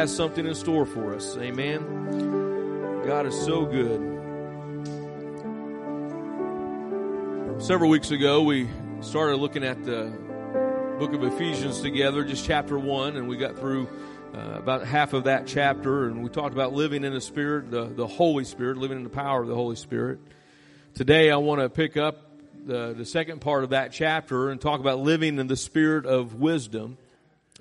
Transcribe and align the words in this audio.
Has 0.00 0.16
something 0.16 0.46
in 0.46 0.54
store 0.54 0.86
for 0.86 1.14
us. 1.14 1.36
Amen. 1.36 1.82
God 3.06 3.26
is 3.26 3.38
so 3.38 3.66
good. 3.66 4.00
Several 7.60 7.90
weeks 7.90 8.10
ago, 8.10 8.42
we 8.42 8.66
started 9.02 9.36
looking 9.36 9.62
at 9.62 9.84
the 9.84 10.10
book 10.98 11.12
of 11.12 11.22
Ephesians 11.22 11.82
together, 11.82 12.24
just 12.24 12.46
chapter 12.46 12.78
one, 12.78 13.18
and 13.18 13.28
we 13.28 13.36
got 13.36 13.58
through 13.58 13.90
uh, 14.34 14.54
about 14.54 14.86
half 14.86 15.12
of 15.12 15.24
that 15.24 15.46
chapter, 15.46 16.06
and 16.06 16.22
we 16.22 16.30
talked 16.30 16.54
about 16.54 16.72
living 16.72 17.04
in 17.04 17.12
the 17.12 17.20
Spirit, 17.20 17.70
the, 17.70 17.84
the 17.84 18.06
Holy 18.06 18.44
Spirit, 18.44 18.78
living 18.78 18.96
in 18.96 19.04
the 19.04 19.10
power 19.10 19.42
of 19.42 19.48
the 19.48 19.54
Holy 19.54 19.76
Spirit. 19.76 20.18
Today, 20.94 21.30
I 21.30 21.36
want 21.36 21.60
to 21.60 21.68
pick 21.68 21.98
up 21.98 22.24
the, 22.64 22.94
the 22.94 23.04
second 23.04 23.42
part 23.42 23.64
of 23.64 23.70
that 23.70 23.92
chapter 23.92 24.48
and 24.48 24.58
talk 24.58 24.80
about 24.80 25.00
living 25.00 25.38
in 25.38 25.46
the 25.46 25.56
Spirit 25.56 26.06
of 26.06 26.36
wisdom. 26.36 26.96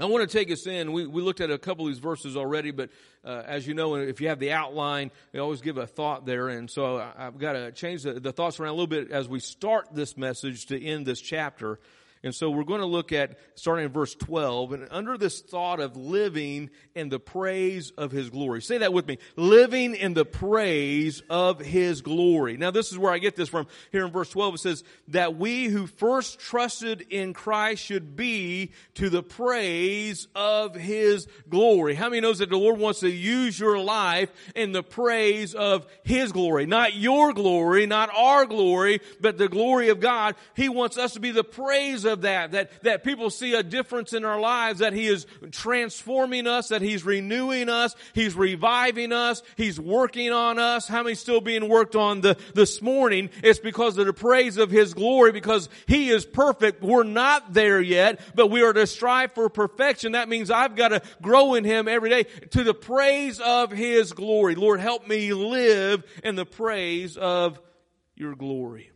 I 0.01 0.05
want 0.05 0.29
to 0.29 0.37
take 0.37 0.49
us 0.49 0.65
in. 0.65 0.93
We, 0.93 1.05
we 1.05 1.21
looked 1.21 1.41
at 1.41 1.51
a 1.51 1.57
couple 1.57 1.85
of 1.85 1.91
these 1.91 1.99
verses 1.99 2.37
already, 2.37 2.71
but 2.71 2.89
uh, 3.25 3.43
as 3.45 3.67
you 3.67 3.73
know, 3.73 3.95
if 3.95 4.21
you 4.21 4.29
have 4.29 4.39
the 4.39 4.53
outline, 4.53 5.11
we 5.33 5.39
always 5.41 5.59
give 5.59 5.77
a 5.77 5.85
thought 5.85 6.25
there. 6.25 6.47
And 6.47 6.71
so 6.71 6.97
I, 6.97 7.23
have 7.23 7.37
got 7.37 7.53
to 7.53 7.73
change 7.73 8.03
the, 8.03 8.13
the 8.13 8.31
thoughts 8.31 8.61
around 8.61 8.69
a 8.69 8.73
little 8.73 8.87
bit 8.87 9.11
as 9.11 9.27
we 9.27 9.41
start 9.41 9.87
this 9.91 10.15
message 10.15 10.67
to 10.67 10.81
end 10.81 11.05
this 11.05 11.19
chapter. 11.19 11.79
And 12.21 12.35
so 12.35 12.49
we're 12.49 12.65
going 12.65 12.81
to 12.81 12.85
look 12.85 13.13
at 13.13 13.37
starting 13.55 13.85
in 13.85 13.91
verse 13.93 14.13
12 14.13 14.73
and 14.73 14.87
under 14.91 15.17
this 15.17 15.39
thought 15.39 15.79
of 15.79 15.95
living 15.95 16.69
in 16.93 17.07
the 17.07 17.19
praise 17.19 17.91
of 17.91 18.11
his 18.11 18.29
glory. 18.29 18.61
Say 18.61 18.79
that 18.79 18.91
with 18.91 19.07
me. 19.07 19.19
Living 19.37 19.95
in 19.95 20.13
the 20.13 20.25
praise 20.25 21.23
of 21.29 21.61
his 21.61 22.01
glory. 22.01 22.57
Now 22.57 22.71
this 22.71 22.91
is 22.91 22.97
where 22.97 23.13
I 23.13 23.19
get 23.19 23.37
this 23.37 23.47
from. 23.47 23.67
Here 23.93 24.05
in 24.05 24.11
verse 24.11 24.29
12 24.29 24.55
it 24.55 24.57
says 24.57 24.83
that 25.09 25.37
we 25.37 25.67
who 25.67 25.87
first 25.87 26.39
trusted 26.39 27.05
in 27.09 27.33
Christ 27.33 27.83
should 27.83 28.17
be 28.17 28.73
to 28.95 29.09
the 29.09 29.23
praise 29.23 30.27
of 30.35 30.75
his 30.75 31.25
glory. 31.47 31.95
How 31.95 32.09
many 32.09 32.19
knows 32.19 32.39
that 32.39 32.49
the 32.49 32.57
Lord 32.57 32.79
wants 32.79 32.99
to 32.99 33.09
use 33.09 33.57
your 33.57 33.79
life 33.79 34.29
in 34.55 34.73
the 34.73 34.83
praise 34.83 35.55
of 35.55 35.87
his 36.03 36.33
glory? 36.33 36.65
Not 36.65 36.95
your 36.95 37.31
glory, 37.31 37.85
not 37.85 38.09
our 38.13 38.45
glory, 38.45 38.99
but 39.21 39.37
the 39.37 39.47
glory 39.47 39.87
of 39.87 40.01
God. 40.01 40.35
He 40.53 40.67
wants 40.67 40.97
us 40.97 41.13
to 41.13 41.21
be 41.21 41.31
the 41.31 41.45
praise 41.45 42.08
of 42.09 42.21
that, 42.21 42.51
that, 42.51 42.83
that 42.83 43.03
people 43.03 43.29
see 43.29 43.53
a 43.53 43.63
difference 43.63 44.13
in 44.13 44.25
our 44.25 44.39
lives, 44.39 44.79
that 44.79 44.93
He 44.93 45.07
is 45.07 45.25
transforming 45.51 46.47
us, 46.47 46.67
that 46.69 46.81
He's 46.81 47.05
renewing 47.05 47.69
us, 47.69 47.95
He's 48.13 48.35
reviving 48.35 49.13
us, 49.13 49.41
He's 49.55 49.79
working 49.79 50.31
on 50.31 50.59
us. 50.59 50.87
How 50.87 51.03
many 51.03 51.15
still 51.15 51.39
being 51.39 51.69
worked 51.69 51.95
on 51.95 52.21
the, 52.21 52.37
this 52.53 52.81
morning? 52.81 53.29
It's 53.43 53.59
because 53.59 53.97
of 53.97 54.05
the 54.05 54.13
praise 54.13 54.57
of 54.57 54.69
His 54.69 54.93
glory, 54.93 55.31
because 55.31 55.69
He 55.87 56.09
is 56.09 56.25
perfect. 56.25 56.83
We're 56.83 57.03
not 57.03 57.53
there 57.53 57.79
yet, 57.79 58.19
but 58.35 58.47
we 58.47 58.61
are 58.63 58.73
to 58.73 58.85
strive 58.87 59.31
for 59.31 59.49
perfection. 59.49 60.11
That 60.11 60.27
means 60.27 60.51
I've 60.51 60.75
got 60.75 60.89
to 60.89 61.01
grow 61.21 61.53
in 61.53 61.63
Him 61.63 61.87
every 61.87 62.09
day 62.09 62.23
to 62.51 62.63
the 62.63 62.73
praise 62.73 63.39
of 63.39 63.71
His 63.71 64.11
glory. 64.11 64.55
Lord, 64.55 64.79
help 64.79 65.07
me 65.07 65.33
live 65.33 66.03
in 66.23 66.35
the 66.35 66.45
praise 66.45 67.15
of 67.15 67.59
your 68.15 68.35
glory 68.35 68.91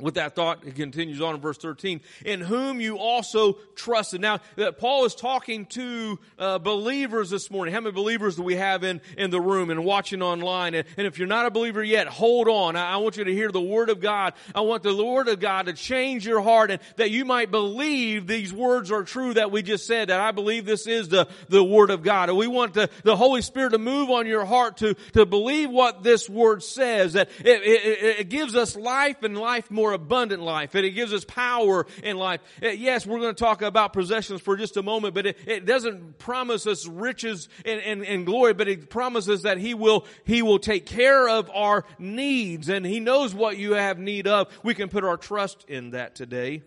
with 0.00 0.14
that 0.14 0.34
thought, 0.34 0.66
it 0.66 0.74
continues 0.74 1.20
on 1.20 1.34
in 1.34 1.40
verse 1.40 1.58
13, 1.58 2.00
in 2.24 2.40
whom 2.40 2.80
you 2.80 2.98
also 2.98 3.54
trusted. 3.74 4.20
Now, 4.20 4.40
that 4.56 4.78
Paul 4.78 5.04
is 5.04 5.14
talking 5.14 5.66
to 5.66 6.18
uh, 6.38 6.58
believers 6.58 7.30
this 7.30 7.50
morning. 7.50 7.74
How 7.74 7.80
many 7.80 7.92
believers 7.92 8.36
do 8.36 8.42
we 8.42 8.56
have 8.56 8.84
in, 8.84 9.00
in 9.16 9.30
the 9.30 9.40
room 9.40 9.70
and 9.70 9.84
watching 9.84 10.22
online? 10.22 10.74
And, 10.74 10.86
and 10.96 11.06
if 11.06 11.18
you're 11.18 11.28
not 11.28 11.46
a 11.46 11.50
believer 11.50 11.82
yet, 11.82 12.06
hold 12.06 12.48
on. 12.48 12.76
I, 12.76 12.92
I, 12.92 12.96
want 12.98 13.16
you 13.16 13.24
to 13.24 13.32
hear 13.32 13.50
the 13.50 13.60
Word 13.60 13.90
of 13.90 14.00
God. 14.00 14.34
I 14.54 14.60
want 14.60 14.82
the 14.82 14.94
Word 14.94 15.28
of 15.28 15.40
God 15.40 15.66
to 15.66 15.72
change 15.72 16.26
your 16.26 16.40
heart 16.40 16.70
and 16.70 16.80
that 16.96 17.10
you 17.10 17.24
might 17.24 17.50
believe 17.50 18.26
these 18.26 18.52
words 18.52 18.90
are 18.90 19.02
true 19.02 19.34
that 19.34 19.50
we 19.50 19.62
just 19.62 19.86
said, 19.86 20.08
that 20.08 20.20
I 20.20 20.30
believe 20.32 20.64
this 20.64 20.86
is 20.86 21.08
the, 21.08 21.28
the 21.48 21.62
Word 21.62 21.90
of 21.90 22.02
God. 22.02 22.28
And 22.28 22.38
we 22.38 22.46
want 22.46 22.74
the, 22.74 22.90
the 23.04 23.16
Holy 23.16 23.42
Spirit 23.42 23.70
to 23.70 23.78
move 23.78 24.10
on 24.10 24.26
your 24.26 24.44
heart 24.44 24.78
to, 24.78 24.94
to 25.12 25.26
believe 25.26 25.70
what 25.70 26.02
this 26.02 26.28
Word 26.28 26.62
says, 26.62 27.14
that 27.14 27.28
it, 27.40 27.62
it, 27.62 28.20
it 28.20 28.28
gives 28.28 28.54
us 28.54 28.76
life 28.76 29.22
and 29.22 29.36
life 29.36 29.70
more 29.70 29.89
more 29.90 29.94
abundant 29.94 30.42
life 30.42 30.74
and 30.74 30.84
it 30.84 30.90
gives 30.90 31.12
us 31.12 31.24
power 31.24 31.86
in 32.02 32.16
life. 32.16 32.40
Uh, 32.62 32.68
yes, 32.68 33.06
we're 33.06 33.18
going 33.18 33.34
to 33.34 33.38
talk 33.38 33.62
about 33.62 33.92
possessions 33.92 34.40
for 34.40 34.56
just 34.56 34.76
a 34.76 34.82
moment, 34.82 35.14
but 35.14 35.26
it, 35.26 35.38
it 35.46 35.66
doesn't 35.66 36.18
promise 36.18 36.66
us 36.66 36.86
riches 36.86 37.48
and, 37.64 37.80
and, 37.80 38.04
and 38.04 38.26
glory, 38.26 38.54
but 38.54 38.68
it 38.68 38.88
promises 38.88 39.42
that 39.42 39.58
He 39.58 39.74
will, 39.74 40.06
He 40.24 40.42
will 40.42 40.58
take 40.58 40.86
care 40.86 41.28
of 41.28 41.50
our 41.50 41.84
needs 41.98 42.68
and 42.68 42.86
He 42.86 43.00
knows 43.00 43.34
what 43.34 43.58
you 43.58 43.72
have 43.72 43.98
need 43.98 44.26
of. 44.26 44.48
We 44.62 44.74
can 44.74 44.88
put 44.88 45.04
our 45.04 45.16
trust 45.16 45.64
in 45.68 45.90
that 45.90 46.14
today. 46.14 46.62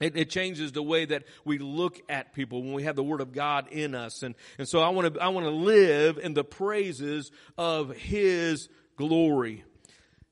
It, 0.00 0.16
it, 0.16 0.30
changes 0.30 0.72
the 0.72 0.82
way 0.82 1.04
that 1.04 1.24
we 1.44 1.58
look 1.58 2.00
at 2.08 2.32
people 2.32 2.62
when 2.62 2.72
we 2.72 2.84
have 2.84 2.96
the 2.96 3.04
Word 3.04 3.20
of 3.20 3.32
God 3.32 3.68
in 3.70 3.94
us. 3.94 4.22
And, 4.22 4.34
and 4.56 4.66
so 4.66 4.80
I 4.80 4.88
want 4.88 5.14
to, 5.14 5.20
I 5.20 5.28
want 5.28 5.44
to 5.44 5.50
live 5.50 6.16
in 6.16 6.32
the 6.32 6.42
praises 6.42 7.30
of 7.58 7.94
His 7.94 8.70
glory. 8.96 9.62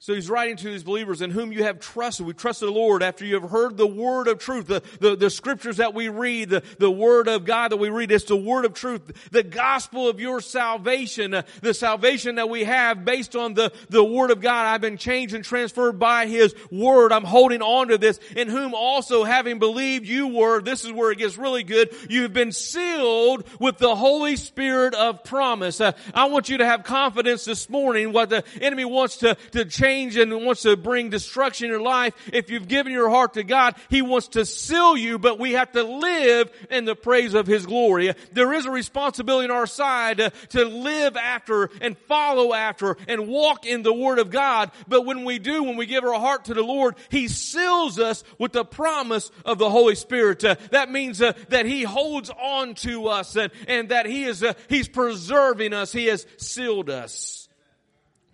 So 0.01 0.15
he's 0.15 0.31
writing 0.31 0.55
to 0.59 0.69
his 0.69 0.85
believers 0.85 1.23
in 1.23 1.33
whom 1.33 1.51
you 1.51 1.65
have 1.65 1.81
trusted. 1.81 2.25
We 2.25 2.33
trusted 2.33 2.69
the 2.69 2.73
Lord 2.73 3.03
after 3.03 3.25
you 3.25 3.35
have 3.41 3.51
heard 3.51 3.77
the 3.77 3.87
word 3.87 4.29
of 4.29 4.39
truth, 4.39 4.69
the, 4.69 4.81
the, 5.01 5.17
the, 5.17 5.29
scriptures 5.29 5.79
that 5.79 5.93
we 5.93 6.09
read, 6.09 6.51
the, 6.51 6.63
the 6.79 6.91
word 6.91 7.27
of 7.27 7.45
God 7.45 7.73
that 7.73 7.79
we 7.79 7.91
read. 7.91 8.13
It's 8.13 8.25
the 8.25 8.37
word 8.37 8.65
of 8.65 8.75
truth, 8.75 9.29
the 9.33 9.43
gospel 9.43 10.09
of 10.09 10.21
your 10.21 10.41
salvation, 10.41 11.35
uh, 11.35 11.43
the 11.63 11.75
salvation 11.75 12.37
that 12.37 12.49
we 12.49 12.63
have 12.63 13.05
based 13.05 13.35
on 13.35 13.55
the, 13.55 13.73
the 13.91 14.05
word 14.05 14.31
of 14.31 14.41
God. 14.41 14.67
I've 14.67 14.81
been 14.81 14.99
changed 14.99 15.35
and 15.35 15.45
transferred 15.45 15.99
by 15.99 16.27
his 16.29 16.55
word. 16.71 17.11
I'm 17.11 17.25
holding 17.25 17.61
on 17.61 17.89
to 17.89 17.99
this 17.99 18.21
in 18.37 18.47
whom 18.47 18.75
also 18.75 19.25
having 19.25 19.59
believed 19.59 20.07
you 20.07 20.29
were, 20.29 20.63
this 20.63 20.85
is 20.85 20.93
where 20.93 21.11
it 21.11 21.19
gets 21.19 21.37
really 21.37 21.65
good, 21.65 21.93
you 22.09 22.23
have 22.23 22.33
been 22.33 22.53
sealed 22.53 23.49
with 23.59 23.79
the 23.79 23.97
Holy 23.97 24.37
Spirit 24.37 24.95
of 24.95 25.25
promise. 25.25 25.81
Uh, 25.81 25.91
I 26.15 26.27
want 26.27 26.49
you 26.49 26.59
to 26.59 26.67
have 26.67 26.85
confidence 26.85 27.45
this 27.45 27.69
morning 27.69 28.13
what 28.13 28.31
the 28.31 28.45
enemy 28.61 28.85
wants 28.85 29.17
to, 29.19 29.37
to 29.51 29.65
change 29.65 29.88
change 29.89 30.17
and 30.17 30.33
wants 30.45 30.63
to 30.63 30.77
bring 30.77 31.11
destruction 31.11 31.67
in 31.67 31.71
your 31.71 31.81
life, 31.81 32.15
if 32.33 32.51
you've 32.51 32.69
given 32.69 32.93
your 32.93 33.09
heart 33.09 33.35
to 33.35 33.43
God, 33.43 33.75
He 33.89 34.03
wants 34.03 34.29
to 34.29 34.45
seal 34.45 34.97
you, 34.97 35.19
but 35.19 35.39
we 35.39 35.53
have 35.53 35.73
to 35.73 35.83
live 35.83 36.51
in 36.71 36.85
the 36.85 36.95
praise 36.95 37.35
of 37.35 37.47
His 37.47 37.65
glory. 37.65 38.13
There 38.33 38.53
is 38.53 38.67
a 38.67 38.71
responsibility 38.71 39.49
on 39.49 39.57
our 39.57 39.67
side 39.67 40.19
to, 40.19 40.31
to 40.51 40.65
live 40.65 41.17
after 41.17 41.71
and 41.81 41.97
follow 41.97 42.53
after 42.53 42.97
and 43.07 43.29
walk 43.29 43.65
in 43.65 43.83
the 43.83 43.93
Word 43.93 44.19
of 44.19 44.31
God. 44.31 44.71
But 44.87 45.07
when 45.07 45.25
we 45.25 45.39
do, 45.39 45.65
when 45.65 45.77
we 45.77 45.87
give 45.87 46.05
our 46.05 46.21
heart 46.21 46.47
to 46.47 46.55
the 46.55 46.63
Lord, 46.63 46.97
He 47.11 47.29
seals 47.29 47.99
us 47.99 48.25
with 48.39 48.53
the 48.53 48.65
promise 48.65 49.31
of 49.45 49.59
the 49.59 49.71
Holy 49.71 49.95
Spirit. 49.95 50.45
Uh, 50.45 50.57
that 50.71 50.91
means 50.91 51.23
uh, 51.23 51.33
that 51.49 51.65
He 51.67 51.83
holds 51.83 52.31
on 52.31 52.75
to 52.77 53.09
us 53.09 53.37
and, 53.37 53.51
and 53.67 53.89
that 53.89 54.07
He 54.07 54.25
is, 54.25 54.43
uh, 54.43 54.53
He's 54.69 54.89
preserving 54.89 55.73
us. 55.73 55.93
He 55.93 56.07
has 56.07 56.27
sealed 56.37 56.91
us. 56.91 57.48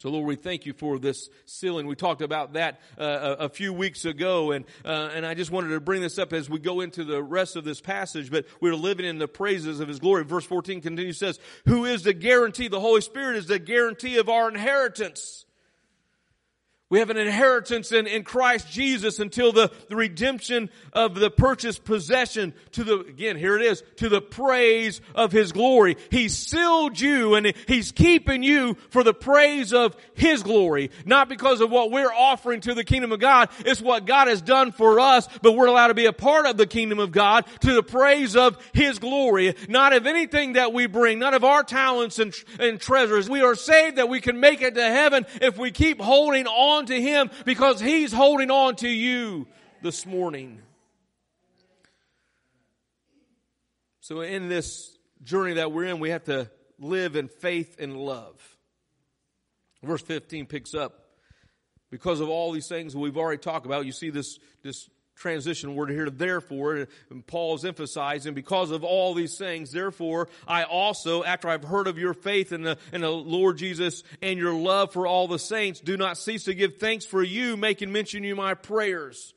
So 0.05 0.11
Lord, 0.11 0.27
we 0.27 0.37
thank 0.37 0.67
you 0.67 0.75
for 0.75 0.99
this 0.99 1.31
sealing. 1.47 1.87
We 1.87 1.97
talked 1.97 2.21
about 2.21 2.53
that 2.53 2.79
uh, 2.99 3.37
a, 3.39 3.45
a, 3.45 3.49
few 3.49 3.73
weeks 3.73 4.05
ago, 4.05 4.51
and 4.51 4.67
uh, 4.85 5.09
and 5.15 5.25
I 5.25 5.33
just 5.33 5.51
wanted 5.51 5.71
to 5.71 5.81
bring 5.81 6.03
this 6.03 6.19
up 6.19 6.35
as 6.35 6.51
we 6.51 6.59
go 6.59 6.83
into 6.83 7.05
the 7.05 7.23
rest 7.23 7.57
of 7.57 7.65
this 7.65 7.81
passage. 7.81 8.31
But 8.31 8.45
we're 8.61 8.75
living 8.75 9.07
in 9.07 9.17
the 9.17 9.27
praises 9.27 9.81
of 9.81 9.89
His 9.89 10.01
glory. 10.01 10.25
Verse 10.25 10.45
fourteen 10.45 10.83
continues 10.83 11.17
says, 11.17 11.41
"Who 11.65 11.87
is 11.87 12.03
the 12.03 12.13
guarantee? 12.13 12.69
The 12.69 12.81
Holy 12.81 13.01
Spirit 13.01 13.37
is 13.37 13.47
the 13.47 13.59
guarantee 13.59 14.19
of 14.19 14.29
our 14.29 14.47
inheritance." 14.47 15.44
We 16.95 17.01
have 17.01 17.11
an 17.11 17.17
inheritance 17.17 17.91
in, 17.91 18.07
in 18.07 18.23
Christ 18.23 18.71
Jesus 18.71 19.19
until 19.19 19.51
the, 19.51 19.73
the 19.89 19.97
redemption 19.97 20.71
of 20.93 21.17
the 21.17 21.29
purchased 21.29 21.83
possession 21.83 22.55
to 22.71 22.85
the, 22.85 23.01
again, 23.01 23.37
here 23.37 23.57
it 23.57 23.63
is, 23.63 23.83
to 23.97 24.09
the 24.09 24.21
praise 24.21 25.01
of 25.13 25.33
His 25.33 25.51
glory. 25.51 25.97
He 26.13 26.29
sealed 26.29 27.01
you 27.01 27.35
and 27.35 27.53
He's 27.67 27.91
keeping 27.91 28.45
you 28.45 28.77
for 28.91 29.03
the 29.03 29.13
praise 29.13 29.73
of 29.73 29.97
His 30.15 30.45
glory. 30.45 30.93
Not 31.05 31.29
because 31.29 31.61
of 31.61 31.69
what 31.69 31.91
we're 31.91 32.13
offering 32.13 32.61
to 32.61 32.75
the 32.75 32.85
kingdom 32.85 33.11
of 33.11 33.19
God. 33.19 33.49
It's 33.67 33.83
what 33.83 34.07
God 34.07 34.29
has 34.29 34.41
done 34.41 34.71
for 34.71 35.01
us, 35.01 35.29
but 35.43 35.57
we're 35.57 35.67
allowed 35.67 35.89
to 35.89 35.95
be 35.95 36.07
a 36.07 36.13
part 36.13 36.47
of 36.47 36.57
the 36.57 36.67
kingdom 36.69 37.01
of 37.01 37.11
God 37.11 37.45
to 37.63 37.75
the 37.75 37.83
praise 37.83 38.37
of 38.37 38.57
His 38.73 39.01
glory. 39.01 39.57
Not 39.69 39.95
of 39.95 40.07
anything 40.07 40.53
that 40.53 40.73
we 40.73 40.87
bring, 40.87 41.19
not 41.19 41.35
of 41.35 41.43
our 41.43 41.65
talents 41.65 42.21
and, 42.21 42.33
and 42.61 42.81
treasures. 42.81 43.29
We 43.29 43.43
are 43.43 43.57
saved 43.57 43.97
that 43.97 44.09
we 44.09 44.21
can 44.21 44.39
make 44.39 44.63
it 44.63 44.77
to 44.77 44.85
heaven 44.85 45.27
if 45.43 45.59
we 45.59 45.73
keep 45.73 46.01
holding 46.01 46.47
on 46.47 46.84
on 46.85 46.87
to 46.89 47.01
Him 47.01 47.31
because 47.45 47.81
He's 47.81 48.13
holding 48.13 48.51
on 48.51 48.77
to 48.77 48.89
you 48.89 49.47
this 49.83 50.05
morning. 50.05 50.61
So 54.01 54.21
in 54.21 54.49
this 54.49 54.97
journey 55.23 55.55
that 55.55 55.73
we're 55.73 55.85
in, 55.85 55.99
we 55.99 56.11
have 56.11 56.25
to 56.25 56.51
live 56.79 57.17
in 57.17 57.29
faith 57.29 57.77
and 57.79 57.97
love. 57.97 58.35
Verse 59.83 60.03
15 60.03 60.47
picks 60.47 60.75
up. 60.75 61.01
Because 61.91 62.21
of 62.21 62.29
all 62.29 62.53
these 62.53 62.67
things 62.67 62.97
we've 62.97 63.17
already 63.17 63.39
talked 63.39 63.67
about, 63.67 63.87
you 63.87 63.93
see 63.93 64.11
this, 64.11 64.39
this 64.63 64.91
transition 65.17 65.75
word 65.75 65.91
here, 65.91 66.11
therefore, 66.11 66.87
and 67.11 67.27
Paul's 67.27 67.65
emphasizing, 67.65 68.35
because 68.35 68.71
of 68.71 68.85
all 68.85 69.15
these 69.15 69.37
things, 69.39 69.73
therefore, 69.73 70.29
I 70.47 70.65
also, 70.65 71.25
after 71.25 71.49
I've 71.49 71.65
heard 71.65 71.87
of 71.87 71.99
your 71.99 72.15
faith 72.15 72.53
in 72.53 72.63
the, 72.63 72.79
in 72.93 73.01
the 73.01 73.11
Lord 73.11 73.59
Jesus 73.59 74.03
and 74.23 74.39
your 74.39 74.55
love 74.55 74.93
for 74.93 75.07
all 75.07 75.29
the 75.29 75.39
saints, 75.39 75.81
do 75.81 75.97
not 75.97 76.19
cease 76.19 76.45
to 76.45 76.55
give 76.55 76.79
thanks 76.79 77.05
for 77.05 77.23
you, 77.23 77.57
making 77.57 77.93
mention 77.93 78.21
of 78.21 78.25
you 78.25 78.37
my 78.37 78.55
prayers 78.55 79.35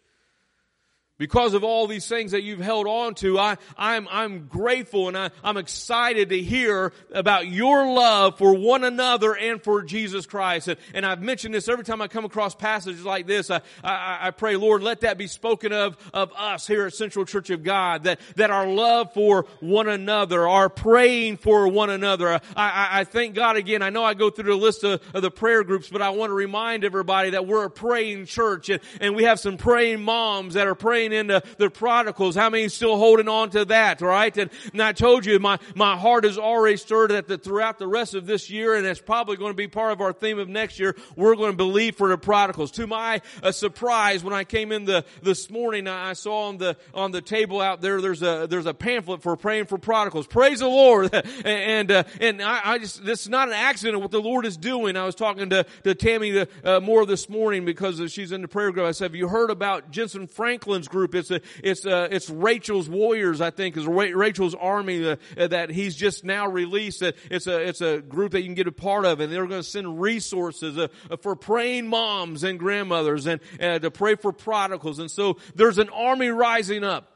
because 1.17 1.53
of 1.53 1.63
all 1.63 1.87
these 1.87 2.07
things 2.07 2.31
that 2.31 2.43
you've 2.43 2.59
held 2.59 2.87
on 2.87 3.15
to, 3.15 3.39
I, 3.39 3.57
I'm, 3.77 4.07
I'm 4.09 4.47
grateful 4.47 5.07
and 5.07 5.17
I, 5.17 5.31
I'm 5.43 5.57
excited 5.57 6.29
to 6.29 6.39
hear 6.39 6.93
about 7.11 7.47
your 7.47 7.91
love 7.91 8.37
for 8.37 8.53
one 8.53 8.83
another 8.83 9.35
and 9.35 9.61
for 9.61 9.81
Jesus 9.81 10.25
Christ. 10.25 10.67
And, 10.67 10.79
and 10.93 11.05
I've 11.05 11.21
mentioned 11.21 11.53
this 11.53 11.67
every 11.67 11.83
time 11.83 12.01
I 12.01 12.07
come 12.07 12.25
across 12.25 12.53
passages 12.55 13.03
like 13.03 13.25
this. 13.25 13.49
I, 13.49 13.61
I, 13.83 14.27
I 14.27 14.31
pray, 14.31 14.55
Lord, 14.55 14.83
let 14.83 15.01
that 15.01 15.17
be 15.17 15.27
spoken 15.27 15.73
of, 15.73 15.97
of 16.13 16.31
us 16.37 16.67
here 16.67 16.85
at 16.85 16.93
Central 16.93 17.25
Church 17.25 17.49
of 17.49 17.63
God, 17.63 18.03
that, 18.03 18.19
that 18.35 18.51
our 18.51 18.67
love 18.67 19.13
for 19.13 19.45
one 19.59 19.87
another, 19.87 20.47
our 20.47 20.69
praying 20.69 21.37
for 21.37 21.67
one 21.67 21.89
another. 21.89 22.29
I, 22.29 22.39
I, 22.55 22.87
I 22.99 23.03
thank 23.03 23.35
God 23.35 23.57
again. 23.57 23.81
I 23.81 23.89
know 23.89 24.03
I 24.03 24.13
go 24.13 24.29
through 24.29 24.51
the 24.51 24.55
list 24.55 24.83
of, 24.83 25.01
of 25.13 25.21
the 25.21 25.31
prayer 25.31 25.63
groups, 25.63 25.89
but 25.89 26.01
I 26.01 26.11
want 26.11 26.29
to 26.29 26.35
remind 26.35 26.83
everybody 26.83 27.31
that 27.31 27.47
we're 27.47 27.65
a 27.65 27.71
praying 27.71 28.25
church 28.27 28.69
and, 28.69 28.81
and 29.01 29.15
we 29.15 29.23
have 29.23 29.39
some 29.39 29.57
praying 29.57 30.01
moms 30.01 30.53
that 30.53 30.67
are 30.67 30.75
praying 30.75 31.06
into 31.13 31.41
the 31.57 31.69
prodigals. 31.69 32.35
How 32.35 32.49
many 32.49 32.67
still 32.69 32.97
holding 32.97 33.27
on 33.27 33.49
to 33.51 33.65
that, 33.65 34.01
right? 34.01 34.35
And, 34.37 34.49
and 34.71 34.81
I 34.81 34.93
told 34.93 35.25
you, 35.25 35.39
my, 35.39 35.59
my 35.75 35.97
heart 35.97 36.25
is 36.25 36.37
already 36.37 36.77
stirred 36.77 37.11
that 37.11 37.27
the, 37.27 37.37
throughout 37.37 37.79
the 37.79 37.87
rest 37.87 38.13
of 38.13 38.25
this 38.25 38.49
year, 38.49 38.75
and 38.75 38.85
it's 38.85 39.01
probably 39.01 39.37
going 39.37 39.51
to 39.51 39.57
be 39.57 39.67
part 39.67 39.91
of 39.91 40.01
our 40.01 40.13
theme 40.13 40.39
of 40.39 40.49
next 40.49 40.79
year, 40.79 40.95
we're 41.15 41.35
going 41.35 41.51
to 41.51 41.57
believe 41.57 41.95
for 41.95 42.09
the 42.09 42.17
prodigals. 42.17 42.71
To 42.71 42.87
my 42.87 43.21
uh, 43.43 43.51
surprise, 43.51 44.23
when 44.23 44.33
I 44.33 44.43
came 44.43 44.71
in 44.71 44.85
the, 44.85 45.05
this 45.21 45.49
morning, 45.49 45.87
I 45.87 46.13
saw 46.13 46.47
on 46.47 46.57
the, 46.57 46.77
on 46.93 47.11
the 47.11 47.21
table 47.21 47.61
out 47.61 47.81
there, 47.81 48.01
there's 48.01 48.21
a, 48.21 48.47
there's 48.49 48.65
a 48.65 48.73
pamphlet 48.73 49.21
for 49.21 49.35
praying 49.35 49.65
for 49.65 49.77
prodigals. 49.77 50.27
Praise 50.27 50.59
the 50.59 50.67
Lord. 50.67 51.13
and, 51.45 51.91
uh, 51.91 52.03
and 52.19 52.41
I, 52.41 52.61
I, 52.63 52.77
just, 52.77 53.05
this 53.05 53.21
is 53.21 53.29
not 53.29 53.47
an 53.47 53.53
accident 53.53 53.95
of 53.95 54.01
what 54.01 54.11
the 54.11 54.21
Lord 54.21 54.45
is 54.45 54.57
doing. 54.57 54.97
I 54.97 55.05
was 55.05 55.15
talking 55.15 55.49
to, 55.49 55.65
to 55.83 55.95
Tammy 55.95 56.45
uh, 56.63 56.79
more 56.79 57.05
this 57.05 57.29
morning 57.29 57.65
because 57.65 58.01
she's 58.11 58.31
in 58.31 58.41
the 58.41 58.47
prayer 58.47 58.71
group. 58.71 58.85
I 58.85 58.91
said, 58.91 59.05
have 59.05 59.15
you 59.15 59.27
heard 59.27 59.49
about 59.49 59.91
Jentezen 59.91 60.29
Franklin's 60.29 60.87
group. 60.97 61.13
It's 61.13 61.29
a, 61.31 61.41
it's 61.63 61.85
a, 61.85 62.13
it's 62.13 62.29
Rachel's 62.29 62.89
Warriors, 62.89 63.39
I 63.39 63.51
think, 63.51 63.77
is 63.77 63.85
Rachel's 63.85 64.55
Army 64.55 65.07
uh, 65.07 65.15
that 65.35 65.69
he's 65.69 65.95
just 65.95 66.23
now 66.23 66.47
released. 66.47 67.03
It's 67.03 67.45
a, 67.45 67.67
it's 67.67 67.81
a 67.81 68.01
group 68.01 68.31
that 68.31 68.39
you 68.39 68.45
can 68.45 68.55
get 68.55 68.67
a 68.67 68.71
part 68.71 69.05
of, 69.05 69.19
and 69.19 69.31
they're 69.31 69.45
going 69.45 69.61
to 69.61 69.67
send 69.67 70.01
resources 70.01 70.77
uh, 70.77 70.87
for 71.21 71.35
praying 71.35 71.87
moms 71.87 72.43
and 72.43 72.57
grandmothers 72.57 73.27
and 73.27 73.39
uh, 73.61 73.79
to 73.79 73.91
pray 73.91 74.15
for 74.15 74.31
prodigals. 74.31 74.99
And 74.99 75.11
so 75.11 75.37
there's 75.55 75.77
an 75.77 75.89
army 75.89 76.29
rising 76.29 76.83
up 76.83 77.11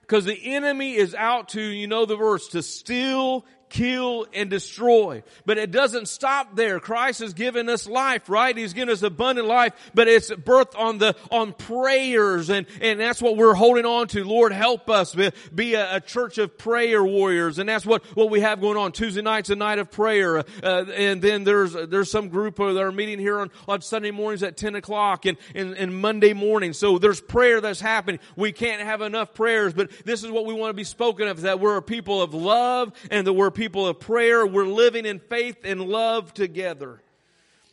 because 0.00 0.24
the 0.24 0.54
enemy 0.54 0.94
is 0.94 1.14
out 1.14 1.50
to, 1.50 1.60
you 1.60 1.86
know 1.86 2.06
the 2.06 2.16
verse, 2.16 2.48
to 2.48 2.62
steal, 2.62 3.44
kill, 3.72 4.26
and 4.34 4.50
destroy. 4.50 5.22
But 5.46 5.56
it 5.56 5.70
doesn't 5.70 6.06
stop 6.06 6.54
there. 6.54 6.78
Christ 6.78 7.20
has 7.20 7.32
given 7.32 7.70
us 7.70 7.86
life, 7.86 8.28
right? 8.28 8.54
He's 8.54 8.74
given 8.74 8.92
us 8.92 9.02
abundant 9.02 9.48
life, 9.48 9.72
but 9.94 10.08
it's 10.08 10.30
birthed 10.30 10.78
on 10.78 10.98
the, 10.98 11.16
on 11.30 11.54
prayers 11.54 12.50
and, 12.50 12.66
and 12.82 13.00
that's 13.00 13.22
what 13.22 13.38
we're 13.38 13.54
holding 13.54 13.86
on 13.86 14.08
to. 14.08 14.24
Lord, 14.24 14.52
help 14.52 14.90
us 14.90 15.16
be, 15.54 15.72
a, 15.74 15.96
a, 15.96 16.00
church 16.00 16.36
of 16.36 16.58
prayer 16.58 17.02
warriors. 17.02 17.58
And 17.58 17.66
that's 17.66 17.86
what, 17.86 18.04
what 18.14 18.28
we 18.28 18.40
have 18.40 18.60
going 18.60 18.76
on. 18.76 18.92
Tuesday 18.92 19.22
night's 19.22 19.48
a 19.48 19.56
night 19.56 19.78
of 19.78 19.90
prayer. 19.90 20.38
Uh, 20.38 20.84
and 20.94 21.22
then 21.22 21.44
there's, 21.44 21.72
there's 21.72 22.10
some 22.10 22.28
group 22.28 22.56
that 22.56 22.76
are 22.76 22.92
meeting 22.92 23.18
here 23.18 23.38
on, 23.38 23.50
on 23.66 23.80
Sunday 23.80 24.10
mornings 24.10 24.42
at 24.42 24.58
10 24.58 24.74
o'clock 24.74 25.24
and, 25.24 25.38
and, 25.54 25.74
and 25.74 25.98
Monday 25.98 26.34
morning. 26.34 26.74
So 26.74 26.98
there's 26.98 27.22
prayer 27.22 27.62
that's 27.62 27.80
happening. 27.80 28.20
We 28.36 28.52
can't 28.52 28.82
have 28.82 29.00
enough 29.00 29.32
prayers, 29.32 29.72
but 29.72 29.90
this 30.04 30.22
is 30.22 30.30
what 30.30 30.44
we 30.44 30.52
want 30.52 30.70
to 30.70 30.74
be 30.74 30.84
spoken 30.84 31.28
of, 31.28 31.40
that 31.42 31.58
we're 31.58 31.78
a 31.78 31.82
people 31.82 32.20
of 32.20 32.34
love 32.34 32.92
and 33.10 33.26
that 33.26 33.32
we're 33.32 33.50
people 33.50 33.61
of 33.88 34.00
prayer. 34.00 34.46
We're 34.46 34.66
living 34.66 35.06
in 35.06 35.18
faith 35.18 35.58
and 35.64 35.80
love 35.80 36.34
together. 36.34 37.00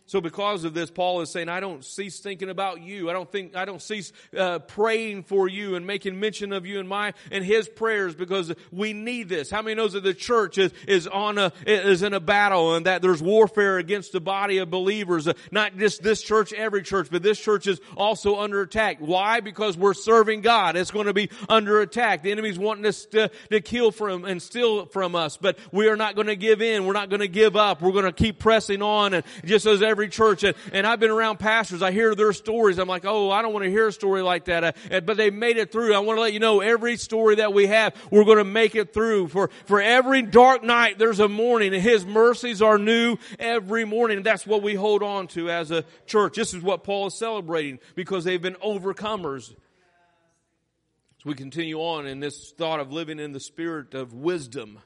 So 0.10 0.22
because 0.22 0.64
of 0.64 0.74
this, 0.74 0.90
Paul 0.90 1.22
is 1.22 1.30
saying, 1.30 1.50
I 1.50 1.60
don't 1.60 1.86
cease 1.86 2.20
thinking 2.20 2.50
about 2.50 2.82
you. 2.82 3.12
I 3.12 3.14
don't 3.14 3.32
think, 3.32 3.56
I 3.56 3.66
don't 3.66 3.80
cease 3.80 4.12
uh, 4.36 4.58
praying 4.58 5.22
for 5.22 5.48
you 5.48 5.76
and 5.76 5.86
making 5.86 6.20
mention 6.20 6.52
of 6.52 6.66
you 6.66 6.80
in 6.80 6.88
my, 6.88 7.14
and 7.32 7.46
his 7.46 7.70
prayers 7.70 8.16
because 8.16 8.52
we 8.72 8.94
need 8.94 9.30
this. 9.30 9.52
How 9.52 9.62
many 9.62 9.76
knows 9.76 9.94
that 9.94 10.02
the 10.02 10.16
church 10.16 10.58
is, 10.58 10.74
is 10.88 11.06
on 11.06 11.38
a, 11.38 11.54
is 11.68 12.02
in 12.02 12.16
a 12.16 12.20
battle 12.20 12.74
and 12.74 12.88
that 12.88 13.04
there's 13.04 13.22
warfare 13.22 13.78
against 13.78 14.12
the 14.12 14.20
body 14.20 14.58
of 14.58 14.72
believers? 14.72 15.28
Uh, 15.28 15.34
not 15.52 15.78
just 15.78 16.02
this 16.02 16.24
church, 16.24 16.54
every 16.54 16.82
church, 16.82 17.10
but 17.12 17.22
this 17.22 17.40
church 17.40 17.68
is 17.68 17.80
also 17.96 18.40
under 18.40 18.62
attack. 18.62 18.98
Why? 18.98 19.42
Because 19.42 19.78
we're 19.78 19.94
serving 19.94 20.42
God. 20.42 20.76
It's 20.76 20.90
going 20.90 21.06
to 21.06 21.14
be 21.14 21.30
under 21.48 21.82
attack. 21.82 22.24
The 22.24 22.32
enemy's 22.32 22.58
wanting 22.58 22.88
us 22.88 23.06
to, 23.12 23.30
to 23.52 23.62
kill 23.62 23.92
from 23.92 24.26
and 24.26 24.42
steal 24.42 24.88
from 24.88 25.14
us, 25.14 25.38
but 25.38 25.60
we 25.72 25.88
are 25.88 25.96
not 25.96 26.16
going 26.16 26.28
to 26.28 26.36
give 26.36 26.64
in. 26.64 26.88
We're 26.88 26.94
not 26.94 27.10
going 27.10 27.22
to 27.22 27.28
give 27.28 27.56
up. 27.56 27.84
We're 27.84 27.92
going 27.92 28.06
to 28.06 28.12
keep 28.12 28.40
pressing 28.40 28.82
on 28.82 29.14
and 29.14 29.24
just 29.46 29.68
as 29.68 29.84
every 29.84 29.99
every 30.00 30.07
church 30.07 30.46
and, 30.46 30.56
and 30.72 30.88
I've 30.88 31.01
been 31.01 31.12
around 31.12 31.40
pastors. 31.40 31.81
I 31.81 31.92
hear 31.92 32.16
their 32.16 32.31
stories. 32.31 32.78
I'm 32.78 32.88
like, 32.88 33.04
oh, 33.04 33.31
I 33.31 33.42
don't 33.42 33.51
want 33.51 33.66
to 33.66 33.69
hear 33.69 33.90
a 33.90 33.92
story 33.92 34.22
like 34.22 34.46
that. 34.46 34.63
Uh, 34.63 35.01
but 35.01 35.18
they 35.18 35.30
made 35.30 35.57
it 35.57 35.74
through. 35.74 35.94
I 35.94 36.00
want 36.00 36.16
to 36.16 36.22
let 36.22 36.31
you 36.31 36.40
know 36.40 36.62
every 36.62 36.96
story 36.96 37.36
that 37.36 37.54
we 37.54 37.68
have, 37.68 37.94
we're 38.10 38.24
going 38.24 38.38
to 38.38 38.46
make 38.46 38.75
it 38.75 38.94
through. 38.94 39.28
For, 39.28 39.50
for 39.66 39.81
every 39.81 40.22
dark 40.22 40.63
night, 40.63 40.98
there's 40.98 41.19
a 41.19 41.28
morning 41.28 41.74
and 41.74 41.84
His 41.84 42.06
mercies 42.06 42.62
are 42.62 42.78
new 42.78 43.18
every 43.40 43.84
morning. 43.84 44.24
That's 44.24 44.48
what 44.48 44.63
we 44.63 44.74
hold 44.74 45.04
on 45.04 45.28
to 45.30 45.50
as 45.50 45.69
a 45.69 45.84
church. 46.06 46.36
This 46.36 46.54
is 46.54 46.63
what 46.63 46.86
Paul 46.86 47.07
is 47.07 47.16
celebrating 47.16 47.80
because 47.96 48.24
they've 48.24 48.42
been 48.42 48.56
overcomers. 48.56 49.50
As 49.50 51.25
we 51.25 51.34
continue 51.34 51.80
on 51.80 52.07
in 52.07 52.22
this 52.22 52.51
thought 52.51 52.80
of 52.80 52.94
living 52.94 53.19
in 53.19 53.34
the 53.34 53.42
spirit 53.42 53.94
of 53.96 54.13
wisdom. 54.13 54.80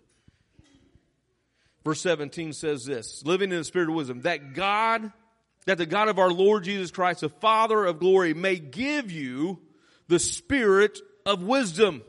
Verse 1.84 2.02
17 2.02 2.54
says 2.54 2.86
this, 2.86 3.24
living 3.26 3.52
in 3.52 3.58
the 3.58 3.64
spirit 3.64 3.90
of 3.90 3.96
wisdom, 3.96 4.22
that 4.22 4.54
God, 4.54 5.12
that 5.66 5.78
the 5.78 5.86
God 5.86 6.08
of 6.08 6.18
our 6.18 6.32
Lord 6.32 6.64
Jesus 6.64 6.92
Christ, 6.92 7.22
the 7.22 7.30
Father 7.30 7.86
of 7.86 8.00
glory, 8.00 8.34
may 8.34 8.58
give 8.58 9.12
you 9.12 9.60
the 10.08 10.20
spirit 10.20 11.00
of 11.26 11.44
wisdom 11.44 12.02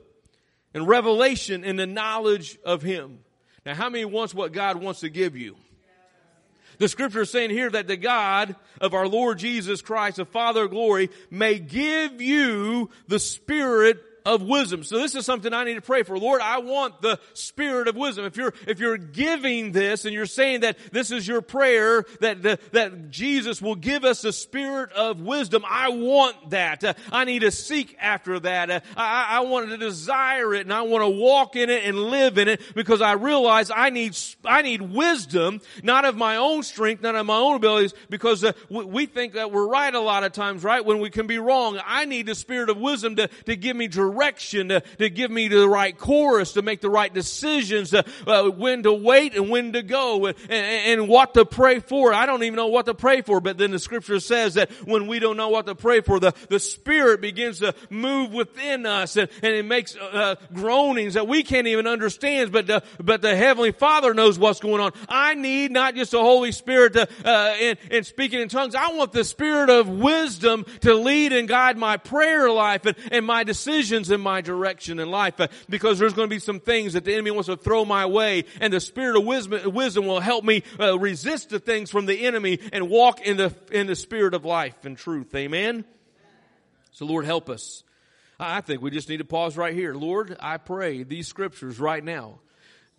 and 0.75 0.87
revelation 0.87 1.65
in 1.65 1.77
the 1.77 1.87
knowledge 1.87 2.57
of 2.65 2.83
Him. 2.83 3.21
Now, 3.67 3.75
how 3.75 3.89
many 3.89 4.05
wants 4.05 4.35
what 4.35 4.53
God 4.53 4.81
wants 4.81 5.01
to 5.01 5.09
give 5.09 5.37
you? 5.37 5.57
The 6.79 6.89
scripture 6.89 7.23
is 7.23 7.31
saying 7.31 7.51
here 7.51 7.71
that 7.71 7.87
the 7.87 7.97
God 7.97 8.57
of 8.81 8.95
our 8.95 9.07
Lord 9.07 9.39
Jesus 9.39 9.81
Christ, 9.81 10.17
the 10.17 10.25
Father 10.25 10.65
of 10.65 10.71
glory, 10.71 11.11
may 11.31 11.59
give 11.59 12.21
you 12.21 12.91
the 13.07 13.21
spirit 13.21 13.99
of 14.25 14.43
wisdom. 14.43 14.83
So 14.85 14.99
this 14.99 15.15
is 15.15 15.27
something 15.27 15.53
I 15.53 15.65
need 15.65 15.75
to 15.75 15.83
pray 15.83 16.03
for. 16.03 16.19
Lord, 16.19 16.41
I 16.41 16.59
want 16.59 17.03
the 17.03 17.19
spirit 17.35 17.89
of 17.89 17.97
wisdom. 17.97 18.25
If 18.25 18.37
you're, 18.37 18.55
if 18.67 18.81
you're 18.81 18.97
giving 18.97 19.73
this 19.73 20.07
and 20.07 20.15
you're 20.15 20.25
saying 20.25 20.61
that 20.61 20.79
this 20.93 21.11
is 21.11 21.29
your 21.29 21.43
prayer, 21.43 22.05
that, 22.21 22.43
that 22.43 23.11
Jesus 23.11 23.61
will 23.61 23.75
give 23.75 24.05
us 24.05 24.23
the 24.23 24.33
spirit 24.33 24.93
of 24.93 25.21
wisdom, 25.21 25.63
I 25.69 25.91
want 25.91 26.51
that. 26.51 26.83
Uh, 26.83 26.95
I 27.13 27.25
need 27.25 27.41
to 27.41 27.51
seek 27.51 27.97
after 28.01 28.41
that. 28.41 28.71
Uh, 28.71 28.81
I, 28.97 29.27
I 29.31 29.41
want 29.41 29.69
to 29.69 29.77
desire 29.77 30.55
it 30.55 30.63
and 30.63 30.73
I 30.73 30.83
want 30.83 31.05
to 31.05 31.11
walk 31.11 31.57
in 31.57 31.69
it 31.69 31.85
and 31.85 31.99
live 31.99 32.39
in 32.39 32.49
it 32.49 32.63
because 32.75 33.03
I 33.03 33.13
realize 33.13 33.71
I 33.71 33.91
need, 33.91 34.17
I 34.43 34.63
need 34.63 34.81
wisdom, 34.81 35.61
not 35.83 36.07
of 36.07 36.17
my 36.17 36.37
own 36.37 36.63
strength, 36.63 37.03
not 37.03 37.15
of 37.15 37.27
my 37.27 37.37
own 37.37 37.57
abilities, 37.57 37.93
because 38.09 38.43
uh, 38.43 38.53
we, 38.71 38.85
we 38.87 39.07
think 39.07 39.35
that 39.35 39.53
we're 39.53 39.69
right 39.69 39.95
a 39.95 40.01
lot 40.01 40.25
of 40.25 40.33
times, 40.33 40.65
right? 40.65 40.83
When 40.83 41.01
we 41.01 41.11
can 41.11 41.27
be 41.27 41.39
wrong. 41.39 41.79
I 41.85 42.07
need 42.07 42.25
the 42.25 42.35
spirit 42.35 42.71
of 42.71 42.79
wisdom 42.79 43.17
to, 43.17 43.29
to 43.29 43.55
give 43.55 43.77
me 43.77 43.87
direction 43.87 44.14
direction 44.15 44.69
to, 44.69 44.81
to 44.99 45.11
give 45.11 45.31
me 45.31 45.49
the 45.49 45.69
right 45.69 45.97
course, 45.97 46.53
to 46.55 46.63
make 46.63 46.81
the 46.81 46.91
right 46.91 47.13
decisions, 47.13 47.91
to, 47.91 48.05
uh, 48.27 48.49
when 48.51 48.83
to 48.83 48.93
wait 48.93 49.35
and 49.35 49.51
when 49.51 49.73
to 49.73 49.83
go, 49.83 50.27
and, 50.27 50.37
and, 50.49 51.01
and 51.01 51.09
what 51.09 51.35
to 51.35 51.45
pray 51.45 51.81
for. 51.81 52.13
I 52.13 52.27
don't 52.27 52.43
even 52.43 52.57
know 52.57 52.69
what 52.69 52.87
to 52.87 52.95
pray 52.95 53.23
for, 53.23 53.41
but 53.41 53.59
then 53.59 53.71
the 53.71 53.79
scripture 53.79 54.21
says 54.21 54.55
that 54.55 54.71
when 54.87 55.07
we 55.07 55.19
don't 55.19 55.37
know 55.37 55.49
what 55.49 55.67
to 55.67 55.75
pray 55.75 56.01
for, 56.01 56.21
the, 56.21 56.33
the 56.49 56.61
Spirit 56.61 57.21
begins 57.21 57.59
to 57.61 57.75
move 57.91 58.33
within 58.33 58.87
us, 58.87 59.17
and, 59.17 59.29
and 59.43 59.55
it 59.55 59.65
makes 59.65 59.97
uh, 59.97 60.37
groanings 60.53 61.15
that 61.15 61.27
we 61.27 61.43
can't 61.43 61.67
even 61.67 61.87
understand, 61.87 62.53
but 62.53 62.67
the, 62.67 62.83
but 63.03 63.23
the 63.23 63.35
Heavenly 63.37 63.73
Father 63.73 64.15
knows 64.15 64.39
what's 64.39 64.61
going 64.61 64.81
on. 64.81 64.93
I 65.09 65.35
need 65.35 65.73
not 65.73 65.95
just 65.95 66.13
the 66.13 66.21
Holy 66.21 66.53
Spirit 66.53 66.95
to, 66.95 67.09
uh, 67.25 67.55
in, 67.61 67.77
in 67.91 68.05
speaking 68.05 68.41
in 68.41 68.49
tongues. 68.49 68.75
I 68.75 68.93
want 68.93 69.13
the 69.13 69.25
Spirit 69.25 69.71
of 69.71 69.89
wisdom 69.89 70.65
to 70.81 70.95
lead 70.95 71.33
and 71.33 71.49
guide 71.49 71.77
my 71.77 71.97
prayer 71.97 72.51
life 72.51 72.87
and, 72.87 72.97
and 73.11 73.27
my 73.27 73.45
decisions 73.45 74.04
in 74.11 74.21
my 74.21 74.41
direction 74.41 74.99
in 74.99 75.11
life 75.11 75.41
uh, 75.41 75.49
because 75.69 75.99
there's 75.99 76.15
going 76.15 76.29
to 76.29 76.35
be 76.35 76.41
some 76.41 76.61
things 76.61 76.95
that 76.95 77.05
the 77.05 77.13
enemy 77.13 77.31
wants 77.31 77.47
to 77.47 77.57
throw 77.57 77.85
my 77.85 78.07
way 78.07 78.45
and 78.61 78.73
the 78.73 78.81
spirit 78.81 79.17
of 79.17 79.25
wisdom, 79.25 79.73
wisdom 79.73 80.07
will 80.07 80.21
help 80.21 80.45
me 80.45 80.63
uh, 80.79 80.99
resist 80.99 81.51
the 81.51 81.59
things 81.59 81.91
from 81.91 82.07
the 82.07 82.27
enemy 82.27 82.59
and 82.73 82.89
walk 82.89 83.21
in 83.21 83.37
the, 83.37 83.55
in 83.71 83.87
the 83.87 83.97
spirit 83.97 84.35
of 84.35 84.45
life 84.45 84.85
and 84.85 84.97
truth. 84.97 85.35
Amen? 85.35 85.85
So 86.93 87.07
Lord 87.07 87.25
help 87.25 87.49
us. 87.51 87.83
I 88.39 88.61
think 88.61 88.83
we 88.83 88.91
just 88.91 89.09
need 89.09 89.19
to 89.19 89.25
pause 89.25 89.57
right 89.57 89.75
here. 89.75 89.95
Lord, 89.95 90.37
I 90.41 90.57
pray 90.57 91.03
these 91.03 91.29
scriptures 91.29 91.79
right 91.79 92.03
now. 92.03 92.41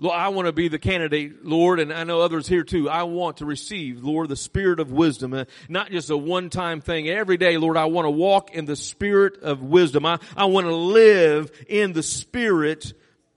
I 0.03 0.27
want 0.29 0.47
to 0.47 0.51
be 0.51 0.67
the 0.67 0.77
candidate, 0.77 1.45
Lord, 1.45 1.79
and 1.79 1.93
I 1.93 2.03
know 2.03 2.19
others 2.19 2.47
here 2.47 2.63
too. 2.63 2.89
I 2.89 3.03
want 3.03 3.37
to 3.37 3.45
receive, 3.45 4.03
Lord, 4.03 4.27
the 4.27 4.35
spirit 4.35 4.81
of 4.81 4.91
wisdom, 4.91 5.33
uh, 5.33 5.45
not 5.69 5.89
just 5.89 6.09
a 6.09 6.17
one-time 6.17 6.81
thing. 6.81 7.07
Every 7.07 7.37
day, 7.37 7.57
Lord, 7.57 7.77
I 7.77 7.85
want 7.85 8.05
to 8.05 8.11
walk 8.11 8.53
in 8.53 8.65
the 8.65 8.75
spirit 8.75 9.41
of 9.41 9.61
wisdom. 9.63 10.05
I, 10.05 10.19
I 10.35 10.45
want 10.45 10.67
to 10.67 10.75
live 10.75 11.49
in 11.69 11.93
the 11.93 12.03
spirit 12.03 12.91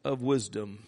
of 0.04 0.22
wisdom. 0.22 0.82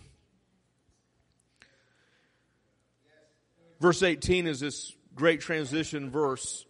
Verse 3.81 4.03
18 4.03 4.49
is 4.49 4.59
this 4.59 4.93
great 5.15 5.41
transition 5.41 6.11
verse. 6.11 6.67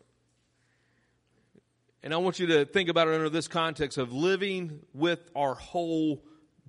And 2.02 2.12
I 2.12 2.19
want 2.19 2.38
you 2.38 2.49
to 2.49 2.66
think 2.66 2.90
about 2.90 3.09
it 3.09 3.14
under 3.14 3.30
this 3.30 3.49
context 3.49 3.97
of 3.97 4.12
living 4.12 4.80
with 4.92 5.21
our 5.35 5.54
whole 5.54 6.23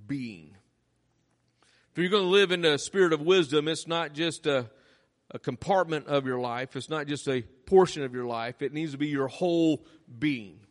being. 0.07 0.55
If 1.91 1.97
you're 1.97 2.09
going 2.09 2.23
to 2.23 2.29
live 2.29 2.53
in 2.53 2.61
the 2.61 2.77
spirit 2.77 3.11
of 3.11 3.19
wisdom, 3.19 3.67
it's 3.67 3.85
not 3.85 4.13
just 4.13 4.47
a, 4.47 4.69
a 5.29 5.37
compartment 5.37 6.07
of 6.07 6.25
your 6.25 6.39
life. 6.39 6.77
It's 6.77 6.89
not 6.89 7.05
just 7.05 7.27
a 7.27 7.41
portion 7.65 8.03
of 8.03 8.13
your 8.13 8.23
life. 8.23 8.61
It 8.61 8.71
needs 8.71 8.93
to 8.93 8.97
be 8.97 9.07
your 9.07 9.27
whole 9.27 9.83
being. 10.17 10.61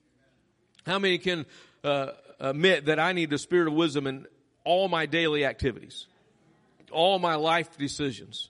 How 0.87 0.99
many 0.99 1.19
can 1.19 1.45
uh, 1.85 2.12
admit 2.39 2.87
that 2.87 2.99
I 2.99 3.12
need 3.12 3.29
the 3.29 3.37
spirit 3.37 3.69
of 3.69 3.75
wisdom 3.75 4.07
in 4.07 4.27
all 4.65 4.89
my 4.89 5.05
daily 5.05 5.45
activities, 5.45 6.07
all 6.91 7.19
my 7.19 7.35
life 7.35 7.77
decisions? 7.77 8.49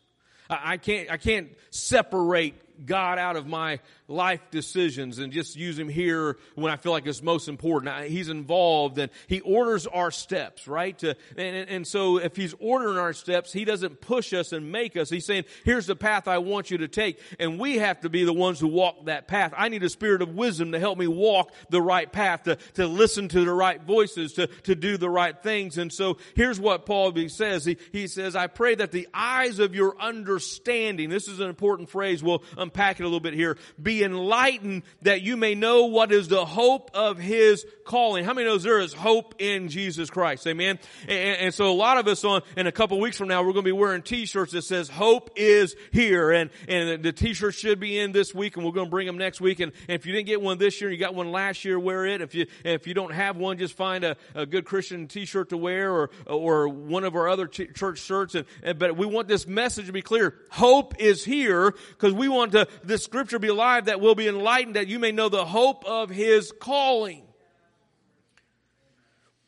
I, 0.49 0.75
I 0.75 0.77
can't, 0.77 1.11
I 1.11 1.17
can't 1.17 1.49
separate 1.71 2.87
God 2.87 3.19
out 3.19 3.35
of 3.35 3.49
my 3.49 3.81
life 4.11 4.41
decisions 4.51 5.19
and 5.19 5.33
just 5.33 5.57
use 5.57 5.79
him 5.79 5.89
here 5.89 6.37
when 6.57 6.73
I 6.73 6.77
feel 6.77 6.93
like 6.93 7.07
it's 7.07 7.23
most 7.23 7.49
important. 7.49 8.07
He's 8.07 8.29
involved 8.29 8.99
and 8.99 9.11
he 9.29 9.41
orders 9.41 9.87
our 9.87 10.11
steps, 10.11 10.67
right? 10.67 10.99
To, 10.99 11.17
and, 11.37 11.69
and 11.69 11.87
so 11.87 12.19
if 12.19 12.37
he's 12.37 12.55
ordering 12.59 12.99
our 12.99 13.13
steps, 13.13 13.53
he 13.53 13.65
doesn't 13.65 14.01
push 14.01 14.33
us 14.33 14.53
and 14.53 14.73
make 14.73 14.97
us. 14.97 15.09
He's 15.09 15.25
saying, 15.25 15.45
here's 15.65 15.87
the 15.87 15.97
path 15.97 16.29
I 16.29 16.39
want 16.39 16.71
you 16.71 16.79
to 16.79 16.89
take. 16.89 17.21
And 17.39 17.59
we 17.59 17.79
have 17.79 18.01
to 18.01 18.09
be 18.09 18.25
the 18.25 18.33
ones 18.33 18.59
who 18.59 18.67
walk 18.67 19.07
that 19.07 19.29
path. 19.29 19.55
I 19.57 19.69
need 19.69 19.83
a 19.85 19.89
spirit 19.89 20.23
of 20.23 20.35
wisdom 20.35 20.73
to 20.73 20.81
help 20.81 20.99
me 20.99 21.07
walk 21.07 21.53
the 21.71 21.81
right 21.81 22.11
path, 22.11 22.43
to, 22.45 22.57
to 22.75 22.87
listen 22.87 23.29
to 23.29 23.45
the 23.45 23.53
right 23.53 23.81
voices, 23.81 24.33
to, 24.35 24.49
to 24.49 24.75
do 24.75 24.97
the 24.97 25.09
right 25.09 25.41
things. 25.41 25.79
And 25.79 25.93
so 25.93 26.19
here's 26.35 26.59
what 26.59 26.85
Paul 26.85 27.15
says. 27.29 27.65
He, 27.65 27.77
he 27.93 28.07
says, 28.07 28.37
I 28.37 28.47
pray 28.47 28.75
that 28.75 28.93
the 28.93 29.09
eyes 29.15 29.59
of 29.59 29.75
your 29.75 30.01
understanding, 30.01 31.11
this 31.11 31.29
is 31.29 31.41
an 31.41 31.49
important 31.49 31.89
phrase, 31.89 32.23
we'll 32.23 32.43
unpack 32.57 33.01
it 33.01 33.05
a 33.05 33.07
little 33.07 33.21
bit 33.21 33.35
here, 33.35 33.57
be 33.81 34.00
enlightened 34.03 34.83
that 35.03 35.23
you 35.23 35.37
may 35.37 35.55
know 35.55 35.85
what 35.87 36.13
is 36.13 36.29
the 36.29 36.45
hope 36.45 36.91
of 36.95 37.19
his 37.19 37.65
calling. 37.91 38.25
How 38.25 38.35
many 38.35 38.47
knows 38.47 38.63
there 38.63 38.79
is 38.79 38.95
hope 38.95 39.35
in 39.41 39.69
Jesus 39.69 40.11
Christ? 40.11 40.47
Amen. 40.47 40.79
And, 41.09 41.39
and 41.41 41.55
so 41.55 41.73
a 41.73 41.75
lot 41.75 41.99
of 41.99 42.07
us 42.07 42.23
on, 42.23 42.43
in 42.57 42.69
a 42.69 42.73
couple 42.73 43.01
weeks 43.01 43.19
from 43.19 43.27
now, 43.27 43.41
we're 43.43 43.53
going 43.53 43.65
to 43.65 43.69
be 43.69 43.73
wearing 43.73 44.03
t-shirts 44.03 44.53
that 44.53 44.63
says 44.63 44.89
hope 44.89 45.31
is 45.35 45.75
here. 45.93 46.31
And, 46.31 46.51
and 46.69 47.03
the 47.03 47.13
t-shirts 47.13 47.59
should 47.59 47.81
be 47.81 47.99
in 47.99 48.13
this 48.13 48.33
week 48.33 48.57
and 48.57 48.65
we're 48.65 48.71
going 48.71 48.87
to 48.87 48.91
bring 48.91 49.09
them 49.09 49.19
next 49.19 49.41
week. 49.41 49.59
And, 49.59 49.73
and 49.89 49.97
if 49.97 50.07
you 50.07 50.13
didn't 50.13 50.29
get 50.29 50.41
one 50.41 50.57
this 50.57 50.81
year, 50.81 50.89
you 50.89 50.99
got 50.99 51.17
one 51.17 51.33
last 51.33 51.65
year, 51.65 51.81
wear 51.81 52.07
it. 52.07 52.21
If 52.21 52.33
you, 52.33 52.47
if 52.65 52.87
you 52.87 52.95
don't 52.95 53.13
have 53.13 53.37
one, 53.37 53.59
just 53.59 53.75
find 53.75 54.05
a, 54.05 54.17
a 54.37 54.47
good 54.47 54.65
Christian 54.65 55.09
t-shirt 55.09 55.49
to 55.49 55.57
wear 55.57 55.93
or, 55.93 56.11
or 56.29 56.69
one 56.69 57.03
of 57.03 57.17
our 57.17 57.29
other 57.29 57.49
church 57.49 57.99
shirts. 57.99 58.37
And, 58.37 58.47
and, 58.63 58.79
but 58.79 58.97
we 58.97 59.05
want 59.05 59.27
this 59.27 59.49
message 59.49 59.87
to 59.87 59.93
be 59.93 60.03
clear. 60.03 60.37
Hope 60.53 60.95
is 61.01 61.25
here 61.25 61.75
because 61.89 62.13
we 62.13 62.29
want 62.29 62.53
to, 62.53 62.69
this 62.85 63.03
scripture 63.03 63.41
be 63.41 63.49
alive 63.49 63.87
that 63.87 64.01
will 64.01 64.15
be 64.15 64.29
enlightened 64.29 64.77
that 64.77 64.87
you 64.87 65.01
may 65.01 65.11
know 65.11 65.29
the 65.29 65.45
hope 65.45 65.85
of 65.87 66.09
his 66.09 66.53
calling. 66.61 67.25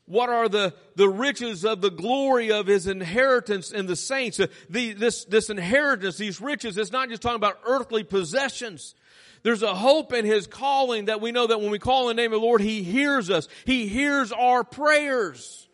What 0.07 0.29
are 0.29 0.49
the, 0.49 0.75
the 0.97 1.09
riches 1.09 1.65
of 1.65 1.81
the 1.81 1.91
glory 1.91 2.51
of 2.51 2.67
his 2.67 2.87
inheritance 2.87 3.71
in 3.71 3.87
the 3.87 3.97
saints? 3.97 4.41
The, 4.69 4.93
this, 4.95 5.25
this 5.25 5.49
inheritance, 5.49 6.17
these 6.17 6.41
riches, 6.41 6.77
it's 6.77 6.93
not 6.93 7.09
just 7.09 7.23
talking 7.23 7.37
about 7.37 7.61
earthly 7.65 8.03
possessions. 8.03 8.95
There's 9.43 9.63
a 9.63 9.75
hope 9.75 10.13
in 10.13 10.25
his 10.25 10.47
calling 10.47 11.07
that 11.07 11.21
we 11.21 11.33
know 11.33 11.47
that 11.47 11.61
when 11.61 11.71
we 11.71 11.79
call 11.79 12.11
in 12.11 12.17
the 12.17 12.23
name 12.23 12.33
of 12.33 12.41
the 12.41 12.47
Lord, 12.47 12.61
he 12.61 12.83
hears 12.83 13.31
us. 13.31 13.49
He 13.65 13.89
hears 13.89 14.33
our 14.33 14.65
prayers. 14.65 15.69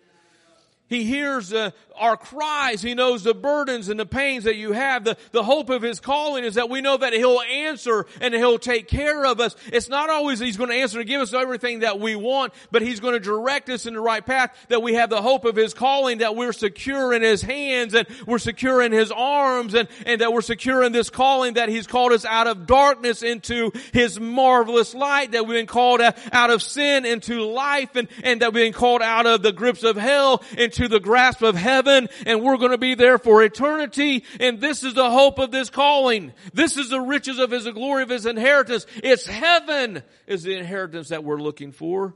He 0.88 1.04
hears 1.04 1.52
uh, 1.52 1.72
our 1.98 2.16
cries. 2.16 2.82
He 2.82 2.94
knows 2.94 3.22
the 3.22 3.34
burdens 3.34 3.88
and 3.88 3.98
the 3.98 4.06
pains 4.06 4.44
that 4.44 4.56
you 4.56 4.72
have. 4.72 5.04
The, 5.04 5.16
the 5.32 5.42
hope 5.42 5.70
of 5.70 5.82
His 5.82 6.00
calling 6.00 6.44
is 6.44 6.54
that 6.54 6.70
we 6.70 6.80
know 6.80 6.96
that 6.96 7.12
He'll 7.12 7.40
answer 7.40 8.06
and 8.20 8.34
He'll 8.34 8.58
take 8.58 8.88
care 8.88 9.24
of 9.26 9.40
us. 9.40 9.56
It's 9.72 9.88
not 9.88 10.10
always 10.10 10.38
He's 10.38 10.56
going 10.56 10.70
to 10.70 10.76
answer 10.76 10.98
to 10.98 11.04
give 11.04 11.20
us 11.20 11.34
everything 11.34 11.80
that 11.80 12.00
we 12.00 12.16
want, 12.16 12.52
but 12.70 12.82
He's 12.82 13.00
going 13.00 13.14
to 13.14 13.20
direct 13.20 13.68
us 13.68 13.86
in 13.86 13.94
the 13.94 14.00
right 14.00 14.24
path 14.24 14.54
that 14.68 14.82
we 14.82 14.94
have 14.94 15.10
the 15.10 15.22
hope 15.22 15.44
of 15.44 15.56
His 15.56 15.74
calling, 15.74 16.18
that 16.18 16.36
we're 16.36 16.52
secure 16.52 17.12
in 17.12 17.22
His 17.22 17.42
hands 17.42 17.94
and 17.94 18.06
we're 18.26 18.38
secure 18.38 18.82
in 18.82 18.92
His 18.92 19.10
arms 19.10 19.74
and, 19.74 19.88
and 20.06 20.20
that 20.20 20.32
we're 20.32 20.40
secure 20.40 20.82
in 20.82 20.92
this 20.92 21.10
calling 21.10 21.54
that 21.54 21.68
He's 21.68 21.86
called 21.86 22.12
us 22.12 22.24
out 22.24 22.46
of 22.46 22.66
darkness 22.66 23.22
into 23.22 23.72
His 23.92 24.20
marvelous 24.20 24.94
light, 24.94 25.32
that 25.32 25.46
we've 25.46 25.58
been 25.58 25.66
called 25.66 26.00
out 26.00 26.50
of 26.50 26.62
sin 26.62 27.04
into 27.04 27.42
life 27.42 27.96
and, 27.96 28.08
and 28.22 28.42
that 28.42 28.52
we've 28.52 28.64
been 28.64 28.72
called 28.72 29.02
out 29.02 29.26
of 29.26 29.42
the 29.42 29.52
grips 29.52 29.82
of 29.82 29.96
hell 29.96 30.42
into 30.56 30.88
the 30.88 31.00
grasp 31.00 31.42
of 31.42 31.54
heaven 31.54 31.87
and 31.88 32.42
we're 32.42 32.56
going 32.56 32.72
to 32.72 32.78
be 32.78 32.94
there 32.94 33.18
for 33.18 33.42
eternity. 33.42 34.24
And 34.40 34.60
this 34.60 34.82
is 34.82 34.94
the 34.94 35.10
hope 35.10 35.38
of 35.38 35.50
this 35.50 35.70
calling. 35.70 36.32
This 36.52 36.76
is 36.76 36.90
the 36.90 37.00
riches 37.00 37.38
of 37.38 37.50
His 37.50 37.64
the 37.68 37.72
glory 37.72 38.02
of 38.02 38.08
His 38.08 38.26
inheritance. 38.26 38.86
It's 39.02 39.26
heaven 39.26 40.02
is 40.26 40.42
the 40.42 40.56
inheritance 40.56 41.08
that 41.08 41.24
we're 41.24 41.40
looking 41.40 41.72
for. 41.72 42.14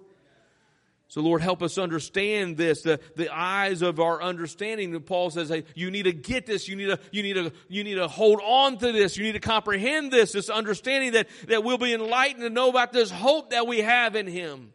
So 1.08 1.20
Lord, 1.20 1.42
help 1.42 1.62
us 1.62 1.76
understand 1.76 2.56
this, 2.56 2.80
the, 2.80 2.98
the 3.16 3.28
eyes 3.28 3.82
of 3.82 4.00
our 4.00 4.22
understanding. 4.22 4.94
And 4.94 5.04
Paul 5.04 5.28
says, 5.28 5.50
hey, 5.50 5.64
you 5.74 5.90
need 5.90 6.04
to 6.04 6.12
get 6.14 6.46
this. 6.46 6.68
You 6.68 6.76
need 6.76 6.86
to, 6.86 6.98
you 7.10 7.22
need 7.22 7.34
to, 7.34 7.52
you 7.68 7.84
need 7.84 7.96
to 7.96 8.08
hold 8.08 8.40
on 8.42 8.78
to 8.78 8.92
this. 8.92 9.18
You 9.18 9.24
need 9.24 9.32
to 9.32 9.40
comprehend 9.40 10.10
this, 10.10 10.32
this 10.32 10.48
understanding 10.48 11.12
that, 11.12 11.28
that 11.48 11.64
we'll 11.64 11.76
be 11.76 11.92
enlightened 11.92 12.44
to 12.44 12.48
know 12.48 12.70
about 12.70 12.94
this 12.94 13.10
hope 13.10 13.50
that 13.50 13.66
we 13.66 13.80
have 13.80 14.16
in 14.16 14.26
Him 14.26 14.72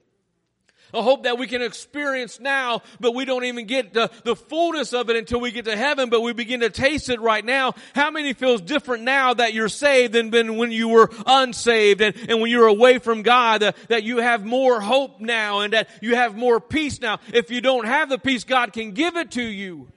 a 0.98 1.02
hope 1.02 1.24
that 1.24 1.38
we 1.38 1.48
can 1.48 1.62
experience 1.62 2.40
now, 2.40 2.82
but 3.00 3.14
we 3.14 3.26
don't 3.26 3.46
even 3.46 3.66
get 3.66 3.94
the, 3.94 4.10
the 4.24 4.36
fullness 4.36 4.94
of 4.94 5.10
it 5.10 5.16
until 5.16 5.40
we 5.40 5.52
get 5.52 5.66
to 5.66 5.76
heaven, 5.76 6.10
but 6.10 6.22
we 6.22 6.34
begin 6.34 6.62
to 6.62 6.70
taste 6.70 7.10
it 7.10 7.22
right 7.22 7.44
now. 7.44 7.74
How 7.94 8.12
many 8.12 8.34
feels 8.34 8.62
different 8.62 9.04
now 9.04 9.34
that 9.34 9.54
you're 9.54 9.70
saved 9.70 10.14
than, 10.14 10.58
when 10.58 10.72
you 10.72 10.88
were 10.88 11.10
unsaved 11.26 12.02
and, 12.02 12.16
and 12.30 12.42
when 12.42 12.50
you're 12.52 12.68
away 12.68 13.00
from 13.00 13.22
God, 13.22 13.64
uh, 13.64 13.72
that 13.90 14.04
you 14.04 14.18
have 14.18 14.46
more 14.46 14.80
hope 14.82 15.20
now 15.20 15.62
and 15.62 15.74
that 15.74 15.90
you 16.02 16.16
have 16.16 16.36
more 16.36 16.60
peace 16.60 17.02
now. 17.02 17.20
If 17.34 17.52
you 17.52 17.62
don't 17.62 17.86
have 17.86 18.10
the 18.10 18.18
peace, 18.18 18.44
God 18.44 18.74
can 18.74 18.92
give 18.92 19.16
it 19.16 19.32
to 19.32 19.44
you 19.44 19.88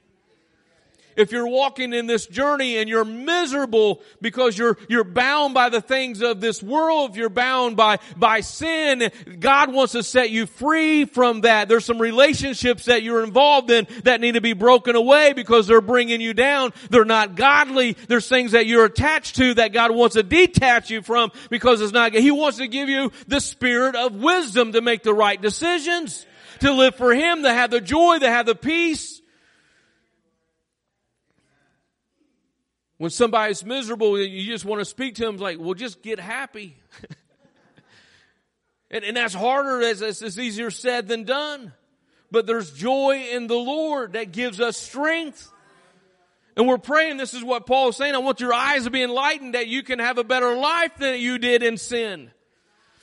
if 1.16 1.32
you're 1.32 1.48
walking 1.48 1.92
in 1.92 2.06
this 2.06 2.26
journey 2.26 2.78
and 2.78 2.88
you're 2.88 3.04
miserable 3.04 4.02
because 4.20 4.56
you're, 4.56 4.76
you're 4.88 5.04
bound 5.04 5.54
by 5.54 5.68
the 5.68 5.80
things 5.80 6.22
of 6.22 6.40
this 6.40 6.62
world, 6.62 7.10
if 7.10 7.16
you're 7.16 7.28
bound 7.28 7.76
by, 7.76 7.98
by 8.16 8.40
sin, 8.40 9.10
God 9.38 9.72
wants 9.72 9.92
to 9.92 10.02
set 10.02 10.30
you 10.30 10.46
free 10.46 11.04
from 11.04 11.42
that. 11.42 11.68
There's 11.68 11.84
some 11.84 12.00
relationships 12.00 12.86
that 12.86 13.02
you're 13.02 13.24
involved 13.24 13.70
in 13.70 13.86
that 14.04 14.20
need 14.20 14.32
to 14.32 14.40
be 14.40 14.52
broken 14.52 14.96
away 14.96 15.32
because 15.32 15.66
they're 15.66 15.80
bringing 15.80 16.20
you 16.20 16.34
down. 16.34 16.72
They're 16.90 17.04
not 17.04 17.34
godly. 17.34 17.96
There's 18.08 18.28
things 18.28 18.52
that 18.52 18.66
you're 18.66 18.84
attached 18.84 19.36
to 19.36 19.54
that 19.54 19.72
God 19.72 19.90
wants 19.90 20.14
to 20.14 20.22
detach 20.22 20.90
you 20.90 21.02
from 21.02 21.32
because 21.48 21.80
it's 21.80 21.92
not, 21.92 22.14
He 22.14 22.30
wants 22.30 22.58
to 22.58 22.68
give 22.68 22.88
you 22.88 23.12
the 23.28 23.40
spirit 23.40 23.96
of 23.96 24.14
wisdom 24.14 24.72
to 24.72 24.80
make 24.80 25.02
the 25.02 25.14
right 25.14 25.40
decisions, 25.40 26.26
to 26.60 26.72
live 26.72 26.94
for 26.94 27.14
Him, 27.14 27.42
to 27.42 27.52
have 27.52 27.70
the 27.70 27.80
joy, 27.80 28.18
to 28.18 28.28
have 28.28 28.46
the 28.46 28.54
peace. 28.54 29.19
When 33.00 33.08
somebody's 33.08 33.64
miserable, 33.64 34.20
you 34.20 34.44
just 34.44 34.66
want 34.66 34.82
to 34.82 34.84
speak 34.84 35.14
to 35.14 35.24
them 35.24 35.38
like, 35.38 35.58
well, 35.58 35.72
just 35.72 36.02
get 36.02 36.20
happy. 36.20 36.76
and, 38.90 39.02
and 39.04 39.16
that's 39.16 39.32
harder 39.32 39.80
as 39.80 40.02
it's 40.02 40.36
easier 40.36 40.70
said 40.70 41.08
than 41.08 41.24
done. 41.24 41.72
But 42.30 42.46
there's 42.46 42.70
joy 42.70 43.28
in 43.32 43.46
the 43.46 43.56
Lord 43.56 44.12
that 44.12 44.32
gives 44.32 44.60
us 44.60 44.76
strength. 44.76 45.50
And 46.58 46.68
we're 46.68 46.76
praying, 46.76 47.16
this 47.16 47.32
is 47.32 47.42
what 47.42 47.64
Paul 47.64 47.88
is 47.88 47.96
saying, 47.96 48.14
I 48.14 48.18
want 48.18 48.38
your 48.38 48.52
eyes 48.52 48.84
to 48.84 48.90
be 48.90 49.02
enlightened 49.02 49.54
that 49.54 49.66
you 49.66 49.82
can 49.82 49.98
have 49.98 50.18
a 50.18 50.24
better 50.24 50.54
life 50.54 50.94
than 50.98 51.18
you 51.18 51.38
did 51.38 51.62
in 51.62 51.78
sin. 51.78 52.30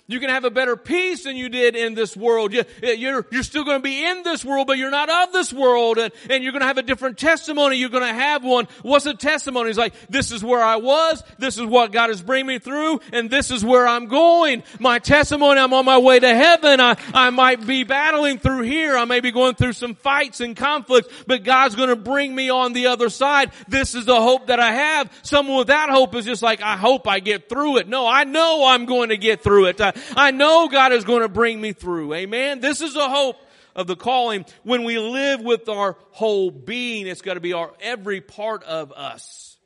You 0.09 0.21
can 0.21 0.29
have 0.29 0.45
a 0.45 0.49
better 0.49 0.77
peace 0.77 1.25
than 1.25 1.35
you 1.35 1.49
did 1.49 1.75
in 1.75 1.93
this 1.93 2.15
world. 2.15 2.53
You, 2.53 2.63
eh, 2.81 2.93
are 3.09 3.25
you're 3.29 3.43
still 3.43 3.65
going 3.65 3.79
to 3.79 3.83
be 3.83 4.05
in 4.05 4.23
this 4.23 4.45
world, 4.45 4.65
but 4.65 4.77
you're 4.77 4.89
not 4.89 5.09
of 5.09 5.33
this 5.33 5.51
world. 5.51 5.97
And, 5.97 6.13
and 6.29 6.41
you're 6.41 6.53
going 6.53 6.61
to 6.61 6.67
have 6.67 6.77
a 6.77 6.83
different 6.83 7.17
testimony. 7.17 7.75
You're 7.75 7.89
going 7.89 8.07
to 8.07 8.13
have 8.13 8.41
one. 8.41 8.69
What's 8.83 9.05
a 9.05 9.13
testimony? 9.13 9.69
It's 9.69 9.77
like, 9.77 9.93
this 10.07 10.31
is 10.31 10.41
where 10.41 10.63
I 10.63 10.77
was. 10.77 11.21
This 11.39 11.57
is 11.57 11.65
what 11.65 11.91
God 11.91 12.09
is 12.09 12.21
bringing 12.21 12.47
me 12.47 12.59
through. 12.59 13.01
And 13.11 13.29
this 13.29 13.51
is 13.51 13.65
where 13.65 13.85
I'm 13.85 14.05
going. 14.05 14.63
My 14.79 14.99
testimony, 14.99 15.59
I'm 15.59 15.73
on 15.73 15.83
my 15.83 15.97
way 15.97 16.19
to 16.21 16.35
heaven. 16.35 16.79
I, 16.79 16.95
I 17.13 17.29
might 17.29 17.67
be 17.67 17.83
battling 17.83 18.39
through 18.39 18.61
here. 18.61 18.95
I 18.95 19.03
may 19.03 19.19
be 19.19 19.31
going 19.31 19.55
through 19.55 19.73
some 19.73 19.95
fights 19.95 20.39
and 20.39 20.55
conflicts, 20.55 21.13
but 21.27 21.43
God's 21.43 21.75
going 21.75 21.89
to 21.89 21.97
bring 21.97 22.33
me 22.33 22.49
on 22.49 22.71
the 22.71 22.87
other 22.87 23.09
side. 23.09 23.51
This 23.67 23.93
is 23.93 24.05
the 24.05 24.21
hope 24.21 24.47
that 24.47 24.61
I 24.61 24.73
have. 24.73 25.11
Someone 25.23 25.57
without 25.57 25.89
hope 25.89 26.15
is 26.15 26.23
just 26.23 26.41
like, 26.41 26.61
I 26.61 26.77
hope 26.77 27.09
I 27.09 27.19
get 27.19 27.49
through 27.49 27.79
it. 27.79 27.89
No, 27.89 28.07
I 28.07 28.23
know 28.23 28.67
I'm 28.67 28.85
going 28.85 29.09
to 29.09 29.17
get 29.17 29.43
through 29.43 29.65
it. 29.65 29.81
I, 29.81 29.96
I 30.15 30.31
know 30.31 30.67
God 30.67 30.91
is 30.91 31.03
going 31.03 31.21
to 31.21 31.29
bring 31.29 31.59
me 31.59 31.73
through. 31.73 32.13
Amen. 32.13 32.59
This 32.59 32.81
is 32.81 32.95
a 32.95 33.09
hope 33.09 33.37
of 33.75 33.87
the 33.87 33.95
calling. 33.95 34.45
When 34.63 34.83
we 34.83 34.97
live 34.99 35.41
with 35.41 35.69
our 35.69 35.97
whole 36.11 36.51
being, 36.51 37.07
it's 37.07 37.21
got 37.21 37.35
to 37.35 37.39
be 37.39 37.53
our 37.53 37.71
every 37.79 38.21
part 38.21 38.63
of 38.63 38.91
us. 38.91 39.57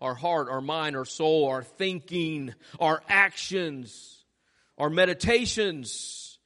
Our 0.00 0.14
heart, 0.14 0.48
our 0.48 0.62
mind, 0.62 0.96
our 0.96 1.04
soul, 1.04 1.48
our 1.48 1.62
thinking, 1.62 2.54
our 2.78 3.02
actions, 3.08 4.24
our 4.78 4.88
meditations. 4.88 6.38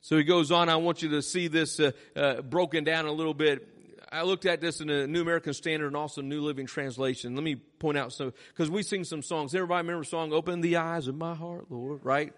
So 0.00 0.16
he 0.16 0.24
goes 0.24 0.50
on, 0.50 0.70
I 0.70 0.76
want 0.76 1.02
you 1.02 1.10
to 1.10 1.22
see 1.22 1.48
this 1.48 1.78
uh, 1.78 1.90
uh, 2.16 2.40
broken 2.40 2.84
down 2.84 3.04
a 3.04 3.12
little 3.12 3.34
bit 3.34 3.77
I 4.10 4.22
looked 4.22 4.46
at 4.46 4.60
this 4.60 4.80
in 4.80 4.88
the 4.88 5.06
New 5.06 5.20
American 5.20 5.52
Standard 5.52 5.88
and 5.88 5.96
also 5.96 6.22
New 6.22 6.40
Living 6.40 6.66
Translation. 6.66 7.34
Let 7.34 7.44
me 7.44 7.56
point 7.56 7.98
out 7.98 8.12
some, 8.12 8.32
because 8.48 8.70
we 8.70 8.82
sing 8.82 9.04
some 9.04 9.22
songs. 9.22 9.54
Everybody 9.54 9.86
remember 9.86 10.04
the 10.04 10.08
song, 10.08 10.32
Open 10.32 10.60
the 10.60 10.76
Eyes 10.78 11.08
of 11.08 11.16
My 11.16 11.34
Heart, 11.34 11.66
Lord, 11.70 12.00
right? 12.04 12.32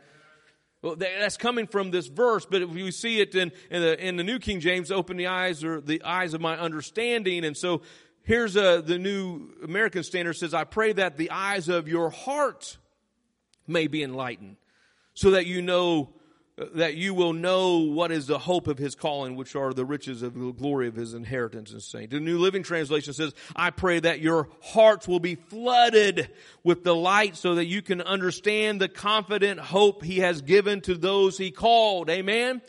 Well, 0.83 0.97
that's 0.97 1.37
coming 1.37 1.67
from 1.67 1.91
this 1.91 2.07
verse, 2.07 2.47
but 2.47 2.62
if 2.62 2.75
you 2.75 2.91
see 2.91 3.21
it 3.21 3.35
in, 3.35 3.53
in, 3.71 3.83
the, 3.83 4.07
in 4.07 4.17
the 4.17 4.25
New 4.25 4.39
King 4.39 4.61
James, 4.61 4.91
open 4.91 5.17
the 5.17 5.29
eyes 5.29 5.62
or 5.62 5.81
the 5.81 6.03
eyes 6.03 6.35
of 6.35 6.41
my 6.41 6.59
understanding. 6.59 7.45
And 7.45 7.57
so 7.57 7.83
here's 8.23 8.57
uh, 8.57 8.81
the 8.81 8.99
New 8.99 9.50
American 9.62 10.03
Standard 10.03 10.35
says, 10.35 10.55
I 10.55 10.65
pray 10.65 10.93
that 10.95 11.19
the 11.19 11.31
eyes 11.31 11.69
of 11.69 11.87
your 11.87 12.11
heart 12.11 12.79
may 13.67 13.87
be 13.87 14.03
enlightened 14.03 14.57
so 15.15 15.33
that 15.33 15.47
you 15.47 15.61
know 15.62 16.15
that 16.75 16.95
you 16.95 17.14
will 17.14 17.33
know 17.33 17.79
what 17.79 18.12
is 18.12 18.26
the 18.26 18.38
hope 18.38 18.69
of 18.69 18.79
his 18.79 18.95
calling, 18.95 19.37
which 19.37 19.57
are 19.57 19.73
the 19.73 19.85
riches 19.85 20.23
of 20.23 20.35
the 20.35 20.52
glory 20.52 20.88
of 20.88 20.95
his 20.95 21.14
inheritance 21.14 21.73
in 21.73 21.81
saints. 21.81 22.12
The 22.12 22.21
New 22.21 22.38
Living 22.38 22.62
Translation 22.62 23.12
says, 23.14 23.35
I 23.57 23.71
pray 23.71 24.00
that 24.00 24.21
your 24.21 24.49
hearts 24.62 25.09
will 25.09 25.21
be 25.21 25.37
flooded 25.37 26.31
with 26.62 26.85
the 26.85 26.95
light 26.95 27.37
so 27.37 27.55
that 27.55 27.67
you 27.67 27.83
can 27.83 28.00
understand 28.00 28.81
the 28.81 28.88
confident 28.88 29.61
hope 29.61 30.05
he 30.05 30.19
has 30.19 30.43
given 30.43 30.81
to 30.83 30.95
those 30.95 31.38
he 31.38 31.50
called. 31.50 32.11
Amen. 32.11 32.61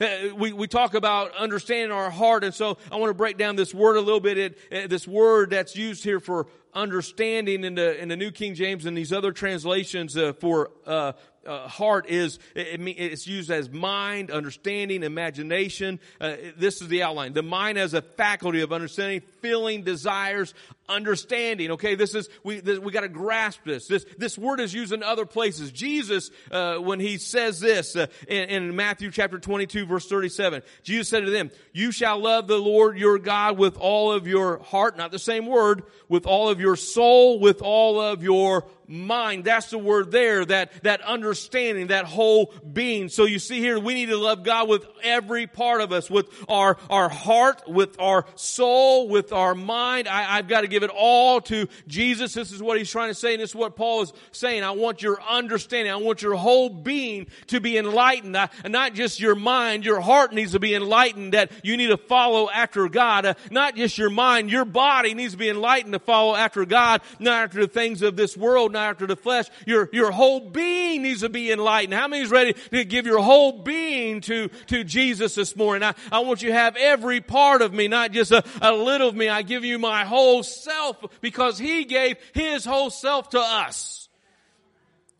Uh, 0.00 0.34
we, 0.36 0.52
we 0.52 0.68
talk 0.68 0.94
about 0.94 1.34
understanding 1.36 1.90
our 1.90 2.10
heart, 2.10 2.44
and 2.44 2.54
so 2.54 2.78
I 2.92 2.96
want 2.96 3.10
to 3.10 3.14
break 3.14 3.36
down 3.36 3.56
this 3.56 3.74
word 3.74 3.96
a 3.96 4.00
little 4.00 4.20
bit. 4.20 4.38
It, 4.38 4.58
uh, 4.70 4.86
this 4.86 5.08
word 5.08 5.50
that's 5.50 5.74
used 5.74 6.04
here 6.04 6.20
for 6.20 6.46
understanding 6.72 7.64
in 7.64 7.74
the 7.74 8.00
in 8.00 8.08
the 8.08 8.16
New 8.16 8.30
King 8.30 8.54
James 8.54 8.86
and 8.86 8.96
these 8.96 9.12
other 9.12 9.32
translations 9.32 10.16
uh, 10.16 10.34
for 10.34 10.70
uh, 10.86 11.12
uh, 11.48 11.66
heart 11.66 12.08
is 12.08 12.38
it, 12.54 12.80
it's 12.80 13.26
used 13.26 13.50
as 13.50 13.70
mind, 13.70 14.30
understanding, 14.30 15.02
imagination. 15.02 15.98
Uh, 16.20 16.36
this 16.56 16.82
is 16.82 16.88
the 16.88 17.02
outline. 17.02 17.32
The 17.32 17.42
mind 17.42 17.78
as 17.78 17.94
a 17.94 18.02
faculty 18.02 18.60
of 18.60 18.72
understanding, 18.72 19.22
feeling, 19.40 19.82
desires, 19.82 20.54
understanding. 20.88 21.72
Okay, 21.72 21.94
this 21.94 22.14
is 22.14 22.28
we 22.44 22.60
this, 22.60 22.78
we 22.78 22.92
got 22.92 23.00
to 23.00 23.08
grasp 23.08 23.60
this. 23.64 23.86
This 23.88 24.04
this 24.16 24.38
word 24.38 24.60
is 24.60 24.72
used 24.74 24.92
in 24.92 25.02
other 25.02 25.26
places. 25.26 25.72
Jesus, 25.72 26.30
uh, 26.50 26.76
when 26.76 27.00
he 27.00 27.18
says 27.18 27.60
this 27.60 27.96
uh, 27.96 28.06
in, 28.26 28.48
in 28.48 28.76
Matthew 28.76 29.10
chapter 29.10 29.38
twenty 29.38 29.66
two 29.66 29.86
verse 29.86 30.06
thirty 30.06 30.28
seven, 30.28 30.62
Jesus 30.82 31.08
said 31.08 31.24
to 31.24 31.30
them, 31.30 31.50
"You 31.72 31.90
shall 31.92 32.18
love 32.18 32.46
the 32.46 32.58
Lord 32.58 32.98
your 32.98 33.18
God 33.18 33.58
with 33.58 33.76
all 33.78 34.12
of 34.12 34.26
your 34.26 34.58
heart." 34.58 34.96
Not 34.96 35.12
the 35.12 35.18
same 35.18 35.46
word. 35.46 35.82
With 36.08 36.26
all 36.26 36.48
of 36.48 36.58
your 36.58 36.76
soul, 36.76 37.38
with 37.38 37.60
all 37.60 38.00
of 38.00 38.22
your 38.22 38.64
mind. 38.88 39.44
That's 39.44 39.70
the 39.70 39.78
word 39.78 40.10
there, 40.10 40.44
that, 40.46 40.82
that 40.82 41.02
understanding, 41.02 41.88
that 41.88 42.06
whole 42.06 42.52
being. 42.72 43.08
So 43.08 43.24
you 43.24 43.38
see 43.38 43.60
here, 43.60 43.78
we 43.78 43.94
need 43.94 44.08
to 44.08 44.16
love 44.16 44.42
God 44.42 44.68
with 44.68 44.86
every 45.02 45.46
part 45.46 45.80
of 45.80 45.92
us, 45.92 46.10
with 46.10 46.28
our, 46.48 46.78
our 46.88 47.08
heart, 47.08 47.68
with 47.68 48.00
our 48.00 48.24
soul, 48.34 49.08
with 49.08 49.32
our 49.32 49.54
mind. 49.54 50.08
I, 50.08 50.38
I've 50.38 50.48
got 50.48 50.62
to 50.62 50.68
give 50.68 50.82
it 50.82 50.90
all 50.90 51.40
to 51.42 51.68
Jesus. 51.86 52.34
This 52.34 52.50
is 52.50 52.62
what 52.62 52.78
he's 52.78 52.90
trying 52.90 53.10
to 53.10 53.14
say, 53.14 53.34
and 53.34 53.42
this 53.42 53.50
is 53.50 53.56
what 53.56 53.76
Paul 53.76 54.02
is 54.02 54.12
saying. 54.32 54.64
I 54.64 54.70
want 54.72 55.02
your 55.02 55.20
understanding. 55.22 55.92
I 55.92 55.96
want 55.96 56.22
your 56.22 56.34
whole 56.34 56.70
being 56.70 57.26
to 57.48 57.60
be 57.60 57.76
enlightened. 57.76 58.36
I, 58.36 58.48
not 58.66 58.94
just 58.94 59.20
your 59.20 59.34
mind, 59.34 59.84
your 59.84 60.00
heart 60.00 60.32
needs 60.32 60.52
to 60.52 60.60
be 60.60 60.74
enlightened 60.74 61.34
that 61.34 61.50
you 61.62 61.76
need 61.76 61.88
to 61.88 61.96
follow 61.96 62.48
after 62.48 62.88
God. 62.88 63.26
Uh, 63.26 63.34
not 63.50 63.76
just 63.76 63.98
your 63.98 64.10
mind, 64.10 64.50
your 64.50 64.64
body 64.64 65.14
needs 65.14 65.32
to 65.32 65.38
be 65.38 65.48
enlightened 65.48 65.92
to 65.92 65.98
follow 65.98 66.34
after 66.34 66.64
God, 66.64 67.02
not 67.18 67.44
after 67.44 67.60
the 67.60 67.68
things 67.68 68.02
of 68.02 68.16
this 68.16 68.36
world, 68.36 68.72
after 68.78 69.06
the 69.06 69.16
flesh. 69.16 69.46
Your, 69.66 69.88
your 69.92 70.10
whole 70.10 70.40
being 70.40 71.02
needs 71.02 71.20
to 71.20 71.28
be 71.28 71.52
enlightened. 71.52 71.94
How 71.94 72.08
many 72.08 72.22
is 72.22 72.30
ready 72.30 72.54
to 72.70 72.84
give 72.84 73.06
your 73.06 73.20
whole 73.20 73.62
being 73.62 74.20
to, 74.22 74.48
to 74.68 74.84
Jesus 74.84 75.34
this 75.34 75.54
morning? 75.56 75.82
I, 75.82 75.94
I 76.10 76.20
want 76.20 76.42
you 76.42 76.48
to 76.48 76.54
have 76.54 76.76
every 76.76 77.20
part 77.20 77.62
of 77.62 77.72
me, 77.72 77.88
not 77.88 78.12
just 78.12 78.32
a, 78.32 78.42
a 78.62 78.72
little 78.72 79.08
of 79.08 79.14
me. 79.14 79.28
I 79.28 79.42
give 79.42 79.64
you 79.64 79.78
my 79.78 80.04
whole 80.04 80.42
self 80.42 80.96
because 81.20 81.58
He 81.58 81.84
gave 81.84 82.16
His 82.32 82.64
whole 82.64 82.90
self 82.90 83.30
to 83.30 83.40
us 83.40 84.08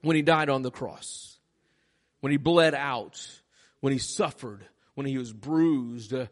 when 0.02 0.16
He 0.16 0.22
died 0.22 0.48
on 0.48 0.62
the 0.62 0.70
cross, 0.70 1.38
when 2.20 2.32
He 2.32 2.38
bled 2.38 2.74
out, 2.74 3.20
when 3.80 3.92
He 3.92 3.98
suffered, 3.98 4.64
when 4.94 5.06
He 5.06 5.18
was 5.18 5.32
bruised. 5.32 6.14
Uh, 6.14 6.26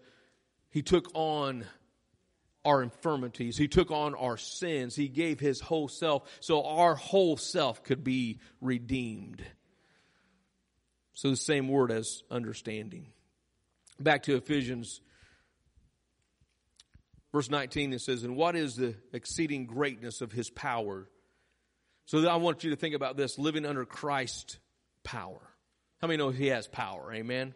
he 0.76 0.82
took 0.82 1.08
on 1.14 1.64
our 2.66 2.83
infirmities. 2.83 3.57
He 3.57 3.68
took 3.68 3.92
on 3.92 4.14
our 4.16 4.37
sins. 4.37 4.96
He 4.96 5.09
gave 5.09 5.38
his 5.38 5.61
whole 5.61 5.88
self 5.88 6.29
so 6.40 6.64
our 6.64 6.96
whole 6.96 7.37
self 7.37 7.85
could 7.85 8.02
be 8.02 8.40
redeemed. 8.61 9.42
So 11.14 11.31
the 11.31 11.37
same 11.37 11.68
word 11.68 11.92
as 11.92 12.24
understanding. 12.31 13.07
Back 14.00 14.24
to 14.24 14.37
Ephesians 14.37 15.00
verse 17.33 17.48
19 17.48 17.92
it 17.92 18.00
says, 18.00 18.24
"And 18.24 18.37
what 18.37 18.57
is 18.57 18.76
the 18.76 18.96
exceeding 19.12 19.66
greatness 19.66 20.20
of 20.20 20.33
his 20.33 20.50
power?" 20.50 21.09
So 22.07 22.26
I 22.29 22.37
want 22.37 22.64
you 22.64 22.70
to 22.70 22.76
think 22.76 22.94
about 22.94 23.16
this 23.16 23.38
living 23.38 23.64
under 23.64 23.85
Christ's 23.85 24.59
power. 25.05 25.40
How 25.98 26.09
many 26.09 26.18
know 26.18 26.31
he 26.31 26.48
has 26.48 26.66
power? 26.66 27.12
Amen. 27.12 27.55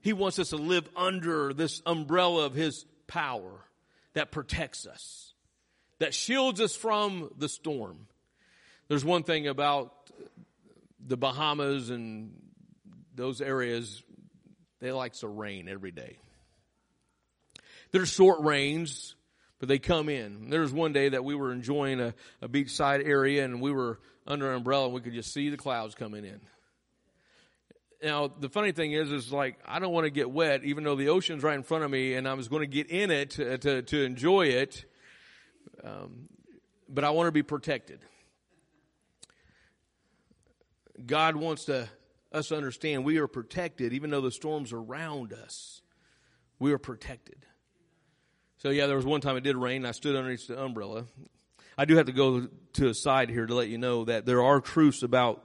He 0.00 0.12
wants 0.12 0.38
us 0.38 0.50
to 0.50 0.56
live 0.56 0.88
under 0.96 1.52
this 1.52 1.82
umbrella 1.84 2.46
of 2.46 2.54
his 2.54 2.86
power 3.06 3.67
that 4.14 4.30
protects 4.30 4.86
us, 4.86 5.34
that 5.98 6.14
shields 6.14 6.60
us 6.60 6.74
from 6.74 7.30
the 7.36 7.48
storm. 7.48 8.06
There's 8.88 9.04
one 9.04 9.22
thing 9.22 9.46
about 9.46 9.92
the 11.04 11.16
Bahamas 11.16 11.90
and 11.90 12.32
those 13.14 13.40
areas, 13.40 14.02
they 14.80 14.92
like 14.92 15.14
to 15.14 15.28
rain 15.28 15.68
every 15.68 15.90
day. 15.90 16.18
There's 17.90 18.08
short 18.08 18.40
rains, 18.42 19.14
but 19.58 19.68
they 19.68 19.78
come 19.78 20.08
in. 20.08 20.50
There 20.50 20.60
was 20.60 20.72
one 20.72 20.92
day 20.92 21.08
that 21.08 21.24
we 21.24 21.34
were 21.34 21.52
enjoying 21.52 22.00
a, 22.00 22.14
a 22.42 22.48
beachside 22.48 23.06
area 23.06 23.44
and 23.44 23.60
we 23.60 23.72
were 23.72 23.98
under 24.26 24.50
an 24.50 24.56
umbrella 24.56 24.86
and 24.86 24.94
we 24.94 25.00
could 25.00 25.14
just 25.14 25.32
see 25.32 25.48
the 25.48 25.56
clouds 25.56 25.94
coming 25.94 26.24
in. 26.24 26.40
Now, 28.02 28.28
the 28.28 28.48
funny 28.48 28.70
thing 28.70 28.92
is, 28.92 29.10
is 29.10 29.32
like, 29.32 29.58
I 29.66 29.80
don't 29.80 29.92
want 29.92 30.04
to 30.04 30.10
get 30.10 30.30
wet, 30.30 30.62
even 30.64 30.84
though 30.84 30.94
the 30.94 31.08
ocean's 31.08 31.42
right 31.42 31.56
in 31.56 31.64
front 31.64 31.82
of 31.82 31.90
me 31.90 32.14
and 32.14 32.28
I 32.28 32.34
was 32.34 32.46
going 32.46 32.60
to 32.60 32.66
get 32.66 32.88
in 32.90 33.10
it 33.10 33.30
to, 33.32 33.58
to, 33.58 33.82
to 33.82 34.04
enjoy 34.04 34.46
it. 34.46 34.84
Um, 35.82 36.28
but 36.88 37.02
I 37.02 37.10
want 37.10 37.26
to 37.26 37.32
be 37.32 37.42
protected. 37.42 38.00
God 41.04 41.36
wants 41.36 41.64
to, 41.66 41.88
us 42.32 42.48
to 42.48 42.56
understand 42.56 43.04
we 43.04 43.18
are 43.18 43.26
protected, 43.26 43.92
even 43.92 44.10
though 44.10 44.20
the 44.20 44.30
storms 44.30 44.72
around 44.72 45.32
us. 45.32 45.82
We 46.60 46.72
are 46.72 46.78
protected. 46.78 47.46
So 48.58 48.70
yeah, 48.70 48.86
there 48.86 48.96
was 48.96 49.06
one 49.06 49.20
time 49.20 49.36
it 49.36 49.44
did 49.44 49.56
rain. 49.56 49.84
I 49.84 49.92
stood 49.92 50.16
underneath 50.16 50.48
the 50.48 50.60
umbrella. 50.60 51.04
I 51.76 51.84
do 51.84 51.96
have 51.96 52.06
to 52.06 52.12
go 52.12 52.48
to 52.74 52.88
a 52.88 52.94
side 52.94 53.30
here 53.30 53.46
to 53.46 53.54
let 53.54 53.68
you 53.68 53.78
know 53.78 54.04
that 54.04 54.26
there 54.26 54.42
are 54.42 54.60
truths 54.60 55.04
about 55.04 55.42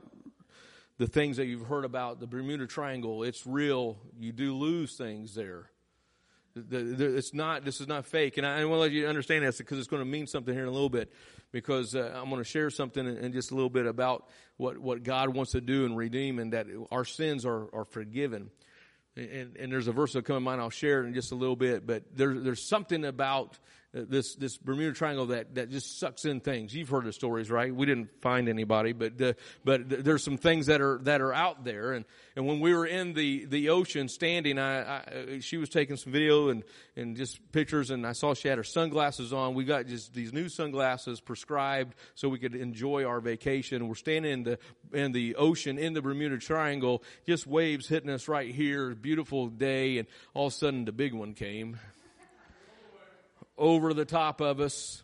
the 1.03 1.09
things 1.09 1.35
that 1.35 1.47
you've 1.47 1.67
heard 1.67 1.83
about 1.83 2.21
the 2.21 2.27
Bermuda 2.27 2.65
Triangle. 2.65 3.23
It's 3.23 3.45
real. 3.45 3.97
You 4.17 4.31
do 4.31 4.55
lose 4.55 4.95
things 4.95 5.35
there. 5.35 5.69
The, 6.55 6.61
the, 6.61 7.17
it's 7.17 7.33
not. 7.33 7.65
This 7.65 7.81
is 7.81 7.89
not 7.89 8.05
fake, 8.05 8.37
and 8.37 8.47
I, 8.47 8.61
I 8.61 8.65
want 8.65 8.77
to 8.77 8.81
let 8.83 8.91
you 8.93 9.05
understand 9.07 9.43
this 9.43 9.57
because 9.57 9.79
it's 9.79 9.89
going 9.89 10.01
to 10.01 10.07
mean 10.07 10.27
something 10.27 10.53
here 10.53 10.63
in 10.63 10.69
a 10.69 10.71
little 10.71 10.89
bit. 10.89 11.11
Because 11.51 11.93
uh, 11.93 12.13
I'm 12.15 12.29
going 12.29 12.41
to 12.41 12.49
share 12.49 12.69
something 12.69 13.05
in, 13.05 13.17
in, 13.17 13.33
just 13.33 13.51
a 13.51 13.53
little 13.53 13.69
bit 13.69 13.85
about 13.85 14.29
what 14.55 14.77
what 14.77 15.03
God 15.03 15.35
wants 15.35 15.51
to 15.51 15.61
do 15.61 15.83
and 15.85 15.97
redeem, 15.97 16.39
and 16.39 16.53
that 16.53 16.67
our 16.89 17.03
sins 17.03 17.45
are 17.45 17.67
are 17.75 17.83
forgiven. 17.83 18.49
And, 19.17 19.57
and 19.57 19.71
there's 19.73 19.89
a 19.89 19.91
verse 19.91 20.13
that'll 20.13 20.25
come 20.25 20.37
in 20.37 20.43
mind. 20.43 20.61
I'll 20.61 20.69
share 20.69 21.03
it 21.03 21.07
in 21.07 21.13
just 21.13 21.33
a 21.33 21.35
little 21.35 21.57
bit, 21.57 21.85
but 21.85 22.15
there's 22.15 22.41
there's 22.43 22.63
something 22.63 23.03
about 23.03 23.59
this 23.93 24.33
this 24.35 24.57
Bermuda 24.57 24.93
Triangle 24.93 25.27
that 25.27 25.53
that 25.55 25.69
just 25.69 25.99
sucks 25.99 26.25
in 26.25 26.39
things. 26.39 26.73
You've 26.73 26.89
heard 26.89 27.05
the 27.05 27.13
stories, 27.13 27.51
right? 27.51 27.73
We 27.73 27.85
didn't 27.85 28.09
find 28.21 28.49
anybody, 28.49 28.91
but 28.91 29.21
uh, 29.21 29.33
but 29.63 29.87
there's 29.87 30.23
some 30.23 30.37
things 30.37 30.65
that 30.65 30.81
are 30.81 30.99
that 31.03 31.21
are 31.21 31.33
out 31.33 31.63
there. 31.63 31.93
And 31.93 32.05
and 32.35 32.47
when 32.47 32.59
we 32.59 32.73
were 32.73 32.87
in 32.87 33.13
the 33.13 33.45
the 33.45 33.69
ocean 33.69 34.09
standing, 34.09 34.57
I, 34.57 34.81
I 34.81 35.39
she 35.41 35.57
was 35.57 35.69
taking 35.69 35.95
some 35.95 36.11
video 36.11 36.49
and 36.49 36.63
and 36.95 37.15
just 37.15 37.39
pictures, 37.51 37.91
and 37.91 38.05
I 38.05 38.13
saw 38.13 38.33
she 38.33 38.47
had 38.47 38.57
her 38.57 38.63
sunglasses 38.63 39.31
on. 39.31 39.53
We 39.53 39.63
got 39.63 39.85
just 39.85 40.13
these 40.13 40.33
new 40.33 40.49
sunglasses 40.49 41.21
prescribed 41.21 41.93
so 42.15 42.29
we 42.29 42.39
could 42.39 42.55
enjoy 42.55 43.05
our 43.05 43.21
vacation. 43.21 43.87
We're 43.87 43.95
standing 43.95 44.31
in 44.31 44.43
the 44.43 44.59
in 44.91 45.11
the 45.11 45.35
ocean 45.35 45.77
in 45.77 45.93
the 45.93 46.01
Bermuda 46.01 46.39
Triangle, 46.39 47.03
just 47.27 47.45
waves 47.45 47.87
hitting 47.87 48.09
us 48.09 48.27
right 48.27 48.53
here. 48.53 48.95
Beautiful 48.95 49.47
day, 49.49 49.99
and 49.99 50.07
all 50.33 50.47
of 50.47 50.53
a 50.53 50.55
sudden 50.55 50.85
the 50.85 50.91
big 50.91 51.13
one 51.13 51.35
came 51.35 51.79
over 53.57 53.93
the 53.93 54.05
top 54.05 54.41
of 54.41 54.59
us. 54.59 55.03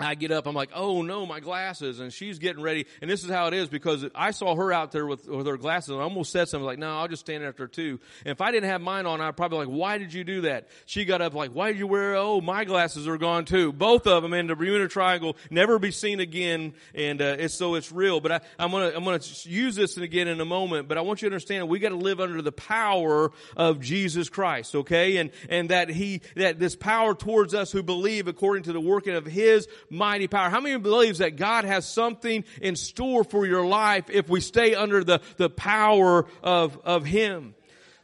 I 0.00 0.14
get 0.14 0.30
up, 0.30 0.46
I'm 0.46 0.54
like, 0.54 0.70
oh 0.74 1.02
no, 1.02 1.26
my 1.26 1.40
glasses. 1.40 1.98
And 1.98 2.12
she's 2.12 2.38
getting 2.38 2.62
ready. 2.62 2.86
And 3.02 3.10
this 3.10 3.24
is 3.24 3.30
how 3.30 3.48
it 3.48 3.54
is 3.54 3.68
because 3.68 4.06
I 4.14 4.30
saw 4.30 4.54
her 4.54 4.72
out 4.72 4.92
there 4.92 5.06
with, 5.06 5.28
with 5.28 5.46
her 5.46 5.56
glasses 5.56 5.90
and 5.90 5.98
I 5.98 6.02
almost 6.02 6.30
said 6.30 6.48
something 6.48 6.64
like, 6.64 6.78
no, 6.78 6.98
I'll 6.98 7.08
just 7.08 7.20
stand 7.20 7.42
after 7.42 7.66
too. 7.66 7.98
And 8.24 8.32
if 8.32 8.40
I 8.40 8.52
didn't 8.52 8.68
have 8.68 8.80
mine 8.80 9.06
on, 9.06 9.20
I'd 9.20 9.36
probably 9.36 9.58
like, 9.58 9.68
why 9.68 9.98
did 9.98 10.14
you 10.14 10.22
do 10.22 10.42
that? 10.42 10.68
She 10.86 11.04
got 11.04 11.20
up 11.20 11.34
like, 11.34 11.50
why 11.50 11.72
did 11.72 11.78
you 11.78 11.86
wear, 11.86 12.14
oh, 12.16 12.40
my 12.40 12.64
glasses 12.64 13.08
are 13.08 13.18
gone 13.18 13.44
too. 13.44 13.72
Both 13.72 14.06
of 14.06 14.22
them 14.22 14.32
in 14.34 14.46
the 14.46 14.54
Bermuda 14.54 14.88
Triangle, 14.88 15.36
never 15.50 15.78
be 15.78 15.90
seen 15.90 16.20
again. 16.20 16.74
And, 16.94 17.20
uh, 17.20 17.36
it's, 17.38 17.54
so 17.54 17.74
it's 17.74 17.90
real. 17.90 18.20
But 18.20 18.32
I, 18.32 18.40
I'm 18.58 18.70
gonna, 18.70 18.92
I'm 18.94 19.04
gonna 19.04 19.20
use 19.42 19.74
this 19.74 19.96
again 19.96 20.28
in 20.28 20.40
a 20.40 20.44
moment. 20.44 20.86
But 20.86 20.98
I 20.98 21.00
want 21.00 21.22
you 21.22 21.28
to 21.28 21.34
understand 21.34 21.68
we 21.68 21.80
gotta 21.80 21.96
live 21.96 22.20
under 22.20 22.40
the 22.40 22.52
power 22.52 23.32
of 23.56 23.80
Jesus 23.80 24.28
Christ, 24.28 24.76
okay? 24.76 25.16
And, 25.16 25.30
and 25.48 25.70
that 25.70 25.88
he, 25.88 26.22
that 26.36 26.58
this 26.58 26.76
power 26.76 27.14
towards 27.14 27.52
us 27.54 27.72
who 27.72 27.82
believe 27.82 28.28
according 28.28 28.64
to 28.64 28.72
the 28.72 28.80
working 28.80 29.14
of 29.14 29.26
his 29.26 29.66
mighty 29.90 30.26
power. 30.26 30.50
How 30.50 30.60
many 30.60 30.78
believes 30.78 31.18
that 31.18 31.36
God 31.36 31.64
has 31.64 31.88
something 31.88 32.44
in 32.60 32.76
store 32.76 33.24
for 33.24 33.46
your 33.46 33.66
life 33.66 34.10
if 34.10 34.28
we 34.28 34.40
stay 34.40 34.74
under 34.74 35.04
the, 35.04 35.20
the 35.36 35.50
power 35.50 36.26
of, 36.42 36.78
of 36.84 37.04
Him? 37.04 37.54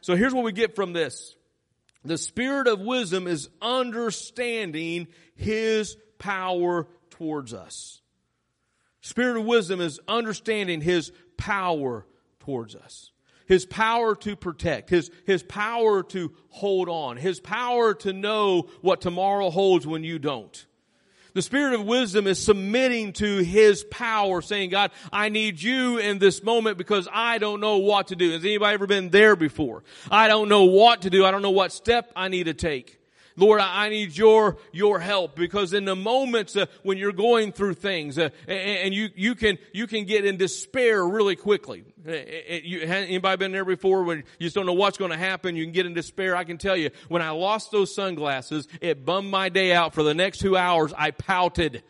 So 0.01 0.15
here's 0.15 0.33
what 0.33 0.43
we 0.43 0.51
get 0.51 0.75
from 0.75 0.93
this. 0.93 1.35
The 2.03 2.17
spirit 2.17 2.67
of 2.67 2.79
wisdom 2.79 3.27
is 3.27 3.49
understanding 3.61 5.07
His 5.35 5.97
power 6.19 6.87
towards 7.09 7.53
us. 7.53 8.01
Spirit 9.01 9.37
of 9.37 9.45
wisdom 9.45 9.81
is 9.81 9.99
understanding 10.07 10.81
His 10.81 11.11
power 11.37 12.05
towards 12.39 12.75
us. 12.75 13.11
His 13.47 13.65
power 13.65 14.15
to 14.15 14.35
protect, 14.35 14.89
His, 14.89 15.11
His 15.25 15.43
power 15.43 16.03
to 16.03 16.31
hold 16.49 16.89
on, 16.89 17.17
His 17.17 17.39
power 17.39 17.93
to 17.95 18.13
know 18.13 18.69
what 18.81 19.01
tomorrow 19.01 19.49
holds 19.49 19.85
when 19.85 20.03
you 20.03 20.19
don't. 20.19 20.65
The 21.35 21.41
spirit 21.41 21.73
of 21.73 21.85
wisdom 21.85 22.27
is 22.27 22.41
submitting 22.41 23.11
to 23.13 23.39
his 23.39 23.83
power, 23.83 24.41
saying, 24.41 24.69
God, 24.69 24.91
I 25.11 25.27
need 25.27 25.61
you 25.61 25.97
in 25.97 26.17
this 26.17 26.41
moment 26.41 26.77
because 26.77 27.09
I 27.11 27.39
don't 27.39 27.59
know 27.59 27.79
what 27.79 28.07
to 28.07 28.15
do. 28.15 28.31
Has 28.31 28.45
anybody 28.45 28.73
ever 28.73 28.87
been 28.87 29.09
there 29.09 29.35
before? 29.35 29.83
I 30.09 30.29
don't 30.29 30.47
know 30.47 30.63
what 30.63 31.01
to 31.01 31.09
do. 31.09 31.25
I 31.25 31.31
don't 31.31 31.41
know 31.41 31.51
what 31.51 31.73
step 31.73 32.09
I 32.15 32.29
need 32.29 32.45
to 32.45 32.53
take. 32.53 32.97
Lord, 33.37 33.59
I 33.59 33.89
need 33.89 34.15
your, 34.15 34.57
your 34.71 34.99
help 34.99 35.35
because 35.35 35.73
in 35.73 35.83
the 35.83 35.95
moments 35.95 36.55
uh, 36.55 36.67
when 36.83 36.97
you're 36.97 37.11
going 37.11 37.51
through 37.51 37.73
things, 37.73 38.17
uh, 38.17 38.29
and, 38.47 38.93
you, 38.93 39.09
you 39.15 39.35
can, 39.35 39.57
you 39.73 39.87
can 39.87 40.05
get 40.05 40.23
in 40.25 40.37
despair 40.37 41.05
really 41.05 41.35
quickly. 41.35 41.83
Anybody 42.05 43.37
been 43.37 43.51
there 43.51 43.65
before 43.65 44.03
when 44.03 44.19
you 44.19 44.47
just 44.47 44.55
don't 44.55 44.65
know 44.65 44.73
what's 44.73 44.97
going 44.97 45.11
to 45.11 45.17
happen? 45.17 45.55
You 45.55 45.65
can 45.65 45.73
get 45.73 45.85
in 45.85 45.93
despair. 45.93 46.35
I 46.35 46.45
can 46.45 46.57
tell 46.57 46.77
you, 46.77 46.91
when 47.09 47.21
I 47.21 47.31
lost 47.31 47.71
those 47.71 47.93
sunglasses, 47.93 48.67
it 48.79 49.05
bummed 49.05 49.29
my 49.29 49.49
day 49.49 49.73
out. 49.73 49.93
For 49.93 50.03
the 50.03 50.13
next 50.13 50.39
two 50.39 50.55
hours, 50.55 50.93
I 50.97 51.11
pouted. 51.11 51.83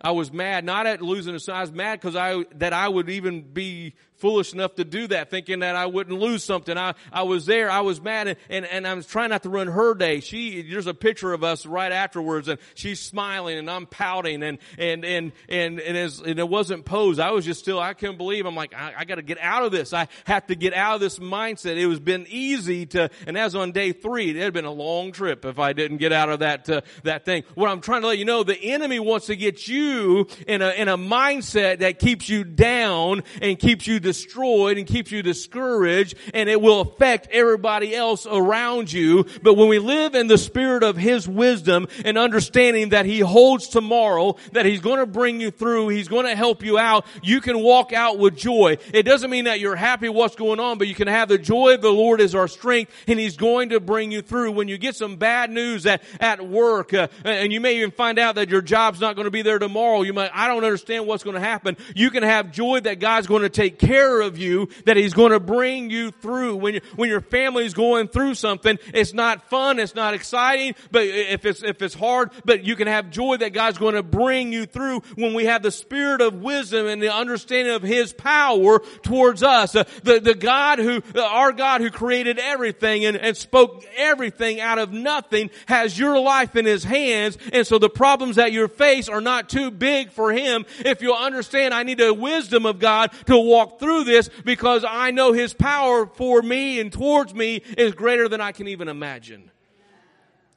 I 0.00 0.12
was 0.12 0.32
mad, 0.32 0.64
not 0.64 0.86
at 0.86 1.02
losing 1.02 1.34
a 1.34 1.38
son. 1.38 1.56
I 1.56 1.60
was 1.60 1.72
mad 1.72 2.00
because 2.00 2.16
I, 2.16 2.44
that 2.54 2.72
I 2.72 2.88
would 2.88 3.10
even 3.10 3.42
be 3.42 3.94
foolish 4.20 4.52
enough 4.52 4.74
to 4.76 4.84
do 4.84 5.06
that, 5.08 5.30
thinking 5.30 5.60
that 5.60 5.76
I 5.76 5.86
wouldn't 5.86 6.18
lose 6.18 6.44
something. 6.44 6.76
I, 6.76 6.94
I 7.12 7.22
was 7.22 7.46
there, 7.46 7.70
I 7.70 7.80
was 7.80 8.00
mad, 8.00 8.28
and, 8.28 8.36
and, 8.48 8.66
and 8.66 8.86
I 8.86 8.94
was 8.94 9.06
trying 9.06 9.30
not 9.30 9.42
to 9.44 9.48
ruin 9.48 9.68
her 9.68 9.94
day. 9.94 10.20
She, 10.20 10.62
there's 10.62 10.86
a 10.86 10.94
picture 10.94 11.32
of 11.32 11.42
us 11.42 11.66
right 11.66 11.90
afterwards, 11.90 12.48
and 12.48 12.58
she's 12.74 13.00
smiling, 13.00 13.58
and 13.58 13.70
I'm 13.70 13.86
pouting, 13.86 14.42
and, 14.42 14.58
and, 14.78 15.04
and, 15.04 15.32
and, 15.48 15.80
and, 15.80 15.96
as, 15.96 16.20
and 16.20 16.38
it 16.38 16.48
wasn't 16.48 16.84
posed. 16.84 17.18
I 17.18 17.30
was 17.30 17.44
just 17.44 17.60
still, 17.60 17.80
I 17.80 17.94
couldn't 17.94 18.18
believe, 18.18 18.46
I'm 18.46 18.54
like, 18.54 18.74
I, 18.74 18.92
I 18.98 19.04
gotta 19.04 19.22
get 19.22 19.38
out 19.40 19.64
of 19.64 19.72
this. 19.72 19.92
I 19.92 20.08
have 20.24 20.46
to 20.48 20.54
get 20.54 20.74
out 20.74 20.96
of 20.96 21.00
this 21.00 21.18
mindset. 21.18 21.76
It 21.76 21.86
was 21.86 22.00
been 22.00 22.26
easy 22.28 22.86
to, 22.86 23.10
and 23.26 23.38
as 23.38 23.54
on 23.54 23.72
day 23.72 23.92
three, 23.92 24.30
it 24.30 24.36
had 24.36 24.52
been 24.52 24.64
a 24.64 24.70
long 24.72 25.12
trip 25.12 25.44
if 25.44 25.58
I 25.58 25.72
didn't 25.72 25.96
get 25.96 26.12
out 26.12 26.28
of 26.28 26.40
that, 26.40 26.68
uh, 26.68 26.82
that 27.04 27.24
thing. 27.24 27.44
What 27.54 27.70
I'm 27.70 27.80
trying 27.80 28.02
to 28.02 28.08
let 28.08 28.18
you 28.18 28.24
know, 28.24 28.42
the 28.42 28.58
enemy 28.60 29.00
wants 29.00 29.26
to 29.26 29.36
get 29.36 29.66
you 29.66 30.26
in 30.46 30.60
a, 30.62 30.70
in 30.70 30.88
a 30.88 30.98
mindset 30.98 31.78
that 31.78 31.98
keeps 31.98 32.28
you 32.28 32.44
down 32.44 33.22
and 33.40 33.58
keeps 33.58 33.86
you 33.86 34.00
destroyed 34.10 34.76
and 34.76 34.88
keeps 34.88 35.12
you 35.12 35.22
discouraged 35.22 36.16
and 36.34 36.48
it 36.48 36.60
will 36.60 36.80
affect 36.80 37.28
everybody 37.30 37.94
else 37.94 38.26
around 38.26 38.92
you. 38.92 39.24
But 39.40 39.54
when 39.54 39.68
we 39.68 39.78
live 39.78 40.16
in 40.16 40.26
the 40.26 40.36
spirit 40.36 40.82
of 40.82 40.96
His 40.96 41.28
wisdom 41.28 41.86
and 42.04 42.18
understanding 42.18 42.88
that 42.88 43.06
He 43.06 43.20
holds 43.20 43.68
tomorrow, 43.68 44.34
that 44.50 44.66
He's 44.66 44.80
going 44.80 44.98
to 44.98 45.06
bring 45.06 45.40
you 45.40 45.52
through, 45.52 45.88
He's 45.90 46.08
going 46.08 46.26
to 46.26 46.34
help 46.34 46.64
you 46.64 46.76
out, 46.76 47.06
you 47.22 47.40
can 47.40 47.60
walk 47.60 47.92
out 47.92 48.18
with 48.18 48.36
joy. 48.36 48.78
It 48.92 49.04
doesn't 49.04 49.30
mean 49.30 49.44
that 49.44 49.60
you're 49.60 49.76
happy 49.76 50.08
what's 50.08 50.34
going 50.34 50.58
on, 50.58 50.78
but 50.78 50.88
you 50.88 50.94
can 50.96 51.06
have 51.06 51.28
the 51.28 51.38
joy 51.38 51.74
of 51.74 51.82
the 51.82 51.92
Lord 51.92 52.20
is 52.20 52.34
our 52.34 52.48
strength 52.48 52.90
and 53.06 53.20
He's 53.20 53.36
going 53.36 53.68
to 53.68 53.78
bring 53.78 54.10
you 54.10 54.22
through. 54.22 54.50
When 54.52 54.66
you 54.66 54.76
get 54.76 54.96
some 54.96 55.18
bad 55.18 55.50
news 55.50 55.86
at, 55.86 56.02
at 56.18 56.44
work, 56.44 56.92
uh, 56.92 57.06
and 57.24 57.52
you 57.52 57.60
may 57.60 57.76
even 57.76 57.92
find 57.92 58.18
out 58.18 58.34
that 58.34 58.48
your 58.48 58.62
job's 58.62 59.00
not 59.00 59.14
going 59.14 59.26
to 59.26 59.30
be 59.30 59.42
there 59.42 59.60
tomorrow, 59.60 60.02
you 60.02 60.12
might, 60.12 60.32
I 60.34 60.48
don't 60.48 60.64
understand 60.64 61.06
what's 61.06 61.22
going 61.22 61.34
to 61.34 61.40
happen. 61.40 61.76
You 61.94 62.10
can 62.10 62.24
have 62.24 62.50
joy 62.50 62.80
that 62.80 62.98
God's 62.98 63.28
going 63.28 63.42
to 63.42 63.48
take 63.48 63.78
care 63.78 63.99
of 64.00 64.38
you, 64.38 64.68
that 64.86 64.96
He's 64.96 65.14
going 65.14 65.32
to 65.32 65.40
bring 65.40 65.90
you 65.90 66.10
through. 66.10 66.56
When, 66.56 66.74
you, 66.74 66.80
when 66.96 67.08
your 67.08 67.20
family's 67.20 67.74
going 67.74 68.08
through 68.08 68.34
something, 68.34 68.78
it's 68.94 69.12
not 69.12 69.48
fun, 69.50 69.78
it's 69.78 69.94
not 69.94 70.14
exciting, 70.14 70.74
but 70.90 71.02
if 71.04 71.44
it's, 71.44 71.62
if 71.62 71.82
it's 71.82 71.94
hard, 71.94 72.30
but 72.44 72.64
you 72.64 72.76
can 72.76 72.86
have 72.86 73.10
joy 73.10 73.36
that 73.36 73.52
God's 73.52 73.78
going 73.78 73.94
to 73.94 74.02
bring 74.02 74.52
you 74.52 74.66
through 74.66 75.00
when 75.14 75.34
we 75.34 75.46
have 75.46 75.62
the 75.62 75.70
spirit 75.70 76.20
of 76.20 76.34
wisdom 76.34 76.86
and 76.86 77.02
the 77.02 77.12
understanding 77.12 77.74
of 77.74 77.82
His 77.82 78.12
power 78.12 78.80
towards 79.02 79.42
us. 79.42 79.74
Uh, 79.74 79.84
the, 80.02 80.20
the 80.20 80.34
God 80.34 80.78
who, 80.78 81.02
uh, 81.14 81.22
our 81.22 81.52
God 81.52 81.80
who 81.80 81.90
created 81.90 82.38
everything 82.38 83.04
and, 83.04 83.16
and 83.16 83.36
spoke 83.36 83.84
everything 83.96 84.60
out 84.60 84.78
of 84.78 84.92
nothing 84.92 85.50
has 85.66 85.98
your 85.98 86.18
life 86.18 86.56
in 86.56 86.64
His 86.64 86.84
hands, 86.84 87.36
and 87.52 87.66
so 87.66 87.78
the 87.78 87.90
problems 87.90 88.36
that 88.36 88.52
you 88.52 88.66
face 88.68 89.08
are 89.08 89.20
not 89.20 89.48
too 89.48 89.70
big 89.70 90.10
for 90.10 90.32
Him. 90.32 90.64
If 90.80 91.02
you'll 91.02 91.14
understand, 91.14 91.74
I 91.74 91.82
need 91.82 91.98
the 91.98 92.14
wisdom 92.14 92.66
of 92.66 92.78
God 92.78 93.10
to 93.26 93.36
walk 93.36 93.78
through 93.78 93.89
this 94.04 94.30
because 94.44 94.84
I 94.88 95.10
know 95.10 95.32
His 95.32 95.54
power 95.54 96.06
for 96.06 96.42
me 96.42 96.80
and 96.80 96.92
towards 96.92 97.34
me 97.34 97.62
is 97.76 97.92
greater 97.94 98.28
than 98.28 98.40
I 98.40 98.52
can 98.52 98.68
even 98.68 98.88
imagine. 98.88 99.50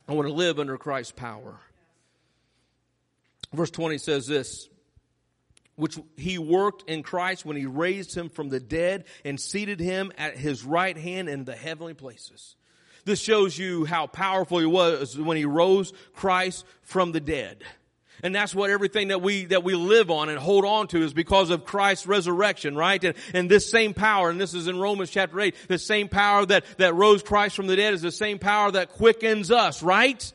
I 0.08 0.14
want 0.14 0.28
to 0.28 0.34
live 0.34 0.60
under 0.60 0.78
Christ's 0.78 1.14
power. 1.14 1.60
Verse 3.54 3.72
20 3.72 3.98
says 4.00 4.28
this, 4.28 4.68
which 5.76 5.98
he 6.18 6.38
worked 6.38 6.90
in 6.90 7.04
Christ 7.04 7.46
when 7.46 7.56
he 7.56 7.66
raised 7.66 8.16
him 8.16 8.30
from 8.30 8.50
the 8.50 8.60
dead 8.60 9.06
and 9.24 9.40
seated 9.40 9.80
him 9.80 10.12
at 10.18 10.38
his 10.38 10.64
right 10.64 10.98
hand 10.98 11.30
in 11.30 11.46
the 11.46 11.56
heavenly 11.56 11.94
places. 11.94 12.56
This 13.06 13.20
shows 13.20 13.58
you 13.58 13.86
how 13.86 14.08
powerful 14.08 14.60
he 14.60 14.66
was 14.66 15.18
when 15.18 15.38
he 15.38 15.46
rose 15.46 15.94
Christ 16.14 16.66
from 16.82 17.12
the 17.12 17.20
dead. 17.20 17.64
And 18.24 18.34
that's 18.34 18.56
what 18.56 18.70
everything 18.70 19.10
that 19.10 19.22
we, 19.22 19.46
that 19.46 19.66
we 19.66 19.76
live 19.76 20.10
on 20.10 20.30
and 20.30 20.40
hold 20.40 20.64
on 20.64 20.88
to 20.88 21.04
is 21.04 21.14
because 21.14 21.50
of 21.50 21.66
Christ's 21.66 22.08
resurrection, 22.08 22.74
right? 22.74 23.04
And, 23.04 23.16
and 23.34 23.52
this 23.52 23.70
same 23.70 23.94
power, 23.94 24.30
and 24.30 24.40
this 24.40 24.54
is 24.54 24.70
in 24.70 24.80
Romans 24.80 25.10
chapter 25.10 25.42
8, 25.42 25.54
the 25.68 25.78
same 25.78 26.08
power 26.08 26.46
that, 26.46 26.64
that 26.78 26.96
rose 26.96 27.22
Christ 27.22 27.58
from 27.58 27.68
the 27.68 27.76
dead 27.76 27.94
is 27.94 28.02
the 28.02 28.14
same 28.14 28.40
power 28.40 28.72
that 28.72 28.94
quickens 28.94 29.52
us, 29.52 29.84
right? 29.84 30.34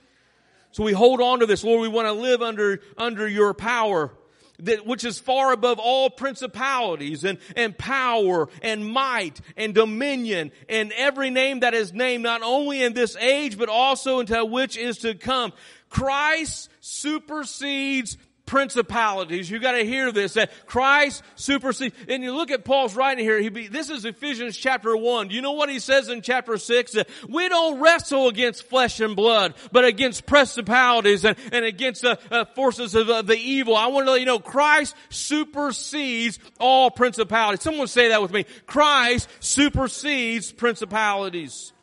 So 0.73 0.85
we 0.85 0.93
hold 0.93 1.23
on 1.23 1.41
to 1.41 1.47
this. 1.47 1.65
Lord, 1.65 1.81
we 1.81 1.89
want 1.89 2.09
to 2.09 2.13
live 2.13 2.43
under, 2.43 2.81
under 2.99 3.27
your 3.27 3.55
power. 3.55 4.13
That, 4.61 4.85
which 4.85 5.05
is 5.05 5.21
far 5.21 5.53
above 5.53 5.79
all 5.79 6.11
principalities 6.11 7.23
and, 7.23 7.39
and 7.55 7.79
power 7.79 8.49
and 8.61 8.85
might 8.85 9.41
and 9.57 9.73
dominion 9.73 10.51
and 10.69 10.91
every 10.97 11.31
name 11.31 11.61
that 11.61 11.75
is 11.75 11.93
named 11.93 12.25
not 12.25 12.43
only 12.43 12.83
in 12.83 12.93
this 12.93 13.15
age 13.19 13.57
but 13.57 13.69
also 13.69 14.19
until 14.19 14.49
which 14.49 14.77
is 14.77 14.99
to 14.99 15.15
come. 15.15 15.53
Christ 15.89 16.71
supersedes 16.81 18.17
principalities. 18.47 19.51
You 19.51 19.59
got 19.59 19.73
to 19.73 19.85
hear 19.85 20.11
this 20.11 20.33
that 20.33 20.51
Christ 20.67 21.23
supersedes. 21.37 21.95
And 22.09 22.23
you 22.23 22.35
look 22.35 22.51
at 22.51 22.65
Paul's 22.65 22.97
writing 22.97 23.23
here. 23.23 23.39
He 23.39 23.51
be, 23.51 23.69
this 23.69 23.91
is 23.91 24.07
Ephesians 24.07 24.57
chapter 24.57 24.97
one. 24.97 25.29
Do 25.29 25.35
you 25.35 25.43
know 25.43 25.53
what 25.53 25.69
he 25.69 25.79
says 25.79 26.09
in 26.09 26.23
chapter 26.23 26.57
six? 26.57 26.93
That 26.93 27.11
we 27.29 27.47
don't 27.51 27.79
wrestle 27.79 28.27
against 28.29 28.63
flesh 28.63 29.01
and 29.01 29.15
blood, 29.15 29.53
but 29.71 29.85
against 29.85 30.25
principalities 30.25 31.27
and, 31.27 31.37
and 31.53 31.67
against 31.67 32.01
the 32.01 32.19
uh, 32.31 32.47
forces 32.47 32.95
of 32.95 33.11
uh, 33.11 33.21
the 33.21 33.37
evil. 33.37 33.77
I 33.77 33.89
want 33.89 34.07
to 34.07 34.13
let 34.13 34.21
you 34.21 34.27
know 34.27 34.39
Christ 34.39 34.97
supersedes 35.11 36.39
all 36.59 36.91
principalities. 36.91 37.63
Someone 37.63 37.87
say 37.87 38.09
that 38.09 38.23
with 38.23 38.33
me. 38.33 38.47
Christ 38.67 39.29
supersedes 39.41 40.53
principalities. 40.53 41.75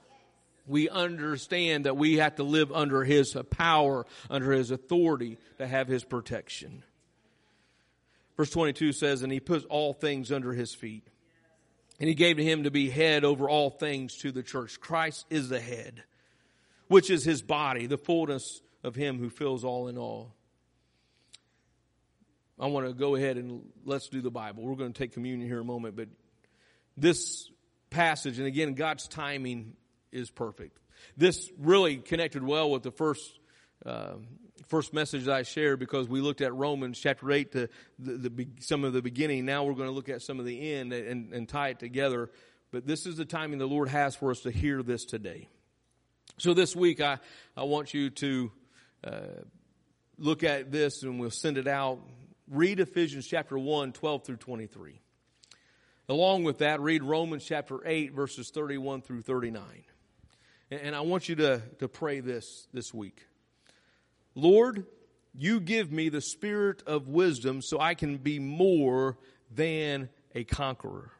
We 0.67 0.89
understand 0.89 1.85
that 1.85 1.97
we 1.97 2.17
have 2.17 2.35
to 2.35 2.43
live 2.43 2.71
under 2.71 3.03
His 3.03 3.37
power, 3.49 4.05
under 4.29 4.51
His 4.51 4.71
authority 4.71 5.37
to 5.57 5.67
have 5.67 5.87
His 5.87 6.03
protection. 6.03 6.83
Verse 8.37 8.49
22 8.49 8.93
says, 8.93 9.21
And 9.21 9.31
He 9.31 9.39
puts 9.39 9.65
all 9.65 9.93
things 9.93 10.31
under 10.31 10.53
His 10.53 10.73
feet. 10.73 11.07
And 11.99 12.09
He 12.09 12.15
gave 12.15 12.37
to 12.37 12.43
Him 12.43 12.63
to 12.63 12.71
be 12.71 12.89
head 12.89 13.23
over 13.23 13.49
all 13.49 13.69
things 13.69 14.17
to 14.17 14.31
the 14.31 14.43
church. 14.43 14.79
Christ 14.79 15.25
is 15.29 15.49
the 15.49 15.59
head, 15.59 16.03
which 16.87 17.09
is 17.09 17.23
His 17.23 17.41
body, 17.41 17.87
the 17.87 17.97
fullness 17.97 18.61
of 18.83 18.95
Him 18.95 19.19
who 19.19 19.29
fills 19.29 19.63
all 19.63 19.87
in 19.87 19.97
all. 19.97 20.33
I 22.59 22.67
want 22.67 22.87
to 22.87 22.93
go 22.93 23.15
ahead 23.15 23.37
and 23.37 23.63
let's 23.83 24.07
do 24.07 24.21
the 24.21 24.31
Bible. 24.31 24.63
We're 24.63 24.75
going 24.75 24.93
to 24.93 24.97
take 24.97 25.11
communion 25.11 25.47
here 25.47 25.59
a 25.59 25.65
moment, 25.65 25.97
but 25.97 26.07
this 26.95 27.49
passage, 27.89 28.37
and 28.37 28.47
again, 28.47 28.73
God's 28.75 29.07
timing 29.07 29.75
is 30.15 30.31
perfect. 30.31 30.79
This 31.17 31.51
really 31.59 31.97
connected 31.97 32.43
well 32.43 32.71
with 32.71 32.83
the 32.83 32.91
first 32.91 33.39
uh, 33.85 34.13
first 34.67 34.93
message 34.93 35.27
I 35.27 35.43
shared 35.43 35.79
because 35.79 36.07
we 36.07 36.21
looked 36.21 36.41
at 36.41 36.53
Romans 36.53 36.99
chapter 36.99 37.31
eight 37.31 37.51
to 37.51 37.67
the, 37.99 38.29
the, 38.29 38.47
some 38.61 38.83
of 38.83 38.93
the 38.93 39.01
beginning. 39.01 39.45
Now 39.45 39.63
we're 39.63 39.73
going 39.73 39.89
to 39.89 39.93
look 39.93 40.09
at 40.09 40.21
some 40.21 40.39
of 40.39 40.45
the 40.45 40.73
end 40.73 40.93
and, 40.93 41.33
and 41.33 41.47
tie 41.47 41.69
it 41.69 41.79
together. 41.79 42.31
But 42.71 42.87
this 42.87 43.05
is 43.05 43.17
the 43.17 43.25
timing 43.25 43.59
the 43.59 43.67
Lord 43.67 43.89
has 43.89 44.15
for 44.15 44.31
us 44.31 44.41
to 44.41 44.51
hear 44.51 44.81
this 44.81 45.05
today. 45.05 45.49
So 46.37 46.53
this 46.53 46.75
week, 46.75 47.01
I 47.01 47.19
I 47.55 47.63
want 47.63 47.93
you 47.93 48.09
to 48.09 48.51
uh, 49.03 49.19
look 50.17 50.43
at 50.43 50.71
this, 50.71 51.03
and 51.03 51.19
we'll 51.19 51.29
send 51.29 51.57
it 51.57 51.67
out. 51.67 51.99
Read 52.49 52.79
Ephesians 52.79 53.27
chapter 53.27 53.57
1, 53.57 53.93
12 53.93 54.23
through 54.25 54.37
23. 54.37 55.01
Along 56.07 56.43
with 56.43 56.59
that, 56.59 56.81
read 56.81 57.01
Romans 57.01 57.43
chapter 57.43 57.79
8, 57.85 58.13
verses 58.13 58.51
31 58.51 59.01
through 59.01 59.21
39. 59.21 59.63
And 60.71 60.95
I 60.95 61.01
want 61.01 61.29
you 61.29 61.35
to, 61.35 61.61
to 61.79 61.87
pray 61.87 62.21
this 62.21 62.67
this 62.73 62.93
week. 62.93 63.25
Lord, 64.33 64.85
you 65.33 65.59
give 65.59 65.91
me 65.91 66.09
the 66.09 66.21
spirit 66.21 66.81
of 66.87 67.07
wisdom 67.07 67.61
so 67.61 67.79
I 67.79 67.93
can 67.93 68.17
be 68.17 68.39
more 68.39 69.17
than 69.53 70.09
a 70.33 70.43
conqueror. 70.43 71.11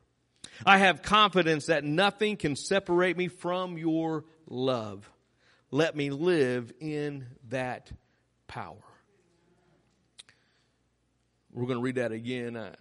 I 0.65 0.79
have 0.79 1.01
confidence 1.01 1.67
that 1.67 1.84
nothing 1.84 2.38
can 2.38 2.55
separate 2.55 3.17
me 3.17 3.27
from 3.27 3.77
your 3.77 4.25
love. 4.47 5.10
Let 5.71 5.95
me 5.95 6.10
live 6.10 6.71
in 6.79 7.25
that 7.49 7.91
power. 8.47 8.77
We're 11.51 11.67
going 11.67 11.79
to 11.79 11.84
read 11.84 11.95
that 11.95 12.12
again. 12.12 12.58
I 12.58 12.71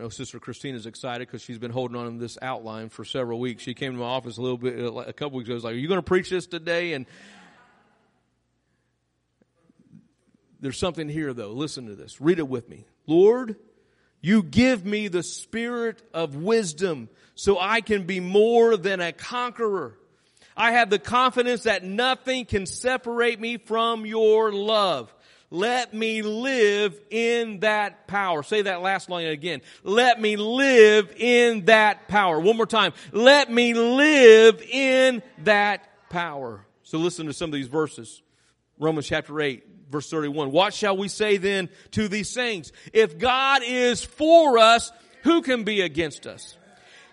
know 0.00 0.08
Sister 0.08 0.38
Christina's 0.38 0.86
excited 0.86 1.26
because 1.26 1.42
she's 1.42 1.58
been 1.58 1.70
holding 1.70 1.96
on 1.96 2.12
to 2.12 2.18
this 2.18 2.36
outline 2.42 2.88
for 2.88 3.04
several 3.04 3.40
weeks. 3.40 3.62
She 3.62 3.74
came 3.74 3.92
to 3.92 3.98
my 3.98 4.04
office 4.04 4.36
a 4.36 4.42
little 4.42 4.58
bit, 4.58 4.78
uh, 4.78 4.92
a 4.98 5.12
couple 5.12 5.38
weeks 5.38 5.48
ago. 5.48 5.54
I 5.54 5.56
was 5.56 5.64
like, 5.64 5.74
"Are 5.74 5.78
you 5.78 5.88
going 5.88 5.98
to 5.98 6.02
preach 6.02 6.28
this 6.28 6.46
today?" 6.46 6.92
And 6.92 7.06
there's 10.60 10.78
something 10.78 11.08
here, 11.08 11.32
though. 11.32 11.52
Listen 11.52 11.86
to 11.86 11.94
this. 11.94 12.20
Read 12.20 12.38
it 12.38 12.48
with 12.48 12.68
me. 12.68 12.84
Lord, 13.06 13.56
you 14.20 14.42
give 14.42 14.84
me 14.84 15.08
the 15.08 15.22
spirit 15.22 16.02
of 16.12 16.34
wisdom 16.36 17.08
so 17.34 17.58
I 17.60 17.80
can 17.80 18.04
be 18.04 18.20
more 18.20 18.76
than 18.76 19.00
a 19.00 19.12
conqueror. 19.12 19.98
I 20.56 20.72
have 20.72 20.88
the 20.88 20.98
confidence 20.98 21.64
that 21.64 21.84
nothing 21.84 22.46
can 22.46 22.66
separate 22.66 23.38
me 23.38 23.58
from 23.58 24.06
your 24.06 24.52
love. 24.52 25.14
Let 25.50 25.94
me 25.94 26.22
live 26.22 26.98
in 27.10 27.60
that 27.60 28.06
power. 28.06 28.42
Say 28.42 28.62
that 28.62 28.82
last 28.82 29.08
line 29.08 29.26
again. 29.26 29.62
Let 29.84 30.20
me 30.20 30.36
live 30.36 31.14
in 31.16 31.66
that 31.66 32.08
power. 32.08 32.40
One 32.40 32.56
more 32.56 32.66
time. 32.66 32.92
Let 33.12 33.50
me 33.50 33.72
live 33.74 34.60
in 34.62 35.22
that 35.44 35.88
power. 36.10 36.66
So 36.82 36.98
listen 36.98 37.26
to 37.26 37.32
some 37.32 37.50
of 37.50 37.54
these 37.54 37.68
verses. 37.68 38.22
Romans 38.78 39.06
chapter 39.06 39.40
8, 39.40 39.64
verse 39.90 40.10
31. 40.10 40.50
What 40.50 40.74
shall 40.74 40.96
we 40.96 41.08
say 41.08 41.36
then 41.36 41.68
to 41.92 42.08
these 42.08 42.34
things? 42.34 42.72
If 42.92 43.18
God 43.18 43.62
is 43.64 44.04
for 44.04 44.58
us, 44.58 44.92
who 45.22 45.42
can 45.42 45.64
be 45.64 45.80
against 45.80 46.26
us? 46.26 46.56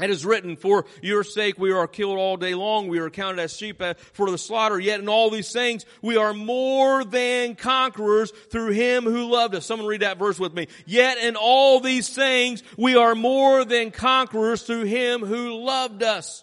It 0.00 0.10
is 0.10 0.24
written, 0.24 0.56
for 0.56 0.86
your 1.02 1.22
sake 1.22 1.58
we 1.58 1.70
are 1.70 1.86
killed 1.86 2.18
all 2.18 2.36
day 2.36 2.54
long. 2.54 2.88
We 2.88 2.98
are 2.98 3.10
counted 3.10 3.40
as 3.40 3.56
sheep 3.56 3.82
for 4.14 4.30
the 4.30 4.38
slaughter. 4.38 4.80
Yet 4.80 5.00
in 5.00 5.08
all 5.08 5.30
these 5.30 5.52
things 5.52 5.84
we 6.00 6.16
are 6.16 6.32
more 6.32 7.04
than 7.04 7.54
conquerors 7.54 8.30
through 8.50 8.70
him 8.70 9.04
who 9.04 9.30
loved 9.30 9.54
us. 9.54 9.66
Someone 9.66 9.86
read 9.86 10.00
that 10.00 10.18
verse 10.18 10.40
with 10.40 10.54
me. 10.54 10.68
Yet 10.86 11.18
in 11.18 11.36
all 11.36 11.78
these 11.78 12.08
things 12.08 12.62
we 12.76 12.96
are 12.96 13.14
more 13.14 13.64
than 13.64 13.90
conquerors 13.90 14.62
through 14.62 14.84
him 14.84 15.20
who 15.20 15.62
loved 15.62 16.02
us. 16.02 16.42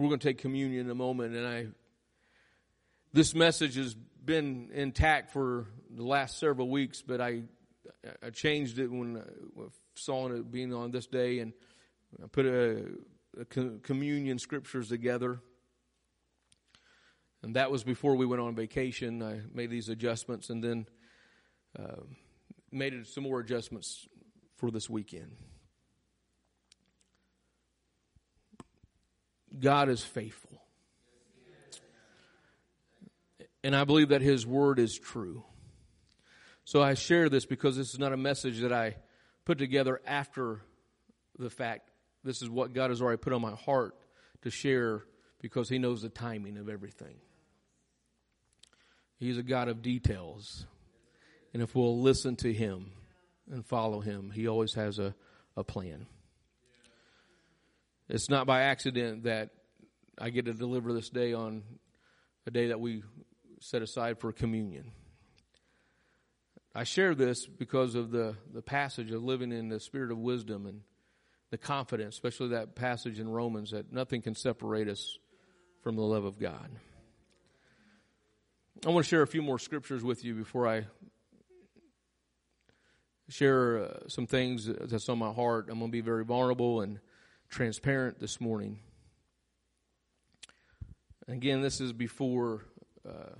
We're 0.00 0.08
going 0.08 0.20
to 0.20 0.28
take 0.28 0.38
communion 0.38 0.86
in 0.86 0.90
a 0.90 0.94
moment, 0.94 1.34
and 1.34 1.46
I 1.46 1.66
this 3.12 3.34
message 3.34 3.76
has 3.76 3.94
been 3.94 4.70
intact 4.72 5.32
for 5.32 5.66
the 5.90 6.04
last 6.04 6.38
several 6.38 6.68
weeks, 6.70 7.02
but 7.02 7.20
I 7.20 7.42
I 8.22 8.30
changed 8.30 8.78
it 8.78 8.86
when 8.86 9.18
I 9.18 9.62
saw 9.94 10.28
it 10.28 10.50
being 10.50 10.72
on 10.72 10.90
this 10.90 11.06
day, 11.06 11.40
and 11.40 11.52
I 12.22 12.28
put 12.28 12.46
a, 12.46 12.86
a 13.38 13.44
communion 13.44 14.38
scriptures 14.38 14.88
together. 14.88 15.40
And 17.42 17.56
that 17.56 17.70
was 17.70 17.84
before 17.84 18.16
we 18.16 18.26
went 18.26 18.40
on 18.40 18.54
vacation. 18.54 19.22
I 19.22 19.40
made 19.52 19.70
these 19.70 19.88
adjustments 19.88 20.50
and 20.50 20.62
then 20.62 20.86
uh, 21.78 22.02
made 22.70 23.06
some 23.06 23.24
more 23.24 23.40
adjustments 23.40 24.06
for 24.56 24.70
this 24.70 24.90
weekend. 24.90 25.36
God 29.58 29.88
is 29.88 30.02
faithful. 30.02 30.62
And 33.62 33.76
I 33.76 33.84
believe 33.84 34.08
that 34.08 34.22
His 34.22 34.46
Word 34.46 34.78
is 34.78 34.98
true. 34.98 35.44
So 36.64 36.82
I 36.82 36.94
share 36.94 37.28
this 37.28 37.44
because 37.44 37.76
this 37.76 37.92
is 37.92 37.98
not 37.98 38.12
a 38.12 38.16
message 38.16 38.60
that 38.60 38.72
I 38.72 38.96
put 39.44 39.58
together 39.58 40.00
after 40.06 40.62
the 41.38 41.50
fact. 41.50 41.90
This 42.22 42.42
is 42.42 42.48
what 42.48 42.72
God 42.72 42.90
has 42.90 43.02
already 43.02 43.18
put 43.18 43.32
on 43.32 43.42
my 43.42 43.52
heart 43.52 43.94
to 44.42 44.50
share 44.50 45.04
because 45.40 45.68
He 45.68 45.78
knows 45.78 46.02
the 46.02 46.08
timing 46.08 46.56
of 46.56 46.68
everything. 46.68 47.16
He's 49.18 49.36
a 49.36 49.42
God 49.42 49.68
of 49.68 49.82
details. 49.82 50.64
And 51.52 51.62
if 51.62 51.74
we'll 51.74 52.00
listen 52.00 52.36
to 52.36 52.52
Him 52.52 52.92
and 53.50 53.66
follow 53.66 54.00
Him, 54.00 54.30
He 54.30 54.46
always 54.48 54.74
has 54.74 54.98
a, 54.98 55.14
a 55.56 55.64
plan. 55.64 56.06
It's 58.12 58.28
not 58.28 58.44
by 58.44 58.62
accident 58.62 59.22
that 59.22 59.50
I 60.18 60.30
get 60.30 60.46
to 60.46 60.52
deliver 60.52 60.92
this 60.92 61.10
day 61.10 61.32
on 61.32 61.62
a 62.44 62.50
day 62.50 62.66
that 62.66 62.80
we 62.80 63.04
set 63.60 63.82
aside 63.82 64.18
for 64.18 64.32
communion. 64.32 64.90
I 66.74 66.82
share 66.82 67.14
this 67.14 67.46
because 67.46 67.94
of 67.94 68.10
the, 68.10 68.34
the 68.52 68.62
passage 68.62 69.12
of 69.12 69.22
living 69.22 69.52
in 69.52 69.68
the 69.68 69.78
spirit 69.78 70.10
of 70.10 70.18
wisdom 70.18 70.66
and 70.66 70.80
the 71.52 71.58
confidence, 71.58 72.16
especially 72.16 72.48
that 72.48 72.74
passage 72.74 73.20
in 73.20 73.28
Romans, 73.28 73.70
that 73.70 73.92
nothing 73.92 74.22
can 74.22 74.34
separate 74.34 74.88
us 74.88 75.16
from 75.84 75.94
the 75.94 76.02
love 76.02 76.24
of 76.24 76.36
God. 76.36 76.68
I 78.84 78.88
want 78.88 79.04
to 79.04 79.08
share 79.08 79.22
a 79.22 79.26
few 79.28 79.42
more 79.42 79.60
scriptures 79.60 80.02
with 80.02 80.24
you 80.24 80.34
before 80.34 80.66
I 80.66 80.86
share 83.28 83.84
uh, 83.84 84.08
some 84.08 84.26
things 84.26 84.66
that's 84.66 85.08
on 85.08 85.18
my 85.18 85.32
heart. 85.32 85.68
I'm 85.70 85.78
going 85.78 85.92
to 85.92 85.92
be 85.92 86.00
very 86.00 86.24
vulnerable 86.24 86.80
and 86.80 86.98
transparent 87.50 88.20
this 88.20 88.40
morning. 88.40 88.78
Again, 91.26 91.62
this 91.62 91.80
is 91.80 91.92
before 91.92 92.62
uh, 93.06 93.34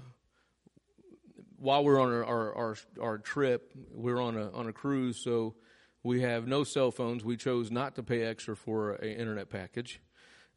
while 1.57 1.85
we're 1.85 2.01
on 2.01 2.09
our, 2.09 2.25
our, 2.25 2.55
our, 2.55 2.77
our 3.01 3.18
trip, 3.18 3.73
we're 3.92 4.20
on 4.20 4.37
a, 4.37 4.51
on 4.53 4.66
a 4.66 4.73
cruise, 4.73 5.16
so 5.23 5.55
we 6.03 6.23
have 6.23 6.49
no 6.49 6.64
cell 6.64 6.90
phones. 6.90 7.25
We 7.25 7.37
chose 7.37 7.70
not 7.70 7.94
to 7.96 8.03
pay 8.03 8.23
extra 8.23 8.57
for 8.57 8.92
an 8.92 9.11
internet 9.11 9.51
package. 9.51 10.01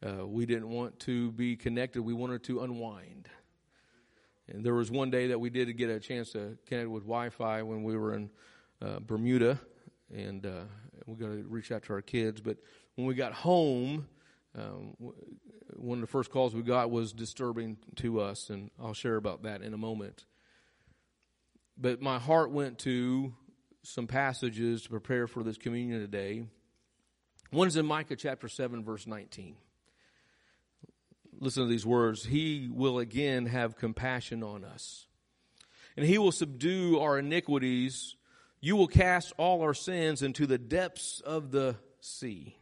Uh, 0.01 0.25
we 0.25 0.45
didn't 0.45 0.69
want 0.69 0.99
to 1.01 1.31
be 1.33 1.55
connected. 1.55 2.01
We 2.01 2.13
wanted 2.13 2.43
to 2.45 2.61
unwind. 2.61 3.29
And 4.47 4.65
there 4.65 4.73
was 4.73 4.89
one 4.89 5.11
day 5.11 5.27
that 5.27 5.39
we 5.39 5.49
did 5.49 5.77
get 5.77 5.89
a 5.89 5.99
chance 5.99 6.31
to 6.31 6.57
connect 6.67 6.89
with 6.89 7.03
Wi-Fi 7.03 7.61
when 7.63 7.83
we 7.83 7.97
were 7.97 8.15
in 8.15 8.29
uh, 8.81 8.99
Bermuda, 8.99 9.59
and 10.13 10.45
uh, 10.45 10.63
we're 11.05 11.15
going 11.15 11.43
to 11.43 11.47
reach 11.47 11.71
out 11.71 11.83
to 11.83 11.93
our 11.93 12.01
kids. 12.01 12.41
But 12.41 12.57
when 12.95 13.07
we 13.07 13.15
got 13.15 13.33
home, 13.33 14.07
um, 14.57 14.95
one 15.75 15.97
of 15.97 16.01
the 16.01 16.07
first 16.07 16.29
calls 16.31 16.53
we 16.53 16.61
got 16.61 16.91
was 16.91 17.11
disturbing 17.11 17.77
to 17.95 18.19
us, 18.19 18.49
and 18.49 18.69
I'll 18.79 18.93
share 18.93 19.15
about 19.15 19.43
that 19.43 19.61
in 19.61 19.73
a 19.73 19.77
moment. 19.77 20.25
But 21.77 22.01
my 22.01 22.19
heart 22.19 22.51
went 22.51 22.79
to 22.79 23.33
some 23.81 24.07
passages 24.07 24.83
to 24.83 24.89
prepare 24.89 25.27
for 25.27 25.43
this 25.43 25.57
communion 25.57 25.99
today. 25.99 26.45
One 27.49 27.67
is 27.67 27.75
in 27.75 27.85
Micah 27.85 28.15
chapter 28.15 28.47
7, 28.47 28.83
verse 28.83 29.07
19. 29.07 29.55
Listen 31.39 31.63
to 31.63 31.69
these 31.69 31.85
words. 31.85 32.25
He 32.25 32.69
will 32.71 32.99
again 32.99 33.47
have 33.47 33.75
compassion 33.75 34.43
on 34.43 34.63
us, 34.63 35.07
and 35.97 36.05
he 36.05 36.19
will 36.19 36.31
subdue 36.31 36.99
our 36.99 37.17
iniquities. 37.17 38.15
You 38.61 38.75
will 38.75 38.87
cast 38.87 39.33
all 39.37 39.61
our 39.61 39.73
sins 39.73 40.21
into 40.21 40.45
the 40.45 40.59
depths 40.59 41.21
of 41.21 41.51
the 41.51 41.75
sea. 41.99 42.55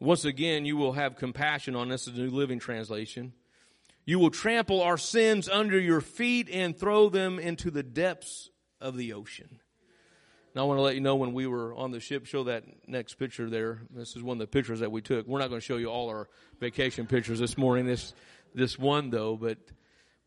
Once 0.00 0.24
again, 0.24 0.64
you 0.64 0.76
will 0.76 0.92
have 0.92 1.16
compassion 1.16 1.74
on 1.74 1.90
us, 1.90 2.04
the 2.04 2.12
New 2.12 2.30
Living 2.30 2.58
Translation. 2.58 3.32
You 4.04 4.18
will 4.18 4.30
trample 4.30 4.80
our 4.80 4.96
sins 4.96 5.48
under 5.48 5.78
your 5.78 6.00
feet 6.00 6.48
and 6.50 6.76
throw 6.76 7.08
them 7.08 7.38
into 7.38 7.70
the 7.70 7.82
depths 7.82 8.50
of 8.80 8.96
the 8.96 9.12
ocean. 9.12 9.60
Now, 10.54 10.62
I 10.62 10.64
want 10.66 10.78
to 10.78 10.82
let 10.82 10.94
you 10.94 11.00
know 11.00 11.16
when 11.16 11.34
we 11.34 11.46
were 11.46 11.74
on 11.74 11.90
the 11.90 12.00
ship, 12.00 12.26
show 12.26 12.44
that 12.44 12.64
next 12.88 13.14
picture 13.14 13.50
there. 13.50 13.82
This 13.90 14.16
is 14.16 14.22
one 14.22 14.36
of 14.36 14.38
the 14.40 14.46
pictures 14.46 14.80
that 14.80 14.90
we 14.90 15.02
took. 15.02 15.26
We're 15.26 15.40
not 15.40 15.48
going 15.48 15.60
to 15.60 15.66
show 15.66 15.76
you 15.76 15.88
all 15.88 16.08
our 16.08 16.28
vacation 16.58 17.06
pictures 17.06 17.38
this 17.38 17.58
morning, 17.58 17.86
this, 17.86 18.14
this 18.54 18.78
one 18.78 19.10
though, 19.10 19.36
but 19.36 19.58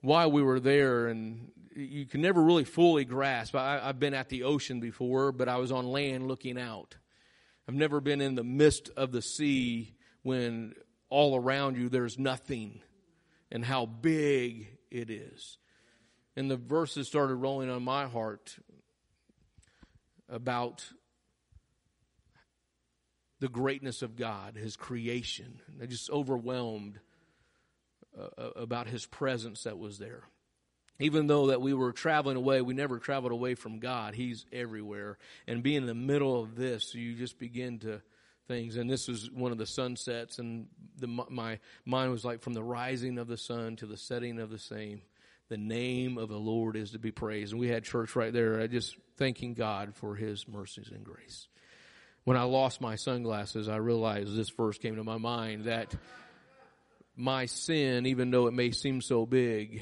while 0.01 0.31
we 0.31 0.43
were 0.43 0.59
there, 0.59 1.07
and 1.07 1.49
you 1.75 2.05
can 2.05 2.21
never 2.21 2.41
really 2.41 2.65
fully 2.65 3.05
grasp. 3.05 3.55
I, 3.55 3.79
I've 3.81 3.99
been 3.99 4.13
at 4.13 4.29
the 4.29 4.43
ocean 4.43 4.79
before, 4.79 5.31
but 5.31 5.47
I 5.47 5.57
was 5.57 5.71
on 5.71 5.87
land 5.87 6.27
looking 6.27 6.59
out. 6.59 6.97
I've 7.67 7.75
never 7.75 8.01
been 8.01 8.21
in 8.21 8.35
the 8.35 8.43
midst 8.43 8.89
of 8.97 9.11
the 9.11 9.21
sea 9.21 9.95
when 10.23 10.73
all 11.09 11.35
around 11.35 11.77
you 11.77 11.89
there's 11.89 12.17
nothing 12.17 12.81
and 13.51 13.63
how 13.63 13.85
big 13.85 14.67
it 14.89 15.09
is. 15.09 15.57
And 16.35 16.49
the 16.49 16.57
verses 16.57 17.07
started 17.07 17.35
rolling 17.35 17.69
on 17.69 17.83
my 17.83 18.07
heart 18.07 18.57
about 20.29 20.85
the 23.39 23.49
greatness 23.49 24.01
of 24.01 24.15
God, 24.15 24.55
His 24.55 24.77
creation. 24.77 25.59
I 25.81 25.87
just 25.87 26.09
overwhelmed 26.09 26.99
uh, 28.17 28.27
uh, 28.37 28.49
about 28.55 28.87
His 28.87 29.05
presence 29.05 29.63
that 29.63 29.77
was 29.77 29.97
there. 29.97 30.23
Even 31.01 31.27
though 31.27 31.47
that 31.47 31.61
we 31.61 31.73
were 31.73 31.91
traveling 31.91 32.37
away, 32.37 32.61
we 32.61 32.73
never 32.73 32.99
traveled 32.99 33.31
away 33.31 33.55
from 33.55 33.79
God. 33.79 34.13
He's 34.13 34.45
everywhere. 34.53 35.17
And 35.47 35.63
being 35.63 35.77
in 35.77 35.87
the 35.87 35.93
middle 35.93 36.39
of 36.39 36.55
this, 36.55 36.93
you 36.93 37.15
just 37.15 37.39
begin 37.39 37.79
to 37.79 38.01
things. 38.47 38.77
And 38.77 38.89
this 38.89 39.07
was 39.07 39.29
one 39.31 39.51
of 39.51 39.57
the 39.57 39.65
sunsets, 39.65 40.39
and 40.39 40.67
the, 40.97 41.07
my 41.07 41.59
mind 41.85 42.11
was 42.11 42.25
like 42.25 42.41
from 42.41 42.53
the 42.53 42.63
rising 42.63 43.17
of 43.17 43.27
the 43.27 43.37
sun 43.37 43.77
to 43.77 43.85
the 43.85 43.97
setting 43.97 44.39
of 44.39 44.49
the 44.49 44.59
same. 44.59 45.01
The 45.49 45.57
name 45.57 46.17
of 46.17 46.29
the 46.29 46.37
Lord 46.37 46.75
is 46.75 46.91
to 46.91 46.99
be 46.99 47.11
praised. 47.11 47.51
And 47.51 47.59
we 47.59 47.67
had 47.67 47.83
church 47.83 48.15
right 48.15 48.31
there. 48.31 48.61
I 48.61 48.67
just 48.67 48.95
thanking 49.17 49.53
God 49.53 49.95
for 49.95 50.15
His 50.15 50.47
mercies 50.47 50.91
and 50.93 51.03
grace. 51.03 51.47
When 52.23 52.37
I 52.37 52.43
lost 52.43 52.79
my 52.79 52.95
sunglasses, 52.95 53.67
I 53.67 53.77
realized 53.77 54.35
this 54.35 54.49
verse 54.49 54.77
came 54.77 54.95
to 54.95 55.03
my 55.03 55.17
mind 55.17 55.65
that 55.65 55.93
my 57.15 57.47
sin, 57.47 58.05
even 58.05 58.31
though 58.31 58.47
it 58.47 58.53
may 58.53 58.71
seem 58.71 59.01
so 59.01 59.25
big, 59.25 59.81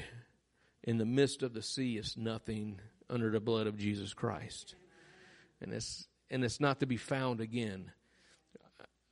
in 0.84 0.98
the 0.98 1.06
midst 1.06 1.42
of 1.42 1.52
the 1.52 1.62
sea 1.62 1.96
is 1.96 2.16
nothing 2.16 2.80
under 3.08 3.30
the 3.30 3.40
blood 3.40 3.66
of 3.66 3.76
Jesus 3.76 4.14
Christ. 4.14 4.74
And 5.60 5.72
it's, 5.72 6.06
and 6.30 6.44
it's 6.44 6.60
not 6.60 6.80
to 6.80 6.86
be 6.86 6.96
found 6.96 7.40
again. 7.40 7.90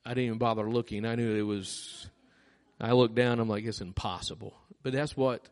I 0.04 0.10
didn't 0.10 0.24
even 0.24 0.38
bother 0.38 0.70
looking. 0.70 1.04
I 1.04 1.16
knew 1.16 1.34
it 1.34 1.42
was, 1.42 2.08
I 2.80 2.92
looked 2.92 3.14
down, 3.14 3.40
I'm 3.40 3.48
like, 3.48 3.64
it's 3.64 3.80
impossible. 3.80 4.54
But 4.82 4.92
that's 4.92 5.16
what, 5.16 5.46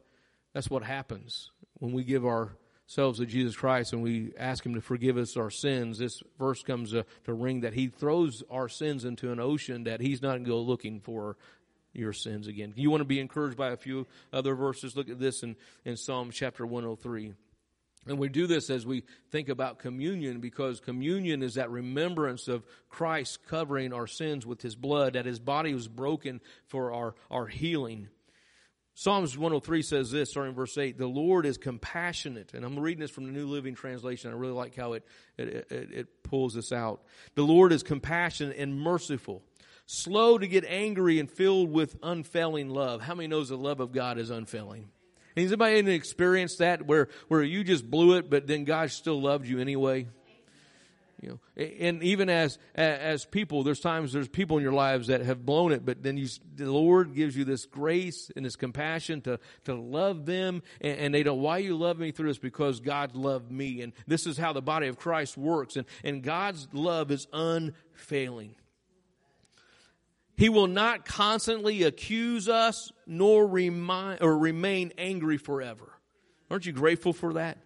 that's 0.54 0.70
what 0.70 0.82
happens 0.82 1.50
when 1.74 1.92
we 1.92 2.04
give 2.04 2.24
ourselves 2.24 3.18
to 3.18 3.26
Jesus 3.26 3.54
Christ 3.54 3.92
and 3.92 4.02
we 4.02 4.32
ask 4.38 4.64
Him 4.64 4.74
to 4.74 4.80
forgive 4.80 5.18
us 5.18 5.36
our 5.36 5.50
sins. 5.50 5.98
This 5.98 6.22
verse 6.38 6.62
comes 6.62 6.92
to, 6.92 7.04
to 7.24 7.34
ring 7.34 7.60
that 7.60 7.74
He 7.74 7.88
throws 7.88 8.42
our 8.50 8.68
sins 8.70 9.04
into 9.04 9.32
an 9.32 9.40
ocean 9.40 9.84
that 9.84 10.00
He's 10.00 10.22
not 10.22 10.30
going 10.30 10.44
to 10.44 10.50
go 10.50 10.60
looking 10.60 11.00
for 11.00 11.36
your 11.98 12.12
sins 12.12 12.46
again. 12.46 12.72
You 12.76 12.90
want 12.90 13.00
to 13.00 13.06
be 13.06 13.20
encouraged 13.20 13.56
by 13.56 13.70
a 13.70 13.76
few 13.76 14.06
other 14.32 14.54
verses? 14.54 14.96
Look 14.96 15.08
at 15.08 15.18
this 15.18 15.42
in, 15.42 15.56
in 15.84 15.96
Psalm 15.96 16.30
chapter 16.30 16.66
103. 16.66 17.34
And 18.08 18.18
we 18.18 18.28
do 18.28 18.46
this 18.46 18.70
as 18.70 18.86
we 18.86 19.02
think 19.30 19.48
about 19.48 19.80
communion 19.80 20.40
because 20.40 20.78
communion 20.78 21.42
is 21.42 21.54
that 21.54 21.70
remembrance 21.70 22.46
of 22.46 22.64
Christ 22.88 23.40
covering 23.48 23.92
our 23.92 24.06
sins 24.06 24.46
with 24.46 24.62
his 24.62 24.76
blood, 24.76 25.14
that 25.14 25.26
his 25.26 25.40
body 25.40 25.74
was 25.74 25.88
broken 25.88 26.40
for 26.68 26.92
our, 26.92 27.14
our 27.30 27.46
healing. 27.46 28.08
Psalms 28.94 29.36
103 29.36 29.82
says 29.82 30.10
this, 30.10 30.30
starting 30.30 30.52
in 30.52 30.56
verse 30.56 30.78
8, 30.78 30.96
the 30.96 31.06
Lord 31.06 31.44
is 31.44 31.58
compassionate. 31.58 32.54
And 32.54 32.64
I'm 32.64 32.78
reading 32.78 33.00
this 33.00 33.10
from 33.10 33.26
the 33.26 33.32
New 33.32 33.46
Living 33.46 33.74
Translation. 33.74 34.30
I 34.30 34.34
really 34.34 34.54
like 34.54 34.74
how 34.74 34.94
it, 34.94 35.04
it, 35.36 35.48
it, 35.70 35.88
it 35.92 36.22
pulls 36.22 36.54
this 36.54 36.72
out. 36.72 37.02
The 37.34 37.42
Lord 37.42 37.72
is 37.72 37.82
compassionate 37.82 38.56
and 38.56 38.80
merciful 38.80 39.42
slow 39.86 40.36
to 40.36 40.46
get 40.46 40.64
angry 40.64 41.18
and 41.18 41.30
filled 41.30 41.70
with 41.70 41.96
unfailing 42.02 42.70
love. 42.70 43.00
How 43.00 43.14
many 43.14 43.28
knows 43.28 43.48
the 43.48 43.56
love 43.56 43.80
of 43.80 43.92
God 43.92 44.18
is 44.18 44.30
unfailing? 44.30 44.88
Has 45.36 45.52
anybody 45.52 45.94
experienced 45.94 46.58
that 46.58 46.86
where, 46.86 47.08
where 47.28 47.42
you 47.42 47.62
just 47.62 47.88
blew 47.90 48.16
it, 48.16 48.30
but 48.30 48.46
then 48.46 48.64
God 48.64 48.90
still 48.90 49.20
loved 49.20 49.46
you 49.46 49.60
anyway? 49.60 50.06
You 51.20 51.30
know, 51.30 51.40
and 51.56 52.02
even 52.02 52.28
as 52.28 52.58
as 52.74 53.24
people, 53.24 53.62
there's 53.62 53.80
times 53.80 54.12
there's 54.12 54.28
people 54.28 54.58
in 54.58 54.62
your 54.62 54.74
lives 54.74 55.06
that 55.06 55.22
have 55.22 55.46
blown 55.46 55.72
it, 55.72 55.84
but 55.84 56.02
then 56.02 56.18
you, 56.18 56.28
the 56.54 56.70
Lord 56.70 57.14
gives 57.14 57.34
you 57.34 57.44
this 57.44 57.64
grace 57.64 58.30
and 58.36 58.44
this 58.44 58.54
compassion 58.54 59.22
to 59.22 59.40
to 59.64 59.74
love 59.74 60.26
them, 60.26 60.62
and, 60.82 60.98
and 60.98 61.14
they 61.14 61.22
don't. 61.22 61.40
Why 61.40 61.58
you 61.58 61.74
love 61.74 61.98
me 61.98 62.12
through 62.12 62.28
this? 62.28 62.38
Because 62.38 62.80
God 62.80 63.16
loved 63.16 63.50
me, 63.50 63.80
and 63.80 63.94
this 64.06 64.26
is 64.26 64.36
how 64.36 64.52
the 64.52 64.60
body 64.60 64.88
of 64.88 64.98
Christ 64.98 65.38
works, 65.38 65.76
and 65.76 65.86
and 66.04 66.22
God's 66.22 66.68
love 66.74 67.10
is 67.10 67.26
unfailing. 67.32 68.54
He 70.36 70.48
will 70.48 70.66
not 70.66 71.04
constantly 71.06 71.82
accuse 71.82 72.48
us 72.48 72.92
nor 73.06 73.46
remind, 73.46 74.22
or 74.22 74.36
remain 74.36 74.92
angry 74.98 75.38
forever. 75.38 75.92
Aren't 76.50 76.66
you 76.66 76.72
grateful 76.72 77.12
for 77.12 77.34
that? 77.34 77.58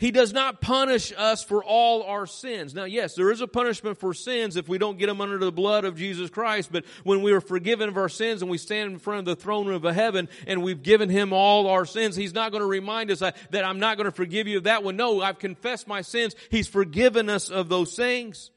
He 0.00 0.12
does 0.12 0.32
not 0.32 0.62
punish 0.62 1.12
us 1.14 1.44
for 1.44 1.62
all 1.62 2.04
our 2.04 2.26
sins. 2.26 2.72
Now, 2.72 2.84
yes, 2.84 3.16
there 3.16 3.30
is 3.30 3.42
a 3.42 3.46
punishment 3.46 3.98
for 3.98 4.14
sins 4.14 4.56
if 4.56 4.66
we 4.66 4.78
don't 4.78 4.96
get 4.96 5.08
them 5.08 5.20
under 5.20 5.36
the 5.36 5.52
blood 5.52 5.84
of 5.84 5.94
Jesus 5.94 6.30
Christ, 6.30 6.70
but 6.72 6.86
when 7.04 7.20
we 7.20 7.32
are 7.32 7.40
forgiven 7.42 7.90
of 7.90 7.98
our 7.98 8.08
sins 8.08 8.40
and 8.40 8.50
we 8.50 8.56
stand 8.56 8.92
in 8.92 8.98
front 8.98 9.18
of 9.18 9.24
the 9.26 9.36
throne 9.36 9.68
of 9.70 9.82
heaven 9.82 10.30
and 10.46 10.62
we've 10.62 10.82
given 10.82 11.10
Him 11.10 11.34
all 11.34 11.66
our 11.66 11.84
sins, 11.84 12.16
He's 12.16 12.32
not 12.32 12.50
going 12.50 12.62
to 12.62 12.66
remind 12.66 13.10
us 13.10 13.18
that 13.18 13.64
I'm 13.64 13.78
not 13.78 13.98
going 13.98 14.06
to 14.06 14.10
forgive 14.10 14.48
you 14.48 14.56
of 14.56 14.64
that 14.64 14.82
one. 14.82 14.96
No, 14.96 15.20
I've 15.20 15.38
confessed 15.38 15.86
my 15.86 16.00
sins. 16.00 16.34
He's 16.48 16.66
forgiven 16.66 17.28
us 17.28 17.50
of 17.50 17.68
those 17.68 17.94
things. 17.94 18.50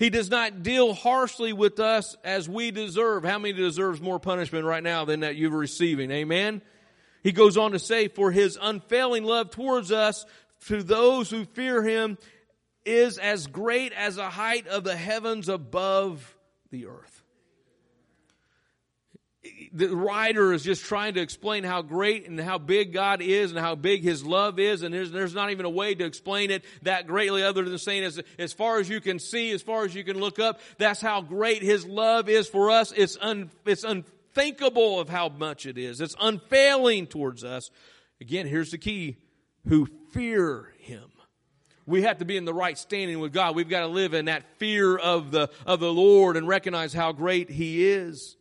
He 0.00 0.08
does 0.08 0.30
not 0.30 0.62
deal 0.62 0.94
harshly 0.94 1.52
with 1.52 1.78
us 1.78 2.16
as 2.24 2.48
we 2.48 2.70
deserve. 2.70 3.22
How 3.22 3.38
many 3.38 3.52
deserves 3.52 4.00
more 4.00 4.18
punishment 4.18 4.64
right 4.64 4.82
now 4.82 5.04
than 5.04 5.20
that 5.20 5.36
you're 5.36 5.50
receiving? 5.50 6.10
Amen. 6.10 6.62
He 7.22 7.32
goes 7.32 7.58
on 7.58 7.72
to 7.72 7.78
say, 7.78 8.08
for 8.08 8.30
his 8.30 8.58
unfailing 8.60 9.24
love 9.24 9.50
towards 9.50 9.92
us, 9.92 10.24
to 10.68 10.82
those 10.82 11.28
who 11.28 11.44
fear 11.44 11.82
him, 11.82 12.16
is 12.86 13.18
as 13.18 13.46
great 13.46 13.92
as 13.92 14.16
the 14.16 14.30
height 14.30 14.66
of 14.68 14.84
the 14.84 14.96
heavens 14.96 15.50
above 15.50 16.34
the 16.70 16.86
earth 16.86 17.19
the 19.72 19.94
writer 19.94 20.52
is 20.52 20.62
just 20.62 20.84
trying 20.84 21.14
to 21.14 21.20
explain 21.20 21.64
how 21.64 21.82
great 21.82 22.28
and 22.28 22.38
how 22.40 22.58
big 22.58 22.92
God 22.92 23.22
is 23.22 23.50
and 23.50 23.60
how 23.60 23.74
big 23.74 24.02
His 24.02 24.24
love 24.24 24.58
is, 24.58 24.82
and 24.82 24.92
there's, 24.92 25.10
there's 25.10 25.34
not 25.34 25.50
even 25.50 25.64
a 25.64 25.70
way 25.70 25.94
to 25.94 26.04
explain 26.04 26.50
it 26.50 26.64
that 26.82 27.06
greatly 27.06 27.42
other 27.42 27.64
than 27.64 27.78
saying 27.78 28.04
as, 28.04 28.20
as 28.38 28.52
far 28.52 28.78
as 28.78 28.88
you 28.88 29.00
can 29.00 29.18
see, 29.18 29.50
as 29.52 29.62
far 29.62 29.84
as 29.84 29.94
you 29.94 30.04
can 30.04 30.18
look 30.18 30.38
up, 30.38 30.60
that's 30.78 31.00
how 31.00 31.20
great 31.20 31.62
His 31.62 31.86
love 31.86 32.28
is 32.28 32.48
for 32.48 32.70
us. 32.70 32.92
It's, 32.96 33.16
un, 33.20 33.50
it's 33.64 33.84
unthinkable 33.84 34.98
of 34.98 35.08
how 35.08 35.28
much 35.28 35.66
it 35.66 35.78
is. 35.78 36.00
It's 36.00 36.16
unfailing 36.20 37.06
towards 37.06 37.44
us. 37.44 37.70
Again, 38.20 38.46
here's 38.46 38.70
the 38.70 38.78
key. 38.78 39.16
Who 39.68 39.86
fear 40.12 40.72
Him 40.78 41.10
we 41.86 42.02
have 42.02 42.18
to 42.18 42.24
be 42.24 42.36
in 42.36 42.44
the 42.44 42.54
right 42.54 42.78
standing 42.78 43.18
with 43.18 43.32
God. 43.32 43.56
We've 43.56 43.68
got 43.68 43.80
to 43.80 43.88
live 43.88 44.14
in 44.14 44.26
that 44.26 44.44
fear 44.58 44.96
of 44.96 45.32
the, 45.32 45.50
of 45.66 45.80
the 45.80 45.92
Lord 45.92 46.36
and 46.36 46.46
recognize 46.46 46.92
how 46.92 47.10
great 47.10 47.50
He 47.50 47.84
is. 47.84 48.36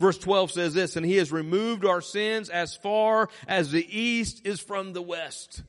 Verse 0.00 0.16
12 0.16 0.50
says 0.50 0.74
this, 0.74 0.96
and 0.96 1.04
he 1.04 1.16
has 1.16 1.30
removed 1.30 1.84
our 1.84 2.00
sins 2.00 2.48
as 2.48 2.74
far 2.74 3.28
as 3.46 3.70
the 3.70 3.86
east 3.86 4.46
is 4.46 4.58
from 4.58 4.94
the 4.94 5.02
west. 5.02 5.62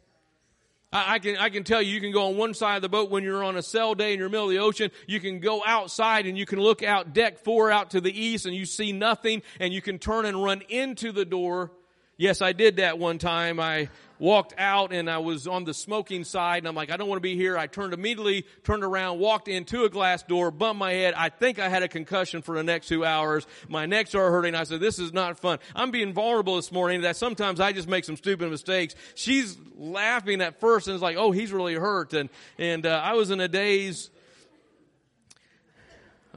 I, 0.93 1.19
can, 1.19 1.37
I 1.37 1.49
can 1.49 1.63
tell 1.63 1.81
you, 1.81 1.93
you 1.93 2.01
can 2.01 2.11
go 2.11 2.27
on 2.27 2.37
one 2.37 2.53
side 2.53 2.77
of 2.77 2.81
the 2.81 2.89
boat 2.89 3.09
when 3.09 3.23
you're 3.23 3.43
on 3.43 3.55
a 3.55 3.61
sail 3.61 3.93
day 3.93 4.13
in 4.13 4.19
your 4.19 4.29
middle 4.29 4.45
of 4.45 4.51
the 4.51 4.59
ocean. 4.59 4.91
You 5.05 5.19
can 5.19 5.39
go 5.39 5.61
outside 5.65 6.25
and 6.27 6.37
you 6.37 6.45
can 6.45 6.59
look 6.59 6.81
out 6.83 7.13
deck 7.13 7.39
four 7.39 7.71
out 7.71 7.91
to 7.91 8.01
the 8.01 8.11
east 8.11 8.45
and 8.45 8.55
you 8.55 8.65
see 8.65 8.91
nothing 8.91 9.41
and 9.59 9.73
you 9.73 9.81
can 9.81 9.99
turn 9.99 10.25
and 10.25 10.41
run 10.41 10.61
into 10.67 11.11
the 11.11 11.23
door. 11.23 11.71
Yes, 12.17 12.41
I 12.41 12.51
did 12.53 12.77
that 12.77 12.99
one 12.99 13.19
time. 13.19 13.59
I 13.59 13.89
walked 14.21 14.53
out 14.59 14.93
and 14.93 15.09
I 15.09 15.17
was 15.17 15.47
on 15.47 15.65
the 15.65 15.73
smoking 15.73 16.23
side 16.23 16.59
and 16.59 16.67
I'm 16.67 16.75
like, 16.75 16.91
I 16.91 16.95
don't 16.95 17.09
want 17.09 17.17
to 17.17 17.23
be 17.23 17.35
here. 17.35 17.57
I 17.57 17.65
turned 17.65 17.91
immediately, 17.91 18.45
turned 18.63 18.83
around, 18.83 19.19
walked 19.19 19.47
into 19.47 19.83
a 19.83 19.89
glass 19.89 20.21
door, 20.21 20.51
bumped 20.51 20.79
my 20.79 20.93
head. 20.93 21.15
I 21.15 21.29
think 21.29 21.57
I 21.57 21.67
had 21.67 21.81
a 21.81 21.87
concussion 21.87 22.43
for 22.43 22.55
the 22.55 22.63
next 22.63 22.87
two 22.87 23.03
hours. 23.03 23.47
My 23.67 23.87
necks 23.87 24.11
started 24.11 24.31
hurting. 24.31 24.53
I 24.53 24.63
said, 24.63 24.79
this 24.79 24.99
is 24.99 25.11
not 25.11 25.39
fun. 25.39 25.57
I'm 25.75 25.89
being 25.89 26.13
vulnerable 26.13 26.55
this 26.55 26.71
morning 26.71 27.01
that 27.01 27.17
sometimes 27.17 27.59
I 27.59 27.71
just 27.71 27.89
make 27.89 28.05
some 28.05 28.15
stupid 28.15 28.51
mistakes. 28.51 28.93
She's 29.15 29.57
laughing 29.75 30.39
at 30.41 30.59
first 30.59 30.87
and 30.87 30.93
it's 30.93 31.01
like, 31.01 31.17
oh, 31.17 31.31
he's 31.31 31.51
really 31.51 31.73
hurt. 31.73 32.13
And, 32.13 32.29
and, 32.59 32.85
uh, 32.85 33.01
I 33.03 33.13
was 33.13 33.31
in 33.31 33.41
a 33.41 33.47
daze. 33.47 34.11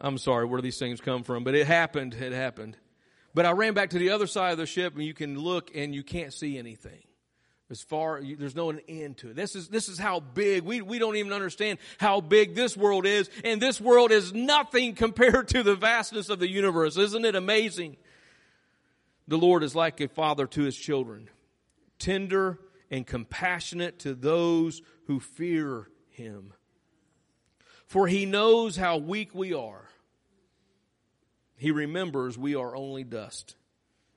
I'm 0.01 0.17
sorry 0.17 0.47
where 0.47 0.63
these 0.63 0.79
things 0.79 1.03
come 1.03 1.23
from, 1.23 1.45
but 1.45 1.55
it 1.55 1.67
happened. 1.67 2.15
It 2.15 2.33
happened. 2.33 2.79
But 3.35 3.45
I 3.45 3.51
ran 3.53 3.75
back 3.75 3.91
to 3.91 3.99
the 3.99 4.11
other 4.11 4.27
side 4.27 4.53
of 4.53 4.59
the 4.59 4.67
ship 4.67 4.95
and 4.95 5.05
you 5.05 5.13
can 5.13 5.39
look 5.39 5.71
and 5.75 5.95
you 5.95 6.03
can't 6.03 6.33
see 6.33 6.57
anything. 6.57 7.03
As 7.71 7.83
far, 7.83 8.21
there's 8.23 8.55
no 8.55 8.71
end 8.89 9.17
to 9.19 9.31
it. 9.31 9.37
This 9.37 9.57
is, 9.57 9.69
this 9.69 9.89
is 9.89 9.99
how 9.99 10.21
big, 10.21 10.65
we, 10.65 10.83
we 10.83 10.99
don't 10.99 11.17
even 11.17 11.33
understand 11.33 11.79
how 11.99 12.21
big 12.21 12.55
this 12.55 12.77
world 12.77 13.07
is. 13.07 13.31
And 13.43 13.61
this 13.61 13.81
world 13.81 14.13
is 14.13 14.35
nothing 14.35 14.95
compared 14.95 15.49
to 15.49 15.63
the 15.63 15.75
vastness 15.75 16.29
of 16.29 16.39
the 16.39 16.49
universe. 16.49 16.97
Isn't 16.99 17.25
it 17.25 17.35
amazing? 17.35 17.97
The 19.27 19.39
Lord 19.39 19.63
is 19.63 19.75
like 19.75 20.01
a 20.01 20.09
father 20.09 20.47
to 20.49 20.63
his 20.63 20.77
children, 20.77 21.31
tender 21.99 22.59
and 22.91 23.07
compassionate 23.07 24.01
to 24.01 24.15
those 24.15 24.83
who 25.07 25.19
fear 25.19 25.89
him. 26.11 26.53
For 27.87 28.07
he 28.07 28.27
knows 28.27 28.77
how 28.77 28.99
weak 28.99 29.35
we 29.35 29.55
are. 29.55 29.89
He 31.57 31.71
remembers 31.71 32.37
we 32.37 32.55
are 32.55 32.77
only 32.77 33.05
dust. 33.05 33.57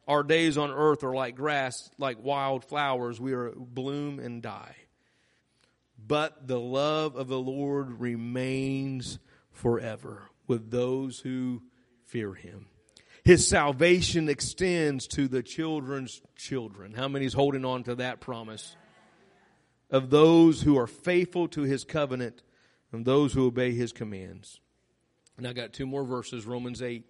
Our 0.08 0.24
days 0.24 0.58
on 0.58 0.72
earth 0.72 1.03
are 1.03 1.14
like 1.14 1.36
grass, 1.36 1.89
like 1.97 2.24
wild 2.24 2.64
flowers. 2.64 3.20
We 3.20 3.34
are 3.34 3.51
bloom 3.55 4.20
and 4.20 4.41
die. 4.41 4.76
But 5.97 6.47
the 6.47 6.60
love 6.60 7.16
of 7.16 7.28
the 7.28 7.39
Lord 7.39 7.99
remains 7.99 9.20
forever 9.51 10.30
with 10.47 10.72
those 10.72 11.20
who 11.20 11.62
fear 12.05 12.34
him. 12.34 12.68
His 13.26 13.45
salvation 13.45 14.30
extends 14.30 15.05
to 15.08 15.28
the 15.28 15.43
children's 15.43 16.22
children. 16.38 16.93
How 16.93 17.10
many 17.10 17.26
is 17.26 17.34
holding 17.34 17.66
on 17.66 17.84
to 17.84 17.95
that 17.95 18.22
promise? 18.22 18.78
Of 19.89 20.10
those 20.10 20.62
who 20.62 20.78
are 20.78 20.88
faithful 20.88 21.49
to 21.49 21.64
his 21.64 21.84
covenant 21.84 22.41
and 22.93 23.03
those 23.03 23.34
who 23.34 23.47
obey 23.47 23.74
his 23.74 23.91
commands. 23.91 24.62
And 25.38 25.45
I 25.45 25.51
got 25.51 25.74
two 25.74 25.86
more 25.86 26.05
verses, 26.05 26.45
Romans 26.45 26.82
8. 26.82 27.03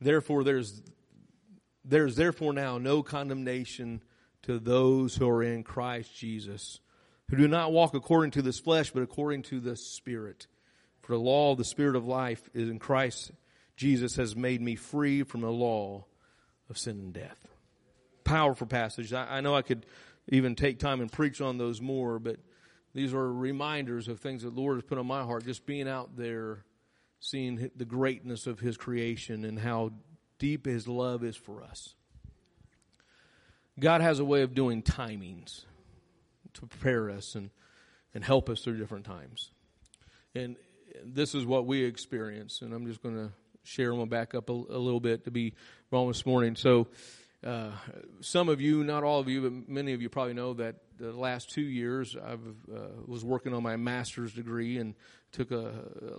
Therefore, 0.00 0.44
there's 0.44 0.82
there 1.88 2.06
is 2.06 2.16
therefore 2.16 2.52
now 2.52 2.78
no 2.78 3.02
condemnation 3.02 4.02
to 4.42 4.58
those 4.58 5.16
who 5.16 5.28
are 5.28 5.42
in 5.42 5.64
Christ 5.64 6.14
Jesus, 6.14 6.80
who 7.28 7.36
do 7.36 7.48
not 7.48 7.72
walk 7.72 7.94
according 7.94 8.30
to 8.32 8.42
this 8.42 8.60
flesh, 8.60 8.90
but 8.90 9.02
according 9.02 9.42
to 9.44 9.60
the 9.60 9.76
Spirit. 9.76 10.46
For 11.00 11.12
the 11.12 11.20
law 11.20 11.52
of 11.52 11.58
the 11.58 11.64
Spirit 11.64 11.96
of 11.96 12.06
life 12.06 12.48
is 12.54 12.68
in 12.68 12.78
Christ 12.78 13.32
Jesus 13.78 14.16
has 14.16 14.34
made 14.34 14.60
me 14.60 14.74
free 14.74 15.22
from 15.22 15.40
the 15.40 15.52
law 15.52 16.04
of 16.68 16.76
sin 16.76 16.98
and 16.98 17.12
death. 17.12 17.38
Powerful 18.24 18.66
passage. 18.66 19.12
I, 19.12 19.36
I 19.36 19.40
know 19.40 19.54
I 19.54 19.62
could 19.62 19.86
even 20.26 20.56
take 20.56 20.80
time 20.80 21.00
and 21.00 21.10
preach 21.10 21.40
on 21.40 21.58
those 21.58 21.80
more, 21.80 22.18
but 22.18 22.38
these 22.92 23.14
are 23.14 23.32
reminders 23.32 24.08
of 24.08 24.18
things 24.18 24.42
that 24.42 24.56
the 24.56 24.60
Lord 24.60 24.78
has 24.78 24.84
put 24.84 24.98
on 24.98 25.06
my 25.06 25.22
heart, 25.22 25.44
just 25.44 25.64
being 25.64 25.88
out 25.88 26.16
there, 26.16 26.64
seeing 27.20 27.70
the 27.76 27.84
greatness 27.84 28.48
of 28.48 28.58
His 28.58 28.76
creation 28.76 29.44
and 29.44 29.60
how 29.60 29.92
deep 30.38 30.66
His 30.66 30.86
love 30.88 31.24
is 31.24 31.36
for 31.36 31.62
us. 31.62 31.94
God 33.78 34.00
has 34.00 34.18
a 34.18 34.24
way 34.24 34.42
of 34.42 34.54
doing 34.54 34.82
timings 34.82 35.64
to 36.54 36.66
prepare 36.66 37.10
us 37.10 37.34
and, 37.34 37.50
and 38.14 38.24
help 38.24 38.48
us 38.48 38.62
through 38.62 38.78
different 38.78 39.04
times. 39.04 39.50
And 40.34 40.56
this 41.04 41.34
is 41.34 41.46
what 41.46 41.66
we 41.66 41.84
experience. 41.84 42.62
And 42.62 42.72
I'm 42.72 42.86
just 42.86 43.02
going 43.02 43.14
to 43.14 43.32
share 43.62 43.94
them 43.94 44.08
back 44.08 44.34
up 44.34 44.50
a, 44.50 44.52
a, 44.52 44.78
little 44.78 45.00
bit 45.00 45.24
to 45.24 45.30
be 45.30 45.54
wrong 45.90 46.08
this 46.08 46.24
morning. 46.26 46.56
So, 46.56 46.88
uh, 47.46 47.70
some 48.20 48.48
of 48.48 48.60
you, 48.60 48.82
not 48.82 49.04
all 49.04 49.20
of 49.20 49.28
you, 49.28 49.42
but 49.42 49.68
many 49.68 49.92
of 49.92 50.02
you 50.02 50.08
probably 50.08 50.34
know 50.34 50.54
that 50.54 50.74
the 50.98 51.12
last 51.12 51.50
two 51.50 51.62
years 51.62 52.16
I 52.16 52.32
uh, 52.32 52.36
was 53.06 53.24
working 53.24 53.54
on 53.54 53.62
my 53.62 53.76
master's 53.76 54.32
degree 54.32 54.78
and 54.78 54.94
took 55.32 55.50
a, 55.50 55.72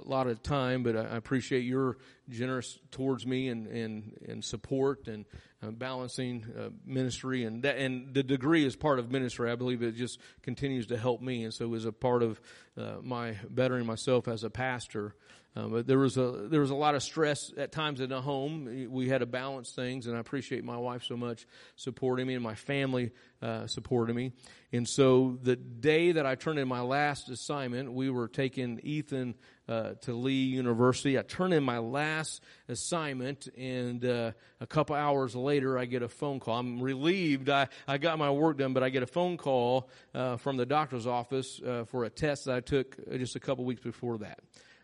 a 0.06 0.08
lot 0.08 0.28
of 0.28 0.42
time, 0.44 0.84
but 0.84 0.96
I 0.96 1.16
appreciate 1.16 1.62
your 1.62 1.98
generous 2.30 2.80
towards 2.92 3.26
me 3.26 3.50
and, 3.50 3.68
and, 3.68 4.18
and 4.28 4.44
support 4.44 5.08
and 5.08 5.26
uh, 5.64 5.72
balancing 5.72 6.46
uh, 6.58 6.70
ministry 6.86 7.44
and 7.44 7.64
that, 7.64 7.78
and 7.78 8.14
the 8.14 8.24
degree 8.24 8.66
is 8.66 8.76
part 8.76 9.00
of 9.00 9.12
ministry. 9.12 9.52
I 9.52 9.56
believe 9.56 9.82
it 9.82 9.96
just 9.96 10.20
continues 10.42 10.88
to 10.88 10.98
help 10.98 11.22
me. 11.22 11.44
And 11.44 11.54
so 11.54 11.68
was 11.68 11.86
a 11.86 11.92
part 11.92 12.24
of 12.24 12.40
uh, 12.78 12.98
my 13.02 13.36
bettering 13.50 13.86
myself 13.86 14.28
as 14.28 14.44
a 14.44 14.50
pastor. 14.50 15.16
Uh, 15.56 15.68
but 15.68 15.88
there 15.88 15.98
was 15.98 16.16
a 16.16 16.48
there 16.50 16.62
was 16.62 16.70
a 16.70 16.76
lot 16.76 16.94
of 16.94 17.02
stress 17.02 17.52
at 17.58 17.72
times 17.72 18.02
in 18.02 18.10
the 18.10 18.22
home. 18.22 18.88
We 18.90 19.10
had 19.10 19.20
to 19.20 19.26
balance 19.26 19.72
things, 19.72 20.06
and 20.06 20.16
I 20.16 20.20
appreciate 20.20 20.64
my 20.64 20.78
wife 20.78 21.04
so 21.04 21.18
much 21.18 21.48
supporting 21.76 22.28
me 22.28 22.36
and 22.36 22.44
my 22.44 22.54
family 22.54 23.12
uh, 23.42 23.66
supporting 23.66 24.16
me. 24.16 24.32
And 24.72 24.88
so 24.88 25.40
the 25.42 25.56
day 25.56 26.12
that 26.12 26.26
I 26.26 26.36
turned 26.36 26.60
in 26.60 26.68
my 26.68 26.82
last 26.82 27.30
assignment, 27.30 27.92
we 27.92 28.12
were 28.12 28.28
taking 28.28 28.80
Ethan 28.84 29.34
uh, 29.68 29.94
to 30.02 30.14
Lee 30.14 30.44
University. 30.44 31.18
I 31.18 31.24
turned 31.24 31.56
in 31.56 31.64
my 31.64 31.80
last 31.80 32.44
assignment, 32.68 33.48
and 33.58 34.06
uh, 34.06 34.32
a 34.62 34.68
couple 34.68 34.96
hours 34.96 35.36
later, 35.36 35.80
I 35.80 35.86
get 35.86 36.04
a 36.04 36.10
phone 36.10 36.40
call. 36.40 36.60
I'm 36.60 36.80
relieved. 36.80 37.50
I, 37.50 37.70
I 37.88 37.98
got 37.98 38.20
my 38.20 38.30
work 38.30 38.60
done, 38.60 38.74
but 38.74 38.84
I 38.84 38.90
get 38.90 39.02
a 39.02 39.08
phone 39.08 39.38
call 39.38 39.90
uh, 40.14 40.38
from 40.38 40.58
the 40.58 40.66
doctor's 40.68 41.08
office 41.08 41.60
uh, 41.66 41.86
for 41.86 42.04
a 42.04 42.10
test 42.10 42.46
that 42.46 42.56
I 42.56 42.60
took 42.60 42.98
just 43.18 43.36
a 43.36 43.40
couple 43.40 43.66
weeks 43.66 43.82
before 43.82 44.20
that. 44.20 44.40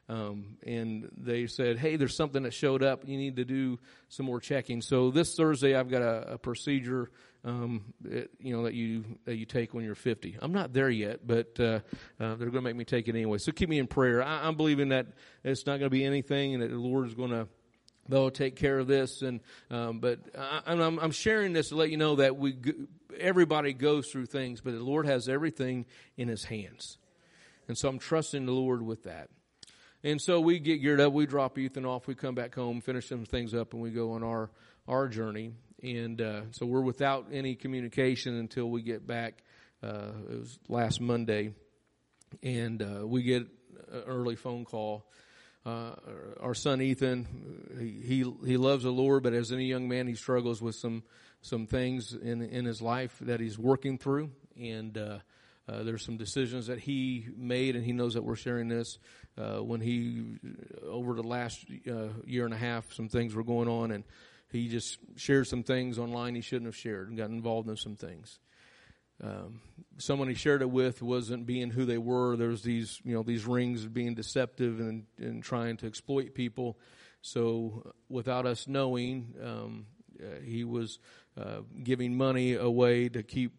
Um, 0.08 0.58
and 0.66 1.10
they 1.18 1.48
said, 1.48 1.80
"Hey, 1.80 1.96
there's 1.96 2.16
something 2.16 2.44
that 2.44 2.54
showed 2.54 2.84
up. 2.84 3.08
You 3.08 3.18
need 3.18 3.38
to 3.38 3.46
do 3.46 3.80
some 4.08 4.28
more 4.28 4.40
checking." 4.40 4.82
So 4.82 5.10
this 5.10 5.36
Thursday, 5.36 5.76
I've 5.76 5.90
got 5.90 6.04
a, 6.04 6.34
a 6.34 6.38
procedure, 6.38 7.10
um, 7.44 7.94
it, 8.04 8.30
you 8.40 8.56
know, 8.56 8.64
that 8.64 8.76
you 8.76 9.04
that 9.26 9.38
you 9.38 9.46
take 9.46 9.74
when 9.74 9.84
you're 9.84 9.96
50. 9.96 10.38
I'm 10.42 10.52
not 10.52 10.74
there 10.74 10.92
yet, 10.92 11.26
but 11.26 11.60
uh, 11.60 11.80
uh, 12.20 12.36
they're 12.36 12.36
going 12.36 12.54
to 12.54 12.62
make 12.62 12.76
me 12.76 12.86
take 12.86 13.08
it 13.08 13.16
anyway. 13.16 13.40
So 13.40 13.52
keep 13.52 13.68
me 13.68 13.80
in 13.80 13.88
prayer. 13.88 14.22
I, 14.22 14.48
am 14.48 14.56
believing 14.56 14.90
that 14.90 15.08
it's 15.44 15.66
not 15.66 15.80
going 15.80 15.90
to 15.90 15.90
be 15.90 16.06
anything, 16.06 16.54
and 16.54 16.62
that 16.62 16.70
the 16.70 16.78
Lord 16.78 17.08
is 17.08 17.16
going 17.16 17.32
to 17.32 17.48
they'll 18.08 18.30
take 18.30 18.56
care 18.56 18.78
of 18.78 18.86
this. 18.86 19.24
And 19.24 19.40
um, 19.72 20.00
but 20.02 20.20
I, 20.38 20.74
am 20.74 21.00
I'm 21.00 21.12
sharing 21.12 21.54
this 21.54 21.70
to 21.70 21.76
let 21.76 21.90
you 21.90 21.98
know 21.98 22.18
that 22.18 22.38
we 22.38 22.56
everybody 23.20 23.74
goes 23.74 24.12
through 24.12 24.28
things, 24.28 24.62
but 24.62 24.74
the 24.74 24.84
Lord 24.84 25.08
has 25.08 25.28
everything 25.28 25.86
in 26.16 26.28
His 26.28 26.44
hands, 26.44 27.00
and 27.68 27.76
so 27.76 27.90
I'm 27.90 27.98
trusting 27.98 28.46
the 28.46 28.52
Lord 28.52 28.84
with 28.84 29.06
that. 29.06 29.30
And 30.06 30.22
so 30.22 30.40
we 30.40 30.60
get 30.60 30.84
geared 30.84 31.02
up, 31.02 31.14
we 31.14 31.26
drop 31.26 31.58
Ethan 31.58 31.84
off, 31.84 32.06
we 32.06 32.14
come 32.14 32.36
back 32.36 32.54
home, 32.54 32.80
finish 32.80 33.10
some 33.10 33.26
things 33.26 33.56
up, 33.56 33.74
and 33.74 33.82
we 33.82 33.90
go 33.90 34.12
on 34.12 34.22
our, 34.22 34.52
our 34.88 35.08
journey. 35.08 35.54
And 35.82 36.22
uh, 36.22 36.42
so 36.52 36.68
we're 36.68 36.82
without 36.82 37.30
any 37.32 37.56
communication 37.56 38.38
until 38.38 38.70
we 38.70 38.84
get 38.84 39.08
back. 39.08 39.42
Uh, 39.82 40.12
it 40.30 40.40
was 40.42 40.60
last 40.70 41.02
Monday. 41.02 41.54
And 42.44 42.84
uh, 42.84 43.08
we 43.08 43.24
get 43.24 43.48
an 43.92 44.04
early 44.06 44.36
phone 44.36 44.64
call. 44.64 45.10
Uh, 45.66 45.96
our 46.40 46.54
son 46.54 46.84
Ethan, 46.84 47.28
he, 47.80 48.08
he, 48.08 48.34
he 48.46 48.58
loves 48.58 48.84
the 48.84 48.92
Lord, 48.92 49.24
but 49.24 49.34
as 49.34 49.52
any 49.52 49.66
young 49.66 49.88
man, 49.88 50.06
he 50.06 50.14
struggles 50.14 50.62
with 50.62 50.76
some 50.76 51.02
some 51.42 51.66
things 51.66 52.14
in 52.14 52.44
in 52.44 52.66
his 52.66 52.80
life 52.80 53.16
that 53.22 53.40
he's 53.40 53.58
working 53.58 53.98
through, 53.98 54.30
and 54.56 54.98
uh, 54.98 55.18
uh, 55.68 55.84
there's 55.84 56.06
some 56.06 56.18
decisions 56.18 56.68
that 56.68 56.80
he 56.80 57.28
made, 57.36 57.76
and 57.76 57.84
he 57.84 57.92
knows 57.92 58.14
that 58.14 58.24
we're 58.24 58.36
sharing 58.36 58.68
this. 58.68 59.00
Uh, 59.38 59.58
when 59.58 59.82
he, 59.82 60.38
over 60.88 61.14
the 61.14 61.24
last 61.24 61.66
uh, 61.90 62.08
year 62.26 62.46
and 62.46 62.54
a 62.54 62.58
half, 62.58 62.94
some 62.94 63.10
things 63.10 63.36
were 63.36 63.44
going 63.44 63.68
on, 63.68 63.92
and 63.92 64.04
he 64.52 64.70
just 64.70 64.98
shared 65.18 65.48
some 65.48 65.64
things 65.64 66.00
online 66.00 66.36
he 66.36 66.42
shouldn't 66.42 66.68
have 66.68 66.76
shared 66.76 67.10
and 67.10 67.18
got 67.18 67.30
involved 67.30 67.68
in 67.68 67.76
some 67.76 67.96
things. 67.96 68.40
Um, 69.24 69.62
someone 69.98 70.28
he 70.28 70.36
shared 70.36 70.62
it 70.62 70.70
with 70.70 71.02
wasn't 71.02 71.46
being 71.46 71.70
who 71.70 71.86
they 71.86 71.98
were. 71.98 72.36
There 72.36 72.50
was 72.50 72.64
these, 72.64 73.00
you 73.04 73.14
know, 73.14 73.24
these 73.24 73.46
rings 73.46 73.86
being 73.86 74.14
deceptive 74.14 74.80
and, 74.80 75.06
and 75.18 75.42
trying 75.42 75.78
to 75.78 75.88
exploit 75.88 76.34
people. 76.34 76.78
So 77.22 77.94
without 78.10 78.46
us 78.46 78.68
knowing, 78.68 79.34
um, 79.42 79.86
uh, 80.22 80.42
he 80.44 80.64
was 80.64 81.00
uh, 81.38 81.62
giving 81.84 82.18
money 82.18 82.54
away 82.54 83.10
to 83.10 83.24
keep 83.24 83.54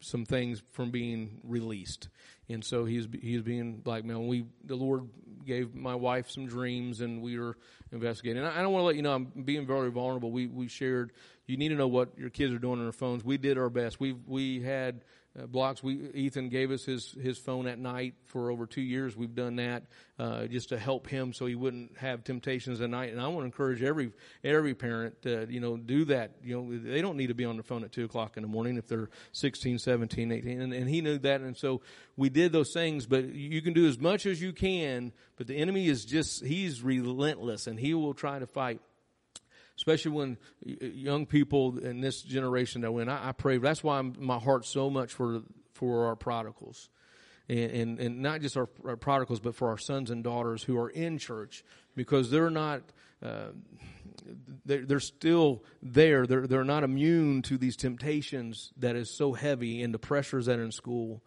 some 0.00 0.24
things 0.24 0.62
from 0.72 0.90
being 0.90 1.40
released. 1.44 2.08
And 2.52 2.64
so 2.64 2.84
he's 2.84 3.08
he's 3.20 3.42
being 3.42 3.76
blackmailed. 3.76 4.28
We 4.28 4.44
the 4.64 4.76
Lord 4.76 5.08
gave 5.44 5.74
my 5.74 5.94
wife 5.94 6.30
some 6.30 6.46
dreams, 6.46 7.00
and 7.00 7.20
we 7.20 7.38
were 7.38 7.56
investigating. 7.90 8.42
And 8.42 8.46
I, 8.46 8.60
I 8.60 8.62
don't 8.62 8.72
want 8.72 8.82
to 8.82 8.86
let 8.86 8.96
you 8.96 9.02
know 9.02 9.14
I'm 9.14 9.24
being 9.44 9.66
very 9.66 9.90
vulnerable. 9.90 10.30
We 10.30 10.46
we 10.46 10.68
shared. 10.68 11.12
You 11.46 11.56
need 11.56 11.68
to 11.68 11.74
know 11.74 11.88
what 11.88 12.16
your 12.16 12.30
kids 12.30 12.52
are 12.52 12.58
doing 12.58 12.78
on 12.78 12.84
their 12.84 12.92
phones. 12.92 13.24
We 13.24 13.36
did 13.36 13.58
our 13.58 13.70
best. 13.70 14.00
We 14.00 14.12
we 14.12 14.62
had 14.62 15.04
uh, 15.38 15.46
blocks. 15.46 15.82
We 15.82 16.10
Ethan 16.14 16.48
gave 16.48 16.70
us 16.70 16.84
his 16.84 17.12
his 17.20 17.38
phone 17.38 17.66
at 17.66 17.78
night 17.78 18.14
for 18.26 18.50
over 18.50 18.66
two 18.66 18.82
years. 18.82 19.16
We've 19.16 19.34
done 19.34 19.56
that 19.56 19.84
uh, 20.18 20.46
just 20.46 20.68
to 20.70 20.78
help 20.78 21.08
him 21.08 21.32
so 21.32 21.46
he 21.46 21.54
wouldn't 21.54 21.96
have 21.96 22.22
temptations 22.22 22.80
at 22.80 22.90
night. 22.90 23.12
And 23.12 23.20
I 23.20 23.28
want 23.28 23.40
to 23.40 23.44
encourage 23.46 23.82
every 23.82 24.12
every 24.44 24.74
parent 24.74 25.22
to 25.22 25.46
you 25.48 25.60
know 25.60 25.76
do 25.76 26.04
that. 26.06 26.32
You 26.42 26.56
know 26.56 26.78
they 26.78 27.00
don't 27.00 27.16
need 27.16 27.28
to 27.28 27.34
be 27.34 27.44
on 27.44 27.56
the 27.56 27.62
phone 27.62 27.82
at 27.84 27.92
two 27.92 28.04
o'clock 28.04 28.36
in 28.36 28.42
the 28.42 28.48
morning 28.48 28.76
if 28.76 28.86
they're 28.86 29.08
16, 29.32 29.78
17, 29.78 30.32
18. 30.32 30.60
And, 30.60 30.72
and 30.72 30.88
he 30.88 31.00
knew 31.00 31.18
that, 31.18 31.40
and 31.40 31.56
so 31.56 31.80
we 32.16 32.28
did 32.28 32.52
those 32.52 32.72
things. 32.72 33.06
But 33.06 33.32
you 33.32 33.62
can 33.62 33.72
do 33.72 33.86
as 33.86 33.98
much 33.98 34.26
as 34.26 34.40
you 34.40 34.52
can. 34.52 35.12
But 35.36 35.46
the 35.46 35.56
enemy 35.56 35.88
is 35.88 36.04
just 36.04 36.44
he's 36.44 36.82
relentless, 36.82 37.66
and 37.66 37.78
he 37.78 37.94
will 37.94 38.14
try 38.14 38.38
to 38.38 38.46
fight 38.46 38.80
especially 39.82 40.12
when 40.12 40.38
young 40.64 41.26
people 41.26 41.76
in 41.80 42.00
this 42.00 42.22
generation 42.22 42.82
that 42.82 42.92
when 42.92 43.08
I, 43.08 43.30
I 43.30 43.32
pray, 43.32 43.58
that's 43.58 43.82
why 43.82 43.98
I'm, 43.98 44.14
my 44.16 44.38
heart 44.38 44.64
so 44.64 44.88
much 44.88 45.12
for 45.12 45.42
for 45.72 46.06
our 46.06 46.14
prodigals. 46.14 46.88
And, 47.48 47.70
and, 47.72 47.98
and 47.98 48.22
not 48.22 48.42
just 48.42 48.56
our, 48.56 48.68
our, 48.86 48.96
prodigals, 48.96 49.40
but 49.40 49.56
for 49.56 49.70
our 49.70 49.78
sons 49.78 50.12
and 50.12 50.22
daughters 50.22 50.62
who 50.62 50.78
are 50.78 50.88
in 50.88 51.18
church, 51.18 51.64
because 51.96 52.30
they're 52.30 52.48
not, 52.48 52.82
uh, 53.24 53.48
they're, 54.64 54.86
they're 54.86 55.00
still 55.00 55.64
there. 55.82 56.28
They're, 56.28 56.46
they're 56.46 56.62
not 56.62 56.84
immune 56.84 57.42
to 57.42 57.58
these 57.58 57.76
temptations 57.76 58.72
that 58.76 58.94
is 58.94 59.10
so 59.10 59.32
heavy 59.32 59.82
and 59.82 59.92
the 59.92 59.98
pressures 59.98 60.46
that 60.46 60.60
are 60.60 60.64
in 60.64 60.70
school. 60.70 61.24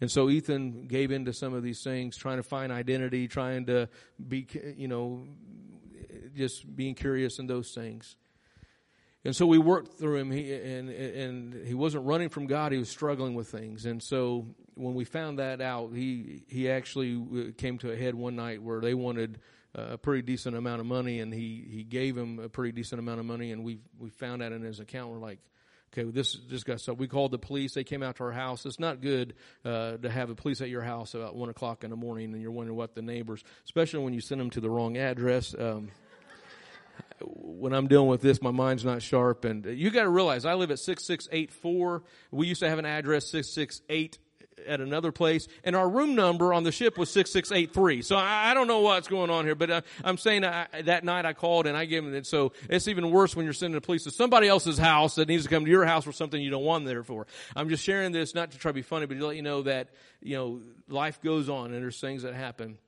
And 0.00 0.10
so 0.10 0.28
Ethan 0.28 0.88
gave 0.88 1.12
into 1.12 1.32
some 1.32 1.54
of 1.54 1.62
these 1.62 1.84
things, 1.84 2.16
trying 2.16 2.38
to 2.38 2.42
find 2.42 2.72
identity, 2.72 3.28
trying 3.28 3.66
to 3.66 3.88
be, 4.26 4.48
you 4.76 4.88
know, 4.88 5.28
just 6.34 6.74
being 6.74 6.94
curious 6.94 7.38
in 7.38 7.46
those 7.46 7.72
things. 7.72 8.16
And 9.24 9.34
so 9.34 9.46
we 9.46 9.56
worked 9.56 9.98
through 9.98 10.18
him, 10.18 10.30
he, 10.30 10.52
and 10.52 10.90
and 10.90 11.66
he 11.66 11.72
wasn't 11.72 12.04
running 12.04 12.28
from 12.28 12.46
God; 12.46 12.72
he 12.72 12.78
was 12.78 12.90
struggling 12.90 13.34
with 13.34 13.48
things. 13.48 13.86
And 13.86 14.02
so 14.02 14.54
when 14.74 14.94
we 14.94 15.04
found 15.04 15.38
that 15.38 15.62
out, 15.62 15.92
he 15.94 16.44
he 16.46 16.70
actually 16.70 17.14
uh, 17.16 17.52
came 17.56 17.78
to 17.78 17.90
a 17.90 17.96
head 17.96 18.14
one 18.14 18.36
night 18.36 18.62
where 18.62 18.80
they 18.80 18.92
wanted 18.92 19.38
a 19.74 19.98
pretty 19.98 20.22
decent 20.22 20.56
amount 20.56 20.80
of 20.80 20.86
money, 20.86 21.20
and 21.20 21.32
he 21.32 21.66
he 21.68 21.84
gave 21.84 22.16
him 22.16 22.38
a 22.38 22.48
pretty 22.48 22.72
decent 22.72 22.98
amount 22.98 23.18
of 23.18 23.26
money, 23.26 23.50
and 23.50 23.64
we 23.64 23.78
we 23.98 24.10
found 24.10 24.42
that 24.42 24.52
in 24.52 24.62
his 24.62 24.78
account. 24.78 25.10
We're 25.10 25.18
like, 25.18 25.38
okay, 25.92 26.08
this 26.10 26.38
this 26.48 26.62
guy. 26.62 26.76
So 26.76 26.92
we 26.92 27.08
called 27.08 27.30
the 27.30 27.38
police. 27.38 27.74
They 27.74 27.84
came 27.84 28.02
out 28.02 28.16
to 28.16 28.24
our 28.24 28.32
house. 28.32 28.66
It's 28.66 28.78
not 28.78 29.00
good 29.00 29.34
uh, 29.64 29.96
to 29.96 30.10
have 30.10 30.28
the 30.28 30.34
police 30.34 30.60
at 30.60 30.68
your 30.68 30.82
house 30.82 31.14
about 31.14 31.34
one 31.34 31.48
o'clock 31.48 31.82
in 31.82 31.90
the 31.90 31.96
morning, 31.96 32.32
and 32.32 32.42
you're 32.42 32.52
wondering 32.52 32.76
what 32.76 32.94
the 32.94 33.02
neighbors, 33.02 33.42
especially 33.64 34.04
when 34.04 34.12
you 34.12 34.20
send 34.20 34.40
them 34.40 34.50
to 34.50 34.60
the 34.60 34.70
wrong 34.70 34.96
address. 34.96 35.54
Um, 35.58 35.88
when 37.20 37.72
I'm 37.72 37.86
dealing 37.86 38.08
with 38.08 38.20
this, 38.20 38.42
my 38.42 38.50
mind's 38.50 38.84
not 38.84 39.02
sharp. 39.02 39.44
And 39.44 39.64
you 39.66 39.90
got 39.90 40.02
to 40.02 40.08
realize 40.08 40.44
I 40.44 40.54
live 40.54 40.70
at 40.70 40.78
6684. 40.78 42.02
We 42.30 42.46
used 42.46 42.60
to 42.60 42.68
have 42.68 42.78
an 42.78 42.86
address 42.86 43.26
668 43.26 44.18
at 44.66 44.80
another 44.80 45.12
place, 45.12 45.48
and 45.62 45.76
our 45.76 45.88
room 45.88 46.14
number 46.14 46.54
on 46.54 46.62
the 46.62 46.72
ship 46.72 46.96
was 46.96 47.10
6683. 47.10 48.02
So 48.02 48.16
I, 48.16 48.50
I 48.50 48.54
don't 48.54 48.66
know 48.66 48.80
what's 48.80 49.08
going 49.08 49.30
on 49.30 49.44
here, 49.44 49.54
but 49.54 49.70
uh, 49.70 49.80
I'm 50.02 50.16
saying 50.16 50.44
I, 50.44 50.66
that 50.82 51.04
night 51.04 51.26
I 51.26 51.32
called 51.32 51.66
and 51.66 51.76
I 51.76 51.84
gave 51.84 52.04
them 52.04 52.14
it. 52.14 52.26
So 52.26 52.52
it's 52.68 52.88
even 52.88 53.10
worse 53.10 53.36
when 53.36 53.44
you're 53.44 53.52
sending 53.52 53.74
the 53.74 53.84
police 53.84 54.04
to 54.04 54.10
somebody 54.10 54.48
else's 54.48 54.78
house 54.78 55.16
that 55.16 55.28
needs 55.28 55.44
to 55.44 55.50
come 55.50 55.64
to 55.64 55.70
your 55.70 55.84
house 55.84 56.04
for 56.04 56.12
something 56.12 56.40
you 56.40 56.50
don't 56.50 56.64
want 56.64 56.84
them 56.84 56.94
there 56.94 57.02
for. 57.02 57.26
I'm 57.54 57.68
just 57.68 57.82
sharing 57.82 58.12
this 58.12 58.34
not 58.34 58.52
to 58.52 58.58
try 58.58 58.70
to 58.70 58.74
be 58.74 58.82
funny, 58.82 59.06
but 59.06 59.18
to 59.18 59.26
let 59.26 59.36
you 59.36 59.42
know 59.42 59.62
that, 59.62 59.88
you 60.22 60.36
know, 60.36 60.60
life 60.88 61.20
goes 61.20 61.48
on 61.48 61.72
and 61.72 61.82
there's 61.82 62.00
things 62.00 62.22
that 62.22 62.34
happen 62.34 62.78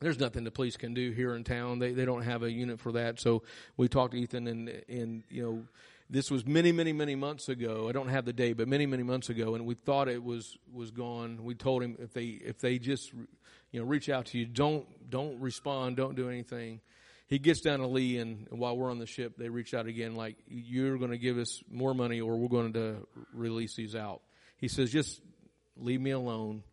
there's 0.00 0.18
nothing 0.18 0.44
the 0.44 0.50
police 0.50 0.76
can 0.76 0.94
do 0.94 1.10
here 1.10 1.34
in 1.34 1.44
town. 1.44 1.78
They 1.78 1.92
they 1.92 2.04
don't 2.04 2.22
have 2.22 2.42
a 2.42 2.50
unit 2.50 2.80
for 2.80 2.92
that. 2.92 3.20
So 3.20 3.42
we 3.76 3.88
talked 3.88 4.12
to 4.12 4.18
Ethan 4.18 4.46
and 4.46 4.82
and 4.88 5.22
you 5.28 5.42
know 5.42 5.62
this 6.08 6.30
was 6.30 6.46
many 6.46 6.72
many 6.72 6.92
many 6.92 7.14
months 7.14 7.48
ago. 7.48 7.88
I 7.88 7.92
don't 7.92 8.08
have 8.08 8.24
the 8.24 8.32
date, 8.32 8.56
but 8.56 8.66
many 8.66 8.86
many 8.86 9.02
months 9.02 9.28
ago, 9.28 9.54
and 9.54 9.66
we 9.66 9.74
thought 9.74 10.08
it 10.08 10.22
was 10.22 10.56
was 10.72 10.90
gone. 10.90 11.44
We 11.44 11.54
told 11.54 11.82
him 11.82 11.96
if 12.00 12.12
they 12.12 12.24
if 12.24 12.58
they 12.58 12.78
just 12.78 13.12
you 13.70 13.80
know 13.80 13.86
reach 13.86 14.08
out 14.08 14.26
to 14.26 14.38
you, 14.38 14.46
don't 14.46 14.86
don't 15.10 15.38
respond, 15.40 15.96
don't 15.96 16.16
do 16.16 16.28
anything. 16.28 16.80
He 17.26 17.38
gets 17.38 17.60
down 17.60 17.78
to 17.78 17.86
Lee, 17.86 18.18
and, 18.18 18.48
while 18.50 18.76
we're 18.76 18.90
on 18.90 18.98
the 18.98 19.06
ship, 19.06 19.34
they 19.38 19.48
reach 19.48 19.72
out 19.72 19.86
again, 19.86 20.16
like 20.16 20.36
you're 20.48 20.98
going 20.98 21.12
to 21.12 21.18
give 21.18 21.38
us 21.38 21.62
more 21.70 21.94
money, 21.94 22.20
or 22.20 22.36
we're 22.36 22.48
going 22.48 22.72
to 22.72 23.06
release 23.32 23.76
these 23.76 23.94
out. 23.94 24.20
He 24.56 24.66
says, 24.66 24.90
just 24.90 25.20
leave 25.76 26.00
me 26.00 26.10
alone 26.10 26.64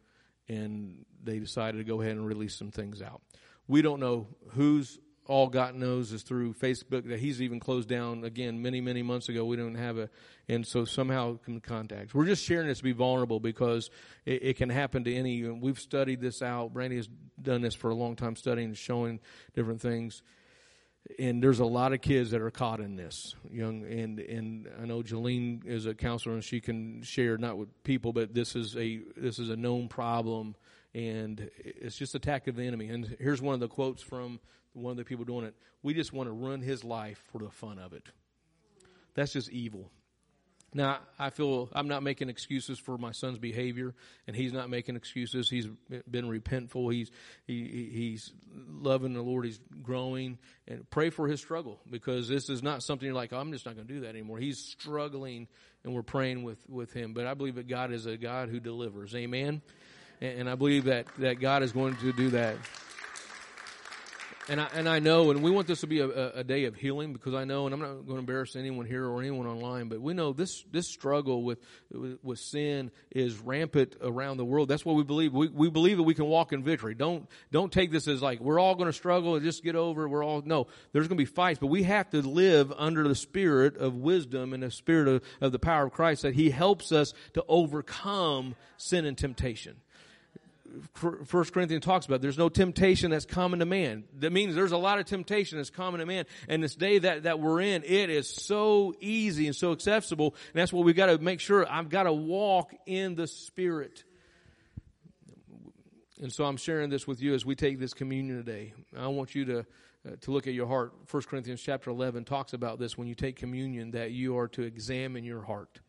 and 0.48 1.06
they 1.24 1.40
decided 1.40 1.78
to 1.78 1.84
go 1.84 2.02
ahead 2.02 2.14
and 2.14 2.26
release 2.26 2.56
some 2.56 2.72
things 2.72 3.02
out. 3.02 3.22
We 3.68 3.82
don't 3.82 4.00
know 4.00 4.28
who's 4.50 5.00
all 5.28 5.48
God 5.48 5.76
knows 5.76 6.14
is 6.14 6.24
through 6.24 6.54
Facebook 6.54 7.08
that 7.10 7.20
he's 7.20 7.42
even 7.42 7.60
closed 7.60 7.90
down 7.90 8.24
again 8.24 8.62
many, 8.62 8.80
many 8.80 9.04
months 9.04 9.28
ago. 9.30 9.44
We 9.44 9.58
don't 9.58 9.76
have 9.76 9.98
a, 9.98 10.10
and 10.48 10.66
so 10.66 10.86
somehow 10.86 11.38
can 11.38 11.60
contact. 11.60 12.16
We're 12.16 12.26
just 12.26 12.46
sharing 12.46 12.68
this 12.68 12.78
to 12.78 12.84
be 12.84 12.94
vulnerable 12.94 13.40
because 13.40 13.90
it, 14.26 14.44
it 14.44 14.58
can 14.58 14.70
happen 14.70 15.04
to 15.04 15.14
any. 15.14 15.44
We've 15.44 15.80
studied 15.80 16.22
this 16.22 16.42
out. 16.42 16.74
Brandy 16.74 16.96
has 16.96 17.10
done 17.42 17.62
this 17.62 17.76
for 17.76 17.90
a 17.90 17.96
long 17.96 18.16
time, 18.16 18.36
studying 18.36 18.70
and 18.70 18.78
showing 18.78 19.20
different 19.54 19.82
things 19.82 20.24
and 21.20 21.42
there's 21.42 21.60
a 21.60 21.66
lot 21.66 21.94
of 21.94 22.02
kids 22.02 22.32
that 22.32 22.42
are 22.42 22.52
caught 22.52 22.80
in 22.80 22.96
this 22.96 23.36
young 23.52 23.84
and 23.86 24.20
and 24.20 24.70
I 24.82 24.86
know 24.86 25.02
Jolene 25.02 25.66
is 25.66 25.86
a 25.86 25.94
counselor 25.94 26.36
and 26.36 26.44
she 26.44 26.60
can 26.60 27.02
share 27.04 27.38
not 27.38 27.58
with 27.58 27.84
people 27.84 28.14
but 28.14 28.34
this 28.34 28.56
is 28.56 28.76
a 28.76 29.02
this 29.16 29.40
is 29.40 29.50
a 29.50 29.56
known 29.56 29.88
problem 29.88 30.56
and 30.98 31.52
it's 31.60 31.96
just 31.96 32.16
attack 32.16 32.48
of 32.48 32.56
the 32.56 32.64
enemy. 32.64 32.90
And 32.90 33.16
here's 33.20 33.42
one 33.42 33.54
of 33.54 33.60
the 33.60 33.68
quotes 33.68 34.02
from 34.02 34.40
one 34.74 34.92
of 34.92 34.98
the 34.98 35.06
people 35.06 35.26
doing 35.26 35.46
it. 35.46 35.54
We 35.84 35.94
just 35.94 36.12
want 36.12 36.28
to 36.28 36.34
run 36.34 36.62
his 36.62 36.84
life 36.84 37.24
for 37.32 37.38
the 37.38 37.52
fun 37.52 37.78
of 37.78 37.94
it. 37.94 38.04
That's 39.14 39.34
just 39.34 39.52
evil 39.52 39.92
now, 40.78 41.00
I 41.18 41.32
feel 41.32 41.70
I'm 41.74 41.88
not 41.88 42.04
making 42.04 42.30
excuses 42.30 42.78
for 42.78 43.00
my 43.00 43.12
son's 43.12 43.40
behavior, 43.40 43.96
and 44.28 44.36
he's 44.36 44.54
not 44.54 44.70
making 44.70 44.96
excuses. 44.96 45.50
He's 45.50 45.66
been 46.10 46.30
repentful. 46.30 46.94
He's 46.94 47.10
he, 47.48 47.90
he's 47.92 48.32
loving 48.70 49.14
the 49.14 49.24
Lord. 49.24 49.46
He's 49.46 49.60
growing, 49.82 50.38
and 50.68 50.88
pray 50.92 51.10
for 51.10 51.28
his 51.28 51.40
struggle 51.40 51.80
because 51.90 52.30
this 52.30 52.48
is 52.48 52.62
not 52.62 52.84
something 52.84 53.08
you're 53.08 53.16
like 53.16 53.34
oh, 53.34 53.40
I'm 53.40 53.52
just 53.52 53.66
not 53.66 53.76
going 53.76 53.88
to 53.88 53.94
do 53.96 54.02
that 54.02 54.10
anymore. 54.10 54.38
He's 54.38 54.60
struggling, 54.60 55.48
and 55.84 55.96
we're 55.96 56.04
praying 56.04 56.44
with 56.44 56.60
with 56.70 56.94
him. 56.94 57.14
But 57.14 57.26
I 57.26 57.34
believe 57.34 57.56
that 57.56 57.68
God 57.68 57.92
is 57.92 58.06
a 58.06 58.16
God 58.16 58.50
who 58.50 58.60
delivers. 58.60 59.16
Amen. 59.16 59.64
And, 60.22 60.42
and 60.42 60.50
I 60.50 60.54
believe 60.54 60.84
that 60.84 61.08
that 61.18 61.40
God 61.40 61.64
is 61.64 61.72
going 61.72 61.96
to 61.98 62.14
do 62.14 62.30
that 62.30 62.56
and 64.50 64.62
I 64.62 64.68
and 64.74 64.88
I 64.88 65.00
know, 65.00 65.32
and 65.32 65.44
we 65.44 65.52
want 65.52 65.68
this 65.68 65.82
to 65.82 65.88
be 65.88 66.00
a, 66.00 66.32
a, 66.36 66.44
day 66.44 66.66
of 66.66 66.76
healing 66.76 67.14
because 67.14 67.34
I 67.34 67.44
know, 67.44 67.66
and 67.66 67.74
I'm 67.74 67.82
not 67.82 67.94
going 67.94 68.08
to 68.08 68.18
embarrass 68.18 68.56
anyone 68.56 68.86
here 68.86 69.06
or 69.06 69.20
anyone 69.20 69.46
online, 69.46 69.90
but 69.90 70.02
we 70.02 70.14
know 70.14 70.34
this 70.34 70.64
this 70.72 70.88
struggle 70.88 71.44
with 71.44 71.60
with, 71.92 72.20
with 72.24 72.40
sin 72.40 72.92
is 73.12 73.38
rampant 73.38 73.96
around 74.02 74.38
the 74.38 74.46
world. 74.46 74.70
That's 74.70 74.86
what 74.86 74.96
we 74.96 75.04
believe. 75.04 75.34
We 75.34 75.50
we 75.50 75.70
believe 75.70 75.98
that 75.98 76.04
we 76.04 76.14
can 76.14 76.26
walk 76.26 76.54
in 76.54 76.64
victory. 76.64 76.96
Don't 76.96 77.28
don't 77.52 77.72
take 77.72 77.92
this 77.92 78.08
as 78.08 78.22
like 78.22 78.40
we're 78.40 78.60
all 78.60 78.76
going 78.76 78.88
to 78.88 78.94
struggle 78.94 79.36
and 79.36 79.44
just 79.44 79.64
get 79.64 79.76
over. 79.76 80.06
it. 80.06 80.10
We're 80.10 80.24
all 80.24 80.42
no. 80.46 80.68
There's 80.94 81.08
going 81.08 81.18
to 81.18 81.22
be 81.22 81.26
fights, 81.26 81.60
but 81.60 81.68
we 81.68 81.84
have 81.84 82.10
to 82.12 82.22
live 82.22 82.72
under 82.78 83.08
the 83.08 83.16
spirit 83.16 83.78
of 83.78 83.96
wisdom 83.96 84.54
and 84.54 84.64
the 84.64 84.72
spirit 84.72 85.08
of, 85.08 85.24
of 85.42 85.52
the 85.52 85.60
power 85.60 85.86
of 85.86 85.92
Christ 85.92 86.22
that 86.22 86.36
He 86.36 86.50
helps 86.50 86.92
us 86.92 87.14
to 87.34 87.44
overcome 87.48 88.56
sin 88.78 89.06
and 89.06 89.18
temptation. 89.18 89.78
First 90.94 91.54
Corinthians 91.54 91.84
talks 91.84 92.06
about. 92.06 92.22
There's 92.22 92.38
no 92.38 92.50
temptation 92.50 93.12
that's 93.12 93.26
common 93.26 93.60
to 93.60 93.66
man. 93.66 94.04
That 94.20 94.32
means 94.32 94.56
there's 94.56 94.72
a 94.72 94.78
lot 94.78 95.00
of 95.00 95.06
temptation 95.06 95.58
that's 95.58 95.70
common 95.70 96.00
to 96.00 96.06
man. 96.06 96.26
And 96.48 96.62
this 96.62 96.76
day 96.76 97.00
that, 97.00 97.24
that 97.24 97.40
we're 97.40 97.62
in, 97.62 97.84
it 97.84 98.10
is 98.10 98.30
so 98.30 98.94
easy 99.00 99.48
and 99.48 99.56
so 99.56 99.72
accessible. 99.72 100.36
And 100.54 100.62
that's 100.62 100.74
what 100.74 100.86
we've 100.86 100.96
got 100.96 101.08
to 101.08 101.18
make 101.18 101.40
sure. 101.40 101.66
I've 101.70 101.90
got 101.90 102.04
to 102.04 102.14
walk 102.14 102.74
in 102.86 103.16
the 103.16 103.28
Spirit. 103.28 104.04
And 106.22 106.32
so 106.32 106.46
I'm 106.46 106.58
sharing 106.58 106.90
this 106.90 107.08
with 107.08 107.22
you 107.22 107.34
as 107.34 107.46
we 107.46 107.56
take 107.56 107.80
this 107.80 107.94
communion 107.94 108.38
today. 108.38 108.74
I 108.96 109.08
want 109.08 109.36
you 109.36 109.46
to 109.46 109.66
uh, 110.08 110.12
to 110.22 110.32
look 110.32 110.48
at 110.48 110.54
your 110.54 110.68
heart. 110.68 110.94
1 111.10 111.24
Corinthians 111.24 111.62
chapter 111.62 111.90
11 111.90 112.24
talks 112.24 112.54
about 112.54 112.80
this 112.80 112.98
when 112.98 113.08
you 113.08 113.16
take 113.16 113.36
communion 113.36 113.92
that 113.92 114.12
you 114.12 114.38
are 114.38 114.48
to 114.50 114.62
examine 114.62 115.24
your 115.24 115.42
heart. 115.42 115.80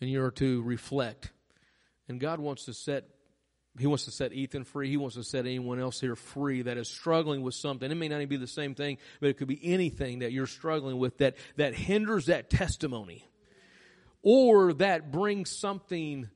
And 0.00 0.08
you 0.10 0.22
are 0.22 0.30
to 0.32 0.62
reflect. 0.62 1.30
And 2.08 2.18
God 2.18 2.40
wants 2.40 2.64
to 2.64 2.74
set 2.74 3.04
he 3.78 3.86
wants 3.86 4.06
to 4.06 4.10
set 4.10 4.32
Ethan 4.32 4.64
free. 4.64 4.88
He 4.88 4.96
wants 4.96 5.14
to 5.16 5.22
set 5.22 5.46
anyone 5.46 5.78
else 5.78 6.00
here 6.00 6.16
free 6.16 6.62
that 6.62 6.76
is 6.76 6.88
struggling 6.88 7.42
with 7.42 7.54
something. 7.54 7.90
It 7.90 7.94
may 7.94 8.08
not 8.08 8.16
even 8.16 8.28
be 8.28 8.36
the 8.36 8.46
same 8.46 8.74
thing, 8.74 8.98
but 9.20 9.28
it 9.28 9.36
could 9.36 9.48
be 9.48 9.60
anything 9.62 10.20
that 10.20 10.32
you're 10.32 10.46
struggling 10.46 10.98
with 10.98 11.18
that, 11.18 11.36
that 11.56 11.74
hinders 11.74 12.26
that 12.26 12.50
testimony. 12.50 13.24
Or 14.22 14.72
that 14.74 15.12
brings 15.12 15.50
something 15.50 16.28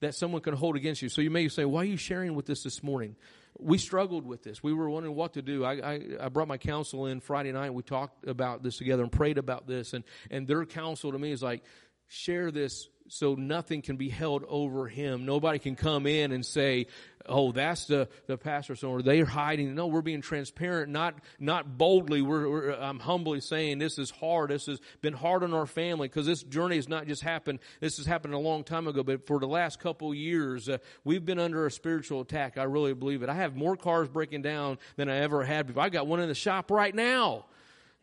that 0.00 0.14
someone 0.14 0.40
can 0.40 0.54
hold 0.54 0.76
against 0.76 1.02
you. 1.02 1.08
So 1.08 1.20
you 1.20 1.30
may 1.30 1.48
say, 1.48 1.64
why 1.64 1.82
are 1.82 1.84
you 1.84 1.96
sharing 1.96 2.34
with 2.34 2.46
this 2.46 2.64
this 2.64 2.82
morning? 2.82 3.14
We 3.58 3.78
struggled 3.78 4.26
with 4.26 4.42
this. 4.42 4.62
We 4.62 4.72
were 4.72 4.88
wondering 4.88 5.14
what 5.14 5.34
to 5.34 5.42
do. 5.42 5.64
I, 5.64 5.72
I, 5.74 6.00
I 6.22 6.28
brought 6.28 6.48
my 6.48 6.58
counsel 6.58 7.06
in 7.06 7.20
Friday 7.20 7.52
night. 7.52 7.72
We 7.72 7.82
talked 7.82 8.26
about 8.26 8.62
this 8.62 8.78
together 8.78 9.02
and 9.02 9.12
prayed 9.12 9.38
about 9.38 9.66
this. 9.66 9.92
And, 9.92 10.02
and 10.30 10.48
their 10.48 10.64
counsel 10.64 11.12
to 11.12 11.18
me 11.18 11.30
is 11.30 11.42
like, 11.42 11.62
share 12.08 12.50
this 12.50 12.88
so 13.10 13.34
nothing 13.34 13.82
can 13.82 13.96
be 13.96 14.08
held 14.08 14.44
over 14.48 14.86
him. 14.86 15.26
Nobody 15.26 15.58
can 15.58 15.74
come 15.74 16.06
in 16.06 16.30
and 16.30 16.46
say, 16.46 16.86
"Oh, 17.26 17.50
that's 17.50 17.86
the 17.86 18.08
the 18.26 18.38
pastor," 18.38 18.76
or 18.86 19.02
they're 19.02 19.24
hiding. 19.24 19.74
No, 19.74 19.88
we're 19.88 20.00
being 20.00 20.22
transparent, 20.22 20.92
not 20.92 21.16
not 21.40 21.76
boldly. 21.76 22.22
We're, 22.22 22.48
we're 22.48 22.70
I'm 22.72 23.00
humbly 23.00 23.40
saying 23.40 23.78
this 23.78 23.98
is 23.98 24.10
hard. 24.10 24.50
This 24.50 24.66
has 24.66 24.80
been 25.02 25.12
hard 25.12 25.42
on 25.42 25.52
our 25.52 25.66
family 25.66 26.06
because 26.06 26.24
this 26.24 26.42
journey 26.44 26.76
has 26.76 26.88
not 26.88 27.08
just 27.08 27.22
happened. 27.22 27.58
This 27.80 27.96
has 27.96 28.06
happened 28.06 28.32
a 28.34 28.38
long 28.38 28.62
time 28.62 28.86
ago, 28.86 29.02
but 29.02 29.26
for 29.26 29.40
the 29.40 29.48
last 29.48 29.80
couple 29.80 30.14
years, 30.14 30.68
uh, 30.68 30.78
we've 31.02 31.24
been 31.24 31.40
under 31.40 31.66
a 31.66 31.70
spiritual 31.70 32.20
attack. 32.20 32.58
I 32.58 32.62
really 32.62 32.94
believe 32.94 33.24
it. 33.24 33.28
I 33.28 33.34
have 33.34 33.56
more 33.56 33.76
cars 33.76 34.08
breaking 34.08 34.42
down 34.42 34.78
than 34.96 35.08
I 35.08 35.16
ever 35.16 35.42
had 35.44 35.66
before. 35.66 35.82
I 35.82 35.88
got 35.88 36.06
one 36.06 36.20
in 36.20 36.28
the 36.28 36.34
shop 36.34 36.70
right 36.70 36.94
now 36.94 37.46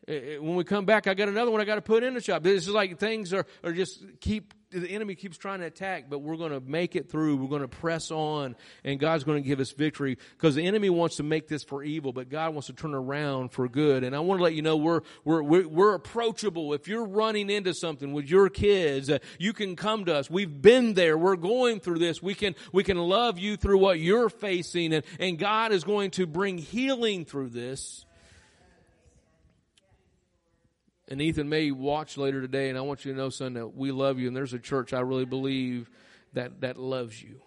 when 0.07 0.55
we 0.55 0.63
come 0.63 0.85
back, 0.85 1.05
I 1.05 1.13
got 1.13 1.27
another 1.27 1.51
one 1.51 1.59
I 1.59 1.65
got 1.65 1.75
to 1.75 1.81
put 1.81 2.01
in 2.01 2.13
the 2.13 2.21
shop. 2.21 2.41
This 2.41 2.65
is 2.65 2.69
like 2.69 2.97
things 2.97 3.33
are, 3.33 3.45
are 3.61 3.73
just 3.73 4.01
keep 4.21 4.53
the 4.71 4.89
enemy 4.89 5.15
keeps 5.15 5.37
trying 5.37 5.59
to 5.59 5.65
attack, 5.65 6.05
but 6.09 6.19
we're 6.19 6.35
going 6.35 6.51
to 6.51 6.59
make 6.59 6.95
it 6.95 7.09
through. 7.09 7.37
We're 7.37 7.47
going 7.47 7.61
to 7.61 7.67
press 7.67 8.11
on, 8.11 8.55
and 8.83 8.99
God's 8.99 9.23
going 9.23 9.41
to 9.41 9.47
give 9.47 9.59
us 9.59 9.71
victory 9.71 10.17
because 10.31 10.55
the 10.55 10.65
enemy 10.65 10.89
wants 10.89 11.17
to 11.17 11.23
make 11.23 11.47
this 11.47 11.63
for 11.63 11.83
evil, 11.83 12.11
but 12.11 12.29
God 12.29 12.53
wants 12.53 12.67
to 12.67 12.73
turn 12.73 12.93
around 12.93 13.53
for 13.53 13.69
good. 13.69 14.03
And 14.03 14.15
I 14.15 14.19
want 14.19 14.39
to 14.39 14.43
let 14.43 14.55
you 14.55 14.61
know 14.61 14.75
we're 14.75 15.01
we're 15.23 15.41
we're, 15.41 15.67
we're 15.67 15.93
approachable. 15.93 16.73
If 16.73 16.87
you're 16.87 17.05
running 17.05 17.49
into 17.49 17.73
something 17.73 18.11
with 18.11 18.29
your 18.29 18.49
kids, 18.49 19.09
uh, 19.09 19.19
you 19.39 19.53
can 19.53 19.75
come 19.75 20.05
to 20.05 20.15
us. 20.15 20.29
We've 20.29 20.61
been 20.61 20.93
there. 20.95 21.17
We're 21.17 21.37
going 21.37 21.79
through 21.79 21.99
this. 21.99 22.21
We 22.21 22.33
can 22.33 22.55
we 22.73 22.83
can 22.83 22.97
love 22.97 23.39
you 23.39 23.55
through 23.55 23.77
what 23.77 23.99
you're 23.99 24.29
facing, 24.29 24.93
and 24.93 25.05
and 25.19 25.39
God 25.39 25.71
is 25.71 25.83
going 25.83 26.11
to 26.11 26.27
bring 26.27 26.57
healing 26.57 27.23
through 27.23 27.49
this. 27.49 28.06
And 31.07 31.21
Ethan 31.21 31.47
may 31.47 31.71
watch 31.71 32.17
later 32.17 32.41
today, 32.41 32.69
and 32.69 32.77
I 32.77 32.81
want 32.81 33.05
you 33.05 33.13
to 33.13 33.17
know, 33.17 33.29
son, 33.29 33.53
that 33.53 33.75
we 33.75 33.91
love 33.91 34.19
you, 34.19 34.27
and 34.27 34.35
there's 34.35 34.53
a 34.53 34.59
church 34.59 34.93
I 34.93 34.99
really 34.99 35.25
believe 35.25 35.89
that, 36.33 36.61
that 36.61 36.77
loves 36.77 37.21
you. 37.21 37.41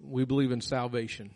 We 0.00 0.24
believe 0.24 0.50
in 0.50 0.60
salvation. 0.60 1.30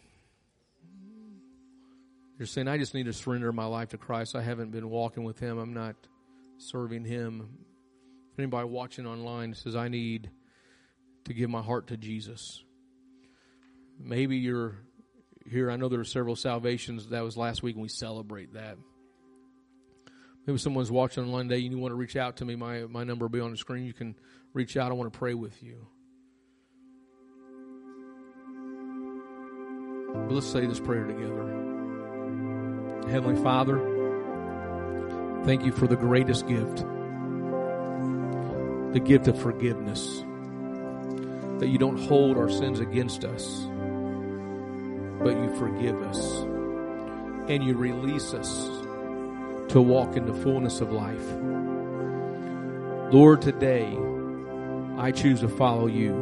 You're 2.39 2.47
saying, 2.47 2.67
I 2.67 2.79
just 2.79 2.95
need 2.95 3.07
to 3.07 3.13
surrender 3.13 3.53
my 3.53 3.67
life 3.67 3.91
to 3.91 3.99
Christ. 3.99 4.35
I 4.35 4.43
haven't 4.43 4.71
been 4.71 4.89
walking 4.89 5.25
with 5.25 5.39
Him. 5.39 5.59
I'm 5.59 5.75
not 5.75 5.97
serving 6.57 7.05
Him. 7.05 7.49
If 8.33 8.39
anybody 8.39 8.67
watching 8.67 9.07
online 9.07 9.55
says, 9.55 9.77
I 9.77 9.89
need 9.89 10.31
to 11.27 11.35
give 11.35 11.51
my 11.51 11.61
heart 11.63 11.89
to 11.89 11.97
Jesus. 11.97 12.65
Maybe 14.01 14.39
you're 14.39 14.79
here. 15.47 15.71
I 15.71 15.77
know 15.77 15.89
there 15.89 16.01
are 16.01 16.05
several 16.05 16.37
salvations. 16.37 17.09
That 17.09 17.23
was 17.23 17.37
last 17.37 17.63
week, 17.63 17.75
and 17.75 17.83
we 17.83 17.89
celebrate 17.89 18.55
that. 18.55 18.79
Maybe 20.47 20.59
someone's 20.59 20.91
watching 20.91 21.25
online 21.25 21.49
today 21.49 21.63
and 21.63 21.73
you 21.73 21.79
want 21.79 21.93
to 21.93 21.97
reach 21.97 22.17
out 22.17 22.39
to 22.39 22.45
me. 22.45 22.57
My, 22.57 22.81
my 22.83 23.05
number 23.05 23.27
will 23.27 23.31
be 23.31 23.41
on 23.41 23.53
the 23.53 23.57
screen. 23.57 23.85
You 23.85 23.93
can 23.93 24.17
reach 24.55 24.77
out. 24.77 24.91
I 24.91 24.95
want 24.95 25.13
to 25.13 25.19
pray 25.19 25.35
with 25.35 25.63
you. 25.63 25.87
But 30.13 30.33
let's 30.33 30.47
say 30.47 30.67
this 30.67 30.81
prayer 30.81 31.07
together. 31.07 31.49
Heavenly 33.09 33.41
Father, 33.43 33.79
thank 35.45 35.65
you 35.65 35.73
for 35.73 35.87
the 35.87 35.97
greatest 35.97 36.47
gift 36.49 36.85
the 38.93 39.01
gift 39.01 39.27
of 39.27 39.41
forgiveness. 39.41 40.23
That 41.61 41.69
you 41.69 41.79
don't 41.79 41.97
hold 41.97 42.37
our 42.37 42.51
sins 42.51 42.79
against 42.79 43.25
us, 43.25 43.67
but 45.23 45.35
you 45.35 45.55
forgive 45.57 46.03
us 46.03 46.43
and 47.49 47.65
you 47.65 47.75
release 47.75 48.35
us 48.35 48.82
to 49.73 49.81
walk 49.81 50.19
in 50.19 50.27
the 50.27 50.35
fullness 50.35 50.83
of 50.83 50.93
life. 50.93 51.25
Lord, 53.11 53.41
today 53.41 53.97
I 54.99 55.13
choose 55.13 55.41
to 55.41 55.49
follow 55.49 55.87
you 55.87 56.13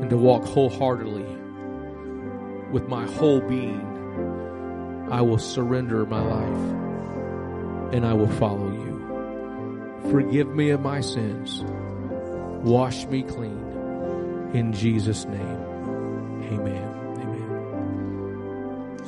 and 0.00 0.08
to 0.08 0.16
walk 0.16 0.42
wholeheartedly 0.44 1.26
with 2.72 2.88
my 2.88 3.04
whole 3.04 3.42
being. 3.42 5.06
I 5.10 5.20
will 5.20 5.38
surrender 5.38 6.06
my 6.06 6.22
life 6.22 7.94
and 7.94 8.06
I 8.06 8.14
will 8.14 8.30
follow 8.38 8.70
you. 8.72 10.10
Forgive 10.10 10.48
me 10.48 10.70
of 10.70 10.80
my 10.80 11.02
sins. 11.02 11.62
Wash 12.64 13.04
me 13.06 13.22
clean. 13.22 14.50
In 14.54 14.72
Jesus' 14.72 15.26
name, 15.26 15.58
amen. 16.52 16.87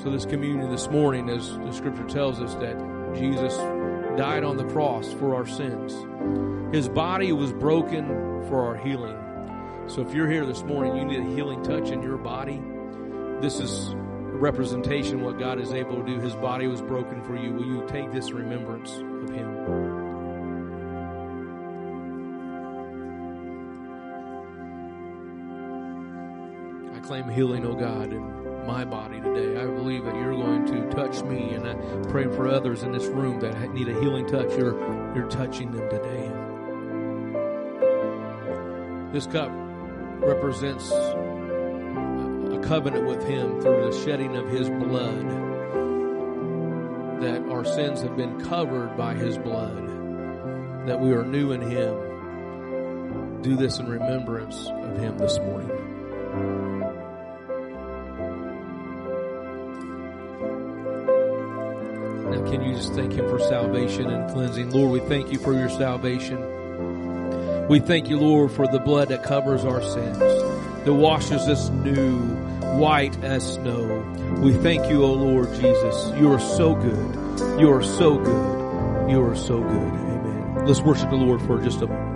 So 0.02 0.10
this 0.10 0.24
communion 0.24 0.70
this 0.70 0.88
morning, 0.88 1.28
as 1.28 1.58
the 1.58 1.72
scripture 1.72 2.06
tells 2.06 2.40
us 2.40 2.54
that 2.54 2.74
Jesus 3.14 3.54
died 4.16 4.44
on 4.44 4.56
the 4.56 4.64
cross 4.64 5.12
for 5.12 5.34
our 5.34 5.46
sins. 5.46 5.94
His 6.74 6.88
body 6.88 7.32
was 7.32 7.52
broken 7.52 8.06
for 8.48 8.64
our 8.64 8.76
healing. 8.76 9.18
So 9.88 10.00
if 10.00 10.14
you're 10.14 10.30
here 10.30 10.46
this 10.46 10.62
morning, 10.62 10.96
you 10.96 11.04
need 11.04 11.20
a 11.20 11.34
healing 11.34 11.62
touch 11.62 11.90
in 11.90 12.00
your 12.02 12.16
body. 12.16 12.62
This 13.42 13.60
is 13.60 13.90
a 13.90 13.96
representation 14.38 15.16
of 15.16 15.20
what 15.20 15.38
God 15.38 15.60
is 15.60 15.74
able 15.74 15.96
to 15.96 16.06
do. 16.06 16.18
His 16.18 16.34
body 16.34 16.66
was 16.66 16.80
broken 16.80 17.22
for 17.22 17.36
you. 17.36 17.52
Will 17.52 17.66
you 17.66 17.84
take 17.86 18.10
this 18.10 18.32
remembrance 18.32 18.92
of 18.92 19.28
Him? 19.28 19.50
I 26.96 27.00
claim 27.00 27.28
healing, 27.28 27.66
O 27.66 27.72
oh 27.72 27.74
God, 27.74 28.49
my 28.70 28.84
body 28.84 29.20
today. 29.20 29.60
I 29.60 29.66
believe 29.66 30.04
that 30.04 30.14
you're 30.14 30.32
going 30.32 30.64
to 30.66 30.88
touch 30.90 31.24
me, 31.24 31.54
and 31.54 31.66
I 31.66 31.74
pray 32.08 32.28
for 32.28 32.46
others 32.46 32.84
in 32.84 32.92
this 32.92 33.06
room 33.06 33.40
that 33.40 33.72
need 33.72 33.88
a 33.88 34.00
healing 34.00 34.28
touch. 34.28 34.56
You're 34.56 34.78
you're 35.12 35.28
touching 35.28 35.72
them 35.72 35.90
today. 35.90 36.30
This 39.12 39.26
cup 39.26 39.50
represents 40.22 40.88
a 40.92 42.60
covenant 42.62 43.06
with 43.08 43.26
Him 43.26 43.60
through 43.60 43.90
the 43.90 44.04
shedding 44.04 44.36
of 44.36 44.48
His 44.48 44.68
blood. 44.68 45.26
That 47.22 47.42
our 47.50 47.64
sins 47.64 48.02
have 48.02 48.16
been 48.16 48.40
covered 48.44 48.96
by 48.96 49.14
His 49.14 49.36
blood. 49.36 49.88
That 50.86 51.00
we 51.00 51.10
are 51.10 51.24
new 51.24 51.50
in 51.50 51.60
Him. 51.60 53.42
Do 53.42 53.56
this 53.56 53.80
in 53.80 53.88
remembrance 53.88 54.68
of 54.68 54.96
Him 54.96 55.18
this 55.18 55.38
morning. 55.40 55.79
Just 62.74 62.94
thank 62.94 63.12
Him 63.12 63.28
for 63.28 63.38
salvation 63.38 64.06
and 64.06 64.30
cleansing? 64.32 64.70
Lord, 64.70 64.90
we 64.92 65.00
thank 65.08 65.32
you 65.32 65.38
for 65.38 65.52
your 65.52 65.68
salvation. 65.68 66.38
We 67.68 67.78
thank 67.80 68.08
you, 68.08 68.18
Lord, 68.18 68.50
for 68.50 68.66
the 68.66 68.80
blood 68.80 69.08
that 69.08 69.22
covers 69.22 69.64
our 69.64 69.80
sins, 69.80 70.18
that 70.18 70.92
washes 70.92 71.42
us 71.42 71.68
new, 71.68 72.18
white 72.78 73.16
as 73.22 73.54
snow. 73.54 74.02
We 74.40 74.54
thank 74.54 74.90
you, 74.90 75.04
O 75.04 75.12
Lord 75.12 75.48
Jesus. 75.54 76.12
You 76.18 76.32
are 76.32 76.40
so 76.40 76.74
good. 76.74 77.60
You 77.60 77.72
are 77.72 77.82
so 77.82 78.18
good. 78.18 79.10
You 79.10 79.22
are 79.22 79.36
so 79.36 79.60
good. 79.60 79.70
Amen. 79.70 80.66
Let's 80.66 80.80
worship 80.80 81.10
the 81.10 81.16
Lord 81.16 81.40
for 81.42 81.60
just 81.62 81.82
a 81.82 81.86
moment. 81.86 82.09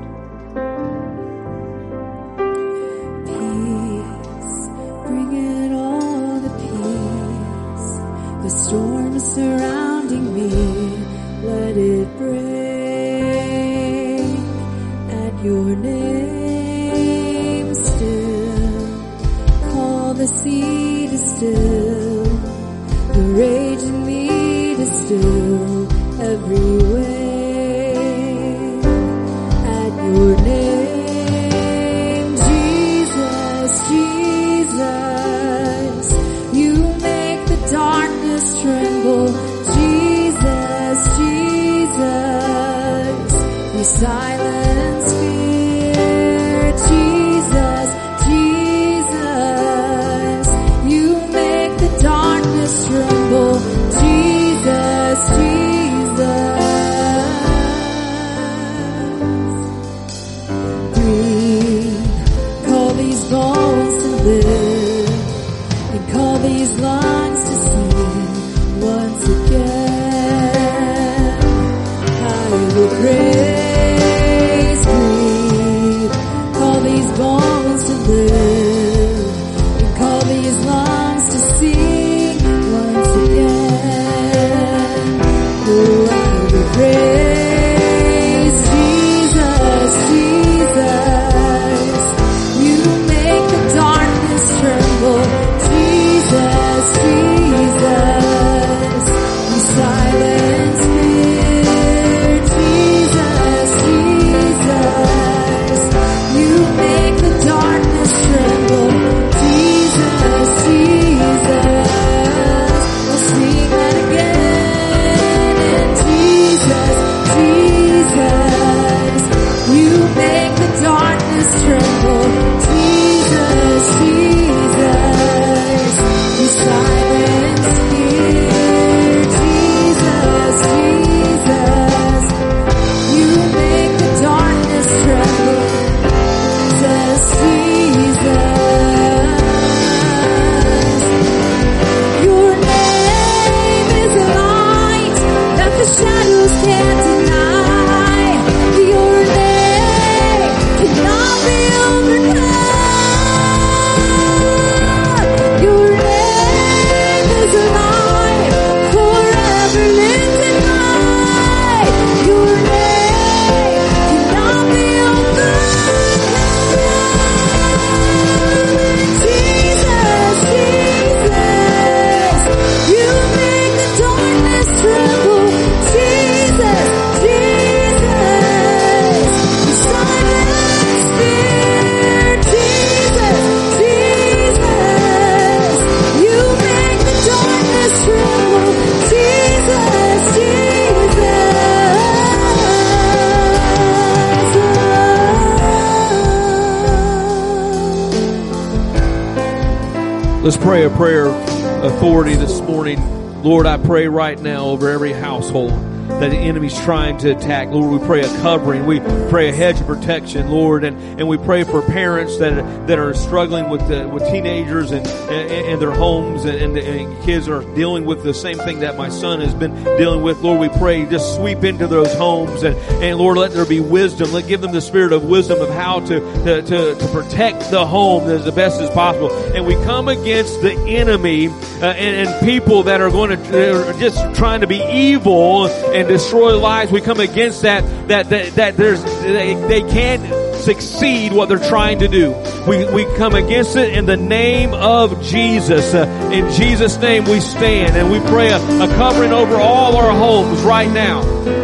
Lord, 203.45 203.67
I 203.67 203.77
pray 203.77 204.09
right 204.09 204.41
now 204.41 204.65
over 204.69 204.89
every 204.89 205.13
household 205.13 205.73
that 206.09 206.31
the 206.31 206.37
enemy's 206.37 206.79
trying 206.81 207.19
to 207.19 207.37
attack. 207.37 207.69
Lord, 207.69 208.01
we 208.01 208.07
pray 208.07 208.23
a 208.23 208.29
covering. 208.41 208.87
We 208.87 209.01
pray 209.29 209.51
a 209.51 209.53
hedge 209.53 209.81
of 209.83 209.87
protection, 209.87 210.51
Lord, 210.51 210.83
and, 210.83 210.97
and 211.21 211.29
we 211.29 211.37
pray 211.37 211.65
for 211.65 211.83
parents 211.83 212.39
that 212.39 212.87
that 212.87 212.99
are 212.99 213.13
struggling 213.13 213.69
with 213.69 213.87
the, 213.87 214.09
with 214.09 214.23
teenagers 214.31 214.93
and, 214.93 215.07
and, 215.07 215.51
and 215.51 215.83
their 215.83 215.91
homes 215.91 216.45
and, 216.45 216.57
and, 216.57 216.79
and 216.79 217.25
kids 217.25 217.47
are 217.47 217.63
dealing 217.75 218.07
with 218.07 218.23
the 218.23 218.33
same 218.33 218.57
thing 218.57 218.81
that 218.81 218.97
my 218.97 219.11
son 219.11 219.43
has 219.43 219.53
been 219.53 219.75
dealing 219.99 220.23
with. 220.23 220.41
Lord, 220.41 220.61
we 220.61 220.71
pray 220.79 221.05
just 221.05 221.37
sweep 221.37 221.65
into 221.65 221.87
those 221.87 222.15
homes 222.15 222.63
and, 222.63 222.74
and 223.05 223.19
Lord, 223.19 223.37
let 223.37 223.53
there 223.53 223.67
be 223.67 223.81
wisdom. 223.81 224.33
Let 224.33 224.49
give 224.49 224.63
them 224.63 224.73
the 224.73 224.81
spirit 224.81 225.13
of 225.13 225.25
wisdom 225.25 225.61
of 225.61 225.69
how 225.69 226.01
to, 226.01 226.21
to, 226.21 226.63
to, 226.63 226.95
to 226.95 227.09
protect 227.09 227.71
the 227.71 227.85
home 227.85 228.31
as 228.31 228.47
the 228.47 228.53
best 228.53 228.81
as 228.81 228.89
possible. 228.91 229.31
And 229.55 229.67
we 229.67 229.75
come 229.85 230.09
against 230.09 230.63
the 230.63 230.73
enemy 230.73 231.49
uh, 231.49 231.53
and, 231.53 232.27
and 232.29 232.47
people 232.47 232.85
that 232.85 233.03
are 233.03 233.11
going 233.11 233.39
to, 233.39 233.91
are 233.91 233.93
just 234.01 234.35
trying 234.37 234.63
to 234.63 234.67
be 234.67 234.83
evil 234.83 235.67
and 235.67 236.09
destroy 236.09 236.59
lives. 236.59 236.91
We 236.91 237.03
come 237.03 237.21
against 237.21 237.61
that, 237.61 237.83
that, 238.09 238.31
that, 238.31 238.53
that 238.55 238.77
there's, 238.79 239.05
they, 239.05 239.55
they 239.55 239.83
can't 239.83 240.55
succeed 240.57 241.35
what 241.35 241.51
they're 241.51 241.59
trying 241.59 241.99
to 241.99 242.09
do. 242.09 242.31
We, 242.67 242.91
we 242.91 243.05
come 243.17 243.35
against 243.35 243.77
it 243.77 243.93
in 243.93 244.07
the 244.07 244.17
name 244.17 244.73
of 244.73 245.23
Jesus. 245.23 245.93
Uh, 245.93 246.07
in 246.33 246.51
Jesus' 246.53 246.97
name 246.97 247.25
we 247.25 247.41
stand 247.41 247.99
and 247.99 248.11
we 248.11 248.19
pray 248.31 248.49
a, 248.49 248.57
a 248.57 248.89
covering 248.97 249.33
over 249.33 249.57
all 249.57 249.95
our 249.95 250.13
homes 250.13 250.63
right 250.63 250.91
now. 250.91 251.64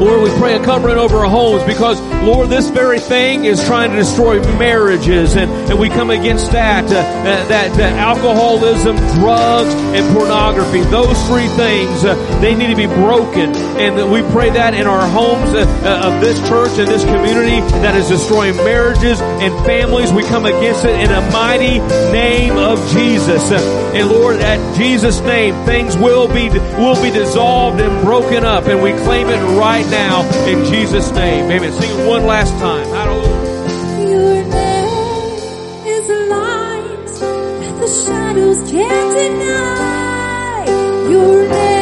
Lord, 0.00 0.22
we 0.22 0.30
pray 0.38 0.56
a 0.56 0.64
covering 0.64 0.96
over 0.96 1.18
our 1.18 1.28
homes 1.28 1.62
because, 1.64 2.00
Lord, 2.24 2.48
this 2.48 2.70
very 2.70 3.00
thing 3.00 3.44
is 3.44 3.62
trying 3.66 3.90
to 3.90 3.96
destroy 3.96 4.40
marriages 4.56 5.36
and, 5.36 5.50
and 5.70 5.78
we 5.78 5.90
come 5.90 6.08
against 6.08 6.52
that, 6.52 6.84
uh, 6.84 6.96
uh, 6.96 7.48
that, 7.48 7.78
uh, 7.78 7.82
alcoholism, 7.82 8.96
drugs, 9.20 9.74
and 9.92 10.16
pornography. 10.16 10.80
Those 10.88 11.22
three 11.28 11.48
things, 11.48 12.02
uh, 12.02 12.14
they 12.40 12.54
need 12.54 12.68
to 12.68 12.76
be 12.76 12.86
broken. 12.86 13.54
And 13.76 14.10
we 14.10 14.22
pray 14.32 14.48
that 14.48 14.72
in 14.72 14.86
our 14.86 15.06
homes 15.06 15.50
uh, 15.50 15.66
uh, 15.84 16.08
of 16.08 16.22
this 16.22 16.38
church 16.48 16.78
and 16.78 16.88
this 16.88 17.04
community 17.04 17.60
that 17.82 17.94
is 17.94 18.08
destroying 18.08 18.56
marriages 18.56 19.20
and 19.20 19.52
families. 19.66 20.14
We 20.14 20.22
come 20.22 20.46
against 20.46 20.86
it 20.86 20.98
in 20.98 21.10
a 21.10 21.20
mighty 21.30 21.78
name 22.10 22.56
of 22.56 22.78
Jesus. 22.88 23.52
and 23.52 24.08
Lord, 24.08 24.36
at 24.36 24.76
Jesus' 24.78 25.20
name, 25.20 25.54
things 25.66 25.94
will 25.98 26.26
be, 26.26 26.48
will 26.48 27.00
be 27.02 27.10
dissolved 27.10 27.82
and 27.82 28.02
broken 28.02 28.46
up 28.46 28.64
and 28.64 28.82
we 28.82 28.92
claim 29.04 29.28
it 29.28 29.58
right 29.58 29.89
now 29.90 30.22
in 30.46 30.64
Jesus' 30.64 31.10
name. 31.12 31.50
Amen. 31.50 31.72
Sing 31.72 31.90
it 31.90 32.08
one 32.08 32.24
last 32.26 32.52
time. 32.58 32.86
Hallelujah. 32.88 33.50
Your 34.08 34.44
name 34.44 35.86
is 35.86 36.08
light 36.30 37.06
that 37.60 37.80
the 37.80 37.88
shadows 38.04 38.70
can't 38.70 39.10
deny. 39.16 40.64
Your 41.10 41.48
name 41.48 41.79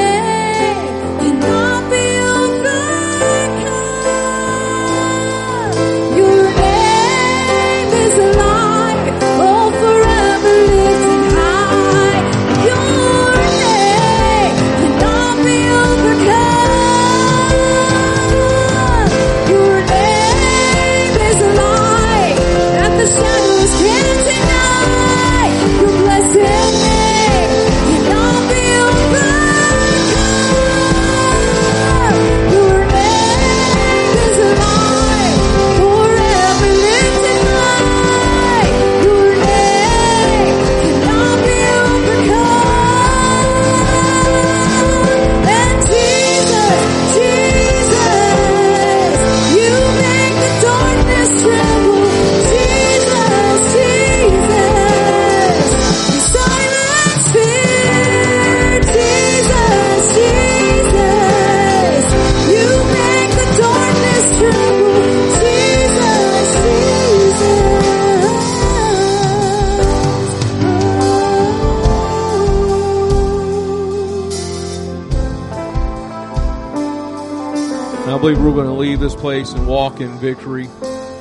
leave 78.79 79.01
this 79.01 79.17
place 79.17 79.53
and 79.53 79.67
walk 79.67 80.01
in 80.01 80.17
victory. 80.19 80.69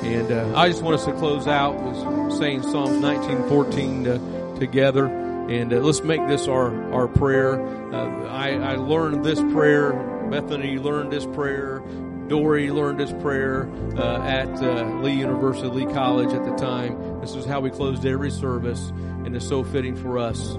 And 0.02 0.30
uh, 0.30 0.52
I 0.56 0.68
just 0.68 0.80
want 0.82 0.94
us 0.94 1.04
to 1.06 1.12
close 1.14 1.48
out 1.48 1.74
with 1.82 2.38
saying 2.38 2.62
Psalms 2.62 3.02
19:14 3.02 4.04
to, 4.04 4.60
together. 4.60 5.06
And 5.06 5.72
uh, 5.72 5.78
let's 5.78 6.02
make 6.02 6.26
this 6.28 6.46
our, 6.46 6.92
our 6.92 7.08
prayer. 7.08 7.60
Uh, 7.92 8.28
I, 8.28 8.50
I 8.52 8.76
learned 8.76 9.24
this 9.24 9.40
prayer. 9.40 9.92
Bethany 10.30 10.78
learned 10.78 11.12
this 11.12 11.26
prayer. 11.26 11.82
Dory 12.28 12.70
learned 12.70 13.00
this 13.00 13.12
prayer 13.22 13.68
uh, 13.96 14.22
at 14.22 14.48
uh, 14.62 14.84
Lee 15.00 15.14
University, 15.14 15.68
Lee 15.68 15.92
College 15.92 16.32
at 16.34 16.44
the 16.44 16.54
time. 16.56 17.20
This 17.20 17.34
is 17.34 17.46
how 17.46 17.60
we 17.60 17.70
closed 17.70 18.04
every 18.04 18.30
service, 18.30 18.90
and 19.24 19.34
it's 19.34 19.48
so 19.48 19.64
fitting 19.64 19.96
for 19.96 20.18
us. 20.18 20.56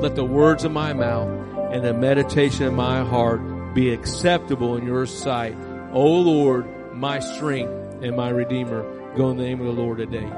Let 0.00 0.16
the 0.16 0.24
words 0.24 0.64
of 0.64 0.72
my 0.72 0.92
mouth 0.92 1.28
and 1.72 1.84
the 1.84 1.94
meditation 1.94 2.66
of 2.66 2.74
my 2.74 3.04
heart 3.04 3.40
be 3.74 3.92
acceptable 3.92 4.76
in 4.76 4.84
your 4.84 5.06
sight. 5.06 5.56
O 5.92 6.06
Lord, 6.06 6.94
my 6.94 7.18
strength 7.18 8.02
and 8.02 8.16
my 8.16 8.30
redeemer. 8.30 8.82
Go 9.14 9.30
in 9.30 9.36
the 9.36 9.44
name 9.44 9.60
of 9.60 9.66
the 9.66 9.82
Lord 9.82 9.98
today. 9.98 10.30